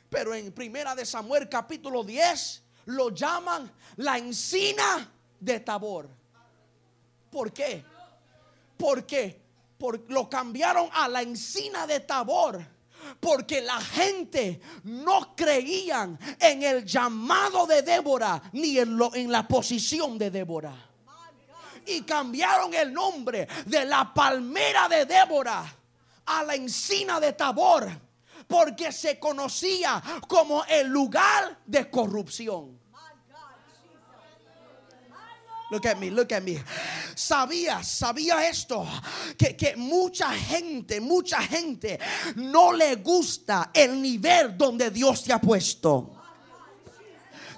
Pero 0.08 0.34
en 0.34 0.52
Primera 0.52 0.94
de 0.94 1.04
Samuel 1.04 1.48
capítulo 1.48 2.02
10 2.02 2.62
lo 2.86 3.10
llaman 3.10 3.70
la 3.96 4.16
encina 4.16 5.10
de 5.38 5.60
Tabor. 5.60 6.08
¿Por 7.30 7.52
qué? 7.52 7.84
Porque 8.76 9.40
por, 9.76 10.10
lo 10.10 10.28
cambiaron 10.28 10.88
a 10.92 11.08
la 11.08 11.22
encina 11.22 11.86
de 11.86 12.00
Tabor. 12.00 12.64
Porque 13.20 13.60
la 13.60 13.80
gente 13.80 14.60
no 14.84 15.34
creían 15.36 16.18
en 16.40 16.62
el 16.62 16.84
llamado 16.84 17.66
de 17.66 17.82
Débora 17.82 18.42
ni 18.52 18.78
en, 18.78 18.96
lo, 18.96 19.14
en 19.14 19.30
la 19.30 19.46
posición 19.46 20.18
de 20.18 20.30
Débora. 20.30 20.74
Y 21.86 22.02
cambiaron 22.02 22.74
el 22.74 22.92
nombre 22.92 23.46
de 23.66 23.84
la 23.84 24.12
palmera 24.12 24.88
de 24.88 25.06
Débora 25.06 25.64
a 26.26 26.42
la 26.42 26.54
encina 26.54 27.20
de 27.20 27.32
Tabor 27.34 28.07
porque 28.48 28.90
se 28.90 29.18
conocía 29.20 30.02
como 30.26 30.64
el 30.64 30.88
lugar 30.88 31.60
de 31.64 31.88
corrupción. 31.88 32.78
Look 35.70 35.86
at 35.86 35.98
me, 35.98 36.10
look 36.10 36.32
at 36.32 36.42
me. 36.42 36.64
Sabía, 37.14 37.82
sabía 37.84 38.48
esto, 38.48 38.88
que, 39.36 39.54
que, 39.54 39.76
mucha 39.76 40.30
gente, 40.30 40.98
mucha 40.98 41.42
gente 41.42 42.00
no 42.36 42.72
le 42.72 42.96
gusta 42.96 43.70
el 43.74 44.00
nivel 44.00 44.56
donde 44.56 44.90
Dios 44.90 45.24
te 45.24 45.32
ha 45.34 45.38
puesto 45.38 46.17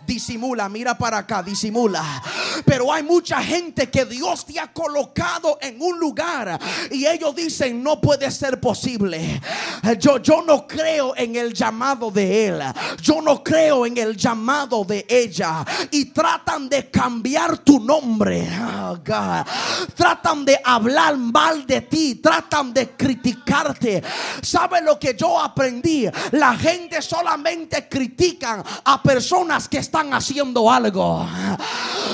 disimula, 0.06 0.68
mira 0.68 0.96
para 0.96 1.18
acá, 1.18 1.42
disimula. 1.42 2.22
Pero 2.64 2.92
hay 2.92 3.02
mucha 3.02 3.42
gente 3.42 3.90
que 3.90 4.04
Dios 4.04 4.44
te 4.44 4.58
ha 4.58 4.72
colocado 4.72 5.58
en 5.60 5.80
un 5.80 5.98
lugar 5.98 6.58
y 6.90 7.06
ellos 7.06 7.34
dicen, 7.34 7.82
no 7.82 8.00
puede 8.00 8.30
ser 8.30 8.60
posible. 8.60 9.40
Yo, 9.98 10.18
yo 10.18 10.42
no 10.42 10.66
creo 10.66 11.14
en 11.16 11.36
el 11.36 11.52
llamado 11.52 12.10
de 12.10 12.46
él. 12.46 12.62
Yo 13.00 13.20
no 13.22 13.42
creo 13.42 13.86
en 13.86 13.96
el 13.96 14.16
llamado 14.16 14.84
de 14.84 15.06
ella. 15.08 15.64
Y 15.90 16.06
tratan 16.06 16.68
de 16.68 16.90
cambiar 16.90 17.58
tu 17.58 17.80
nombre. 17.80 18.48
Oh, 18.60 18.98
tratan 19.94 20.44
de 20.44 20.60
hablar 20.64 21.16
mal 21.16 21.66
de 21.66 21.82
ti. 21.82 22.16
Tratan 22.16 22.72
de 22.72 22.90
criticarte. 22.90 24.02
¿Sabe 24.42 24.82
lo 24.82 24.98
que 24.98 25.14
yo 25.14 25.40
aprendí? 25.40 26.06
La 26.32 26.56
gente 26.56 27.02
solamente 27.02 27.88
critican 27.88 28.62
a 28.84 29.02
personas 29.02 29.68
que 29.68 29.78
están 29.78 29.99
haciendo 30.12 30.70
algo. 30.70 31.26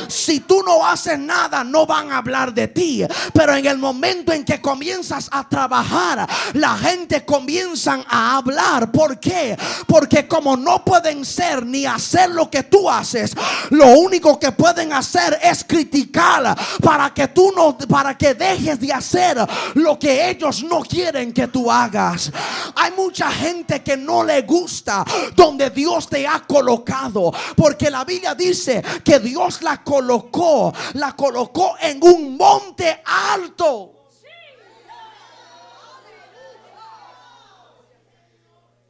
Si 0.09 0.41
tú 0.41 0.62
no 0.62 0.87
haces 0.87 1.18
nada, 1.18 1.64
no 1.64 1.87
van 1.87 2.12
a 2.12 2.18
hablar 2.18 2.53
de 2.53 2.68
ti. 2.68 3.05
Pero 3.32 3.55
en 3.55 3.66
el 3.66 3.78
momento 3.78 4.32
en 4.32 4.45
que 4.45 4.61
comienzas 4.61 5.28
a 5.32 5.49
trabajar, 5.49 6.28
la 6.55 6.76
gente 6.76 7.24
comienza 7.24 8.05
a 8.09 8.37
hablar. 8.37 8.91
¿Por 8.91 9.18
qué? 9.18 9.57
Porque 9.87 10.26
como 10.26 10.57
no 10.57 10.84
pueden 10.84 11.24
ser 11.24 11.64
ni 11.64 11.87
hacer 11.87 12.30
lo 12.30 12.51
que 12.51 12.64
tú 12.64 12.89
haces, 12.91 13.34
lo 13.70 13.87
único 13.99 14.39
que 14.39 14.53
pueden 14.53 14.93
hacer 14.93 15.39
es 15.43 15.64
criticar 15.64 16.57
para 16.82 17.12
que 17.12 17.28
tú 17.28 17.53
no, 17.55 17.76
para 17.76 18.16
que 18.16 18.34
dejes 18.34 18.80
de 18.80 18.93
hacer 18.93 19.39
lo 19.74 19.99
que 19.99 20.30
ellos 20.30 20.62
no 20.62 20.80
quieren 20.80 21.32
que 21.32 21.49
tú 21.49 21.70
hagas. 21.70 22.30
Hay 22.74 22.93
mucha 22.93 23.30
gente 23.30 23.82
que 23.82 23.97
no 23.97 24.24
le 24.24 24.43
gusta 24.43 25.05
donde 25.34 25.70
Dios 25.70 26.09
te 26.09 26.26
ha 26.26 26.41
colocado, 26.41 27.32
porque 27.67 27.91
la 27.91 28.05
Biblia 28.05 28.33
dice 28.37 28.81
que 29.05 29.19
Dios 29.19 29.61
la 29.61 29.83
colocó, 29.83 30.73
la 30.95 31.17
colocó 31.17 31.75
en 31.81 32.01
un 32.01 32.37
monte 32.37 33.03
alto. 33.05 34.07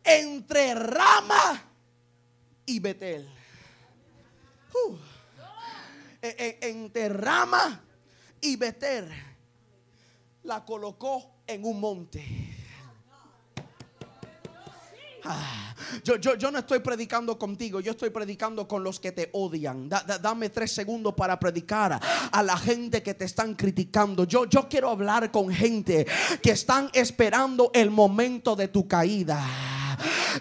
Entre 0.04 0.74
Rama 0.74 1.62
y 2.66 2.78
Betel. 2.78 3.26
Uh. 4.74 4.96
E, 6.20 6.58
e, 6.60 6.68
entre 6.68 7.08
Rama 7.08 7.82
y 8.42 8.56
Betel 8.56 9.10
la 10.42 10.62
colocó 10.66 11.40
en 11.46 11.64
un 11.64 11.80
monte. 11.80 12.55
Ah, 15.28 15.74
yo, 16.04 16.50
no 16.50 16.58
estoy 16.58 16.78
predicando 16.80 17.38
contigo, 17.38 17.80
yo 17.80 17.92
estoy 17.92 18.10
predicando 18.10 18.68
con 18.68 18.84
los 18.84 19.00
que 19.00 19.12
te 19.12 19.30
odian. 19.32 19.88
dame 19.88 20.50
tres 20.50 20.72
segundos 20.72 21.14
para 21.14 21.38
predicar 21.38 22.00
a 22.30 22.42
la 22.42 22.56
gente 22.56 23.02
que 23.02 23.14
te 23.14 23.24
están 23.24 23.54
criticando. 23.54 24.24
Yo, 24.24 24.44
yo 24.46 24.68
quiero 24.68 24.90
hablar 24.90 25.30
con 25.30 25.50
gente 25.50 26.06
que 26.42 26.52
están 26.52 26.90
esperando 26.92 27.70
el 27.74 27.90
momento 27.90 28.54
de 28.54 28.68
tu 28.68 28.86
caída 28.86 29.44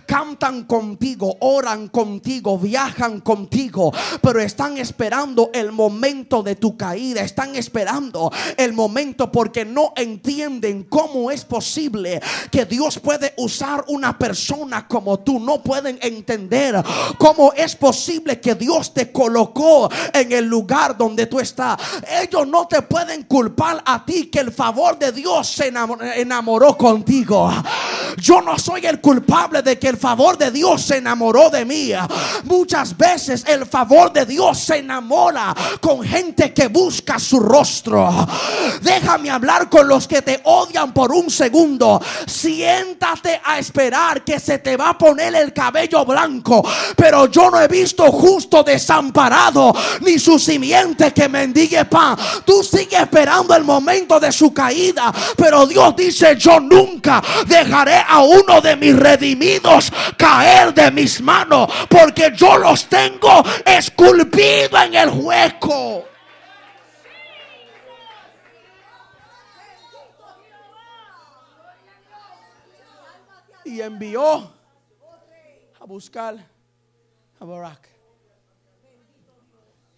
cantan 0.05 0.63
contigo, 0.63 1.37
oran 1.41 1.87
contigo, 1.89 2.57
viajan 2.57 3.21
contigo, 3.21 3.93
pero 4.21 4.39
están 4.41 4.77
esperando 4.77 5.49
el 5.53 5.71
momento 5.71 6.43
de 6.43 6.55
tu 6.55 6.77
caída, 6.77 7.21
están 7.21 7.55
esperando 7.55 8.31
el 8.57 8.73
momento 8.73 9.31
porque 9.31 9.65
no 9.65 9.93
entienden 9.95 10.83
cómo 10.83 11.31
es 11.31 11.45
posible 11.45 12.21
que 12.51 12.65
Dios 12.65 12.99
puede 12.99 13.33
usar 13.37 13.85
una 13.87 14.17
persona 14.17 14.87
como 14.87 15.19
tú, 15.19 15.39
no 15.39 15.61
pueden 15.61 15.97
entender 16.01 16.83
cómo 17.17 17.53
es 17.53 17.75
posible 17.75 18.39
que 18.39 18.55
Dios 18.55 18.93
te 18.93 19.11
colocó 19.11 19.89
en 20.13 20.31
el 20.31 20.45
lugar 20.45 20.97
donde 20.97 21.27
tú 21.27 21.39
estás. 21.39 21.77
Ellos 22.21 22.47
no 22.47 22.67
te 22.67 22.81
pueden 22.81 23.23
culpar 23.23 23.81
a 23.85 24.05
ti 24.05 24.27
que 24.27 24.39
el 24.39 24.51
favor 24.51 24.97
de 24.97 25.11
Dios 25.11 25.47
se 25.47 25.71
enamoró 26.15 26.77
contigo. 26.77 27.51
Yo 28.17 28.41
no 28.41 28.57
soy 28.57 28.85
el 28.85 29.01
culpable 29.01 29.44
de 29.51 29.77
que 29.77 29.89
el 29.89 29.97
favor 29.97 30.37
de 30.37 30.49
Dios 30.49 30.81
se 30.81 30.97
enamoró 30.97 31.49
de 31.49 31.65
mí. 31.65 31.91
Muchas 32.45 32.97
veces 32.97 33.43
el 33.47 33.65
favor 33.65 34.11
de 34.11 34.25
Dios 34.25 34.57
se 34.59 34.77
enamora 34.77 35.55
con 35.79 36.03
gente 36.03 36.53
que 36.53 36.67
busca 36.67 37.19
su 37.19 37.39
rostro. 37.39 38.27
Déjame 38.81 39.29
hablar 39.29 39.69
con 39.69 39.87
los 39.87 40.07
que 40.07 40.21
te 40.21 40.41
odian 40.43 40.93
por 40.93 41.11
un 41.11 41.29
segundo. 41.29 42.01
Siéntate 42.25 43.39
a 43.43 43.59
esperar 43.59 44.23
que 44.23 44.39
se 44.39 44.57
te 44.59 44.75
va 44.75 44.89
a 44.89 44.97
poner 44.97 45.35
el 45.35 45.53
cabello 45.53 46.03
blanco. 46.05 46.67
Pero 46.95 47.27
yo 47.27 47.51
no 47.51 47.61
he 47.61 47.67
visto 47.67 48.11
justo 48.11 48.63
desamparado 48.63 49.73
ni 50.01 50.17
su 50.17 50.39
simiente 50.39 51.13
que 51.13 51.29
mendigue 51.29 51.85
pan. 51.85 52.17
Tú 52.45 52.63
sigues 52.63 52.99
esperando 52.99 53.55
el 53.55 53.63
momento 53.63 54.19
de 54.19 54.31
su 54.31 54.53
caída. 54.53 55.13
Pero 55.37 55.67
Dios 55.67 55.95
dice: 55.95 56.35
Yo 56.35 56.59
nunca 56.59 57.21
dejaré 57.47 58.03
a 58.07 58.21
uno 58.23 58.59
de 58.59 58.75
mis 58.75 58.95
redimidos 58.95 59.34
caer 60.17 60.73
de 60.73 60.91
mis 60.91 61.21
manos, 61.21 61.69
porque 61.89 62.31
yo 62.35 62.57
los 62.57 62.87
tengo 62.87 63.43
esculpido 63.65 64.81
en 64.81 64.95
el 64.95 65.09
hueco. 65.09 66.05
Y 73.63 73.81
envió 73.81 74.53
a 75.79 75.85
buscar 75.85 76.37
a 77.39 77.45
Barak. 77.45 77.89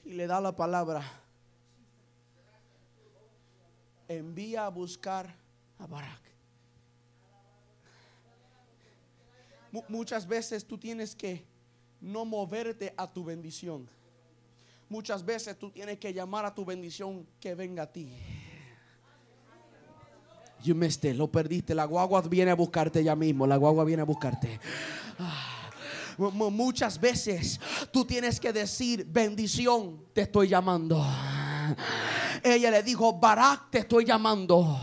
Y 0.05 0.13
le 0.13 0.25
da 0.25 0.39
la 0.39 0.55
palabra. 0.55 1.03
Envía 4.07 4.65
a 4.65 4.69
buscar 4.69 5.35
a 5.79 5.85
Barak. 5.85 6.26
Muchas 9.87 10.27
veces 10.27 10.65
tú 10.65 10.77
tienes 10.77 11.15
que 11.15 11.45
no 11.99 12.25
moverte 12.25 12.93
a 12.97 13.11
tu 13.11 13.23
bendición. 13.23 13.87
Muchas 14.89 15.25
veces 15.25 15.57
tú 15.57 15.69
tienes 15.69 15.99
que 15.99 16.13
llamar 16.13 16.45
a 16.45 16.55
tu 16.55 16.63
bendición 16.63 17.27
que 17.39 17.55
venga 17.55 17.83
a 17.83 17.91
ti. 17.91 18.09
You 20.63 20.75
missed 20.75 21.03
lo 21.15 21.27
perdiste. 21.29 21.75
La 21.75 21.85
guagua 21.85 22.21
viene 22.21 22.51
a 22.51 22.55
buscarte 22.55 23.03
ya 23.03 23.15
mismo. 23.15 23.45
La 23.45 23.57
guagua 23.57 23.83
viene 23.83 24.01
a 24.01 24.05
buscarte. 24.05 24.59
Ah, 25.19 25.69
muchas 26.17 26.99
veces 26.99 27.59
tú 27.91 28.05
tienes 28.05 28.39
que 28.39 28.51
decir 28.51 29.05
bendición, 29.05 30.05
te 30.13 30.21
estoy 30.21 30.47
llamando. 30.47 31.05
Ella 32.43 32.71
le 32.71 32.83
dijo, 32.83 33.13
Barak, 33.13 33.69
te 33.71 33.79
estoy 33.79 34.05
llamando. 34.05 34.79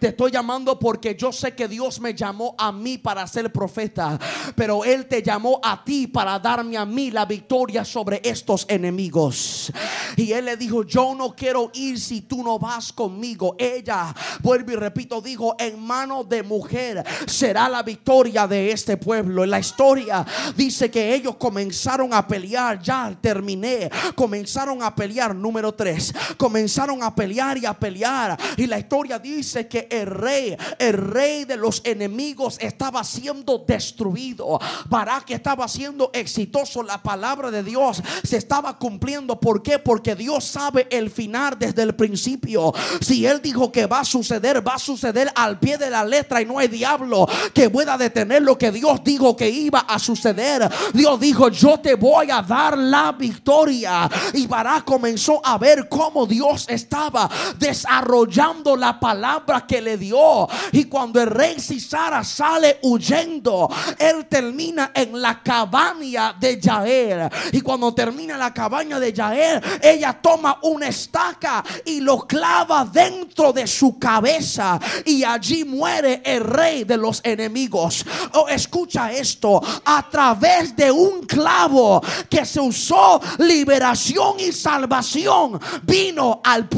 Te 0.00 0.08
estoy 0.08 0.30
llamando 0.30 0.78
porque 0.78 1.16
yo 1.16 1.32
sé 1.32 1.54
que 1.54 1.68
Dios 1.68 2.00
me 2.00 2.14
llamó 2.14 2.54
a 2.58 2.72
mí 2.72 2.98
para 2.98 3.26
ser 3.26 3.52
profeta. 3.52 4.18
Pero 4.54 4.84
Él 4.84 5.06
te 5.06 5.22
llamó 5.22 5.60
a 5.62 5.84
ti 5.84 6.06
para 6.06 6.38
darme 6.38 6.76
a 6.76 6.84
mí 6.84 7.10
la 7.10 7.24
victoria 7.24 7.84
sobre 7.84 8.20
estos 8.24 8.66
enemigos. 8.68 9.72
Y 10.16 10.32
Él 10.32 10.46
le 10.46 10.56
dijo, 10.56 10.84
yo 10.84 11.14
no 11.14 11.34
quiero 11.34 11.70
ir 11.74 11.98
si 12.00 12.22
tú 12.22 12.42
no 12.42 12.58
vas 12.58 12.92
conmigo. 12.92 13.56
Ella, 13.58 14.14
vuelvo 14.40 14.72
y 14.72 14.76
repito, 14.76 15.20
dijo, 15.20 15.54
en 15.58 15.80
mano 15.80 16.24
de 16.24 16.42
mujer 16.42 17.04
será 17.26 17.68
la 17.68 17.82
victoria 17.82 18.46
de 18.46 18.72
este 18.72 18.96
pueblo. 18.96 19.44
En 19.44 19.50
la 19.50 19.58
historia 19.58 20.24
dice 20.56 20.90
que 20.90 21.14
ellos 21.14 21.36
comenzaron 21.36 22.12
a 22.12 22.26
pelear. 22.26 22.80
Ya 22.82 23.16
terminé. 23.20 23.90
Comenzaron 24.14 24.82
a 24.82 24.94
pelear. 24.94 25.34
Número 25.34 25.72
tres. 25.72 26.14
Comenzaron 26.36 26.97
a 27.02 27.14
pelear 27.14 27.58
y 27.58 27.66
a 27.66 27.74
pelear. 27.74 28.38
Y 28.56 28.66
la 28.66 28.78
historia 28.78 29.18
dice 29.18 29.68
que 29.68 29.88
el 29.90 30.06
rey, 30.06 30.56
el 30.78 30.94
rey 30.94 31.44
de 31.44 31.56
los 31.56 31.80
enemigos 31.84 32.56
estaba 32.60 33.04
siendo 33.04 33.64
destruido. 33.66 34.58
Barak 34.88 35.30
estaba 35.30 35.68
siendo 35.68 36.10
exitoso. 36.12 36.82
La 36.82 37.02
palabra 37.02 37.50
de 37.50 37.62
Dios 37.62 38.02
se 38.22 38.36
estaba 38.36 38.78
cumpliendo. 38.78 39.38
¿Por 39.40 39.62
qué? 39.62 39.78
Porque 39.78 40.14
Dios 40.14 40.44
sabe 40.44 40.86
el 40.90 41.10
final 41.10 41.56
desde 41.58 41.82
el 41.82 41.94
principio. 41.94 42.72
Si 43.00 43.26
Él 43.26 43.40
dijo 43.42 43.70
que 43.72 43.86
va 43.86 44.00
a 44.00 44.04
suceder, 44.04 44.66
va 44.66 44.74
a 44.74 44.78
suceder 44.78 45.30
al 45.34 45.58
pie 45.58 45.78
de 45.78 45.90
la 45.90 46.04
letra 46.04 46.40
y 46.40 46.46
no 46.46 46.58
hay 46.58 46.68
diablo 46.68 47.28
que 47.52 47.70
pueda 47.70 47.96
detener 47.96 48.42
lo 48.42 48.56
que 48.58 48.70
Dios 48.70 49.02
dijo 49.04 49.36
que 49.36 49.48
iba 49.48 49.80
a 49.80 49.98
suceder. 49.98 50.68
Dios 50.92 51.20
dijo, 51.20 51.48
yo 51.48 51.78
te 51.80 51.94
voy 51.94 52.30
a 52.30 52.42
dar 52.42 52.76
la 52.76 53.12
victoria. 53.12 54.08
Y 54.32 54.46
Barak 54.46 54.84
comenzó 54.84 55.40
a 55.44 55.58
ver 55.58 55.88
cómo 55.88 56.26
Dios 56.26 56.66
estaba 56.88 57.28
desarrollando 57.58 58.74
la 58.74 58.98
palabra 58.98 59.66
que 59.66 59.82
le 59.82 59.98
dio. 59.98 60.48
Y 60.72 60.84
cuando 60.84 61.20
el 61.20 61.28
rey 61.28 61.60
Cisara 61.60 62.24
sale 62.24 62.78
huyendo, 62.82 63.68
él 63.98 64.26
termina 64.26 64.90
en 64.94 65.20
la 65.20 65.42
cabaña 65.42 66.32
de 66.32 66.58
Yael. 66.58 67.28
Y 67.52 67.60
cuando 67.60 67.92
termina 67.92 68.38
la 68.38 68.54
cabaña 68.54 68.98
de 68.98 69.12
Yael, 69.12 69.60
ella 69.82 70.18
toma 70.20 70.58
una 70.62 70.88
estaca 70.88 71.62
y 71.84 72.00
lo 72.00 72.26
clava 72.26 72.86
dentro 72.86 73.52
de 73.52 73.66
su 73.66 73.98
cabeza. 73.98 74.80
Y 75.04 75.24
allí 75.24 75.64
muere 75.64 76.22
el 76.24 76.42
rey 76.42 76.84
de 76.84 76.96
los 76.96 77.20
enemigos. 77.22 78.06
Oh, 78.32 78.48
escucha 78.48 79.12
esto. 79.12 79.60
A 79.84 80.08
través 80.08 80.74
de 80.74 80.90
un 80.90 81.26
clavo 81.26 82.00
que 82.30 82.46
se 82.46 82.60
usó, 82.60 83.20
liberación 83.38 84.40
y 84.40 84.52
salvación 84.52 85.60
vino 85.82 86.40
al 86.42 86.66
pueblo. 86.66 86.77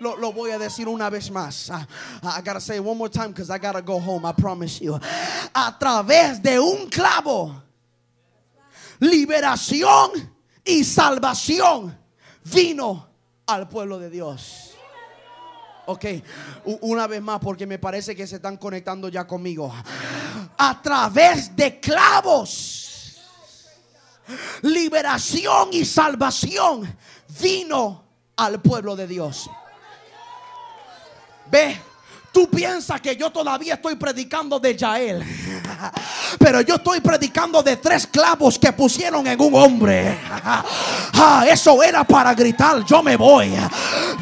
Lo, 0.00 0.16
lo, 0.16 0.32
voy 0.32 0.50
a 0.50 0.58
decir 0.58 0.88
una 0.88 1.10
vez 1.10 1.30
más. 1.30 1.70
I, 1.70 1.86
I 2.22 2.40
gotta 2.42 2.60
say 2.60 2.80
one 2.80 2.96
more 2.96 3.10
time 3.10 3.28
because 3.28 3.50
I 3.50 3.58
gotta 3.58 3.82
go 3.82 4.00
home. 4.00 4.24
I 4.24 4.32
promise 4.32 4.80
you. 4.80 4.98
A 5.54 5.76
través 5.78 6.42
de 6.42 6.58
un 6.58 6.88
clavo, 6.88 7.62
liberación 8.98 10.10
y 10.64 10.82
salvación 10.82 11.96
vino 12.44 13.06
al 13.46 13.68
pueblo 13.68 13.98
de 13.98 14.10
Dios. 14.10 14.70
Ok, 15.86 16.04
una 16.80 17.06
vez 17.06 17.20
más 17.20 17.40
porque 17.40 17.66
me 17.66 17.78
parece 17.78 18.16
que 18.16 18.26
se 18.26 18.36
están 18.36 18.56
conectando 18.56 19.08
ya 19.08 19.26
conmigo. 19.26 19.72
A 20.56 20.80
través 20.80 21.54
de 21.54 21.78
clavos 21.78 22.91
liberación 24.62 25.68
y 25.72 25.84
salvación 25.84 26.96
vino 27.40 28.04
al 28.36 28.60
pueblo 28.60 28.96
de 28.96 29.06
Dios. 29.06 29.50
Ve, 31.50 31.80
tú 32.32 32.48
piensas 32.48 33.00
que 33.00 33.14
yo 33.16 33.30
todavía 33.30 33.74
estoy 33.74 33.96
predicando 33.96 34.58
de 34.58 34.76
Yael. 34.76 35.22
Pero 36.38 36.60
yo 36.62 36.76
estoy 36.76 37.00
predicando 37.00 37.62
de 37.62 37.76
tres 37.76 38.06
clavos 38.06 38.58
que 38.58 38.72
pusieron 38.72 39.26
en 39.26 39.40
un 39.40 39.54
hombre. 39.54 40.18
Ah, 41.24 41.46
eso 41.48 41.80
era 41.84 42.02
para 42.02 42.34
gritar, 42.34 42.84
yo 42.84 43.00
me 43.00 43.14
voy. 43.14 43.52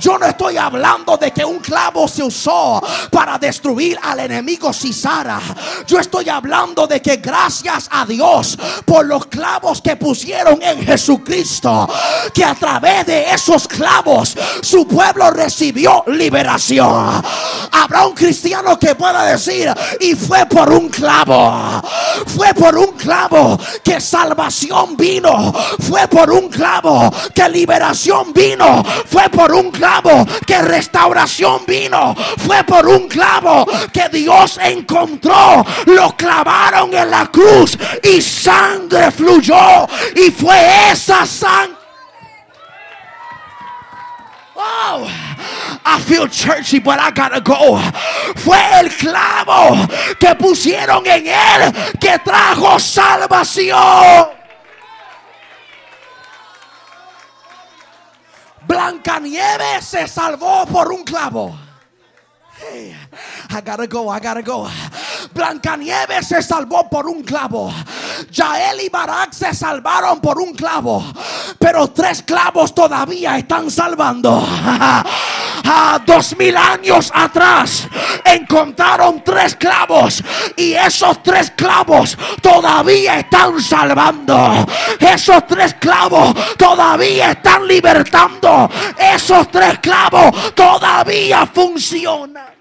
Yo 0.01 0.19
no 0.19 0.27
estoy 0.27 0.57
hablando 0.57 1.17
de 1.17 1.31
que 1.31 1.45
un 1.45 1.59
clavo 1.59 2.09
se 2.09 2.23
usó 2.23 2.83
para 3.11 3.39
destruir 3.39 3.99
al 4.03 4.21
enemigo 4.21 4.73
Cisara. 4.73 5.41
Yo 5.87 5.99
estoy 5.99 6.29
hablando 6.29 6.87
de 6.87 7.03
que 7.03 7.17
gracias 7.17 7.89
a 7.91 8.07
Dios 8.07 8.59
por 8.85 9.05
los 9.05 9.27
clavos 9.27 9.83
que 9.83 9.97
pusieron 9.97 10.63
en 10.63 10.83
Jesucristo, 10.85 11.89
que 12.33 12.45
a 12.45 12.55
través 12.55 13.07
de 13.07 13.31
esos 13.31 13.69
clavos 13.69 14.37
su 14.63 14.87
pueblo 14.87 15.31
recibió 15.31 16.03
liberación. 16.07 17.23
Habrá 17.73 18.07
un 18.07 18.15
cristiano 18.15 18.79
que 18.79 18.95
pueda 18.95 19.25
decir, 19.25 19.73
y 20.01 20.15
fue 20.15 20.47
por 20.47 20.71
un 20.73 20.89
clavo. 20.89 21.83
Fue 22.27 22.55
por 22.55 22.77
un 22.77 22.90
clavo 23.01 23.59
que 23.83 24.01
salvación 24.01 24.97
vino. 24.97 25.53
Fue 25.81 26.07
por 26.09 26.31
un 26.31 26.49
clavo 26.49 27.13
que 27.35 27.49
liberación 27.49 28.33
vino. 28.33 28.85
Fue 29.07 29.29
por 29.31 29.53
un 29.53 29.71
clavo 29.71 30.27
que 30.47 30.61
restauración 30.61 31.63
vino. 31.67 32.15
Fue 32.39 32.63
por 32.65 32.87
un 32.87 33.09
clavo 33.09 33.67
que 33.93 34.09
Dios 34.11 34.59
encontró. 34.63 35.65
Lo 35.87 36.15
clavaron 36.17 36.93
en 36.95 37.11
la 37.11 37.27
cruz 37.27 37.77
y 38.03 38.21
sangre 38.21 39.11
fluyó. 39.11 39.87
Y 40.15 40.31
fue 40.31 40.59
esa 40.93 41.25
sangre. 41.25 41.80
Oh, 44.63 45.09
I 45.87 45.99
feel 46.01 46.29
churchy, 46.29 46.81
but 46.81 46.99
I 46.99 47.11
gotta 47.11 47.41
go. 47.41 47.79
Fue 48.37 48.59
el 48.81 48.91
clavo 48.91 49.87
que 50.19 50.35
pusieron 50.35 51.07
en 51.07 51.29
él 51.29 51.73
que 51.99 52.19
trajo 52.19 52.79
salvación. 52.79 54.29
Blancanieves 58.67 59.85
se 59.85 60.07
salvó 60.07 60.67
por 60.67 60.93
un 60.93 61.05
clavo. 61.05 61.59
Hey, 62.59 62.95
I 63.49 63.63
gotta 63.63 63.87
go, 63.87 64.11
I 64.11 64.21
gotta 64.21 64.43
go. 64.43 64.69
Blancanieves 65.33 66.29
se 66.29 66.43
salvó 66.43 66.89
por 66.91 67.07
un 67.07 67.23
clavo. 67.23 67.73
Yael 68.31 68.81
y 68.83 68.89
Barak 68.89 69.33
se 69.33 69.55
salvaron 69.55 70.21
por 70.21 70.39
un 70.39 70.53
clavo. 70.55 71.05
Pero 71.59 71.89
tres 71.89 72.23
clavos 72.23 72.75
todavía 72.75 73.39
están 73.39 73.71
salvando. 73.71 74.47
A 75.73 76.01
dos 76.05 76.37
mil 76.37 76.57
años 76.57 77.13
atrás 77.15 77.87
encontraron 78.25 79.23
tres 79.23 79.55
clavos. 79.55 80.23
Y 80.57 80.73
esos 80.73 81.23
tres 81.23 81.53
clavos 81.53 82.17
todavía 82.43 83.21
están 83.21 83.61
salvando. 83.61 84.67
Esos 84.99 85.47
tres 85.47 85.75
clavos 85.75 86.35
todavía 86.57 87.33
están 87.33 87.67
libertando. 87.67 88.69
Esos 88.99 89.51
tres 89.51 89.79
clavos 89.79 90.55
todavía 90.55 91.47
funcionan. 91.47 92.60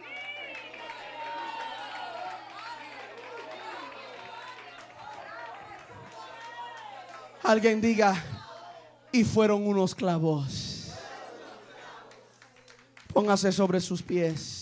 Alguien 7.43 7.81
diga, 7.81 8.21
y 9.11 9.23
fueron 9.23 9.65
unos 9.65 9.95
clavos. 9.95 10.91
Póngase 13.13 13.51
sobre 13.51 13.79
sus 13.81 14.01
pies. 14.01 14.59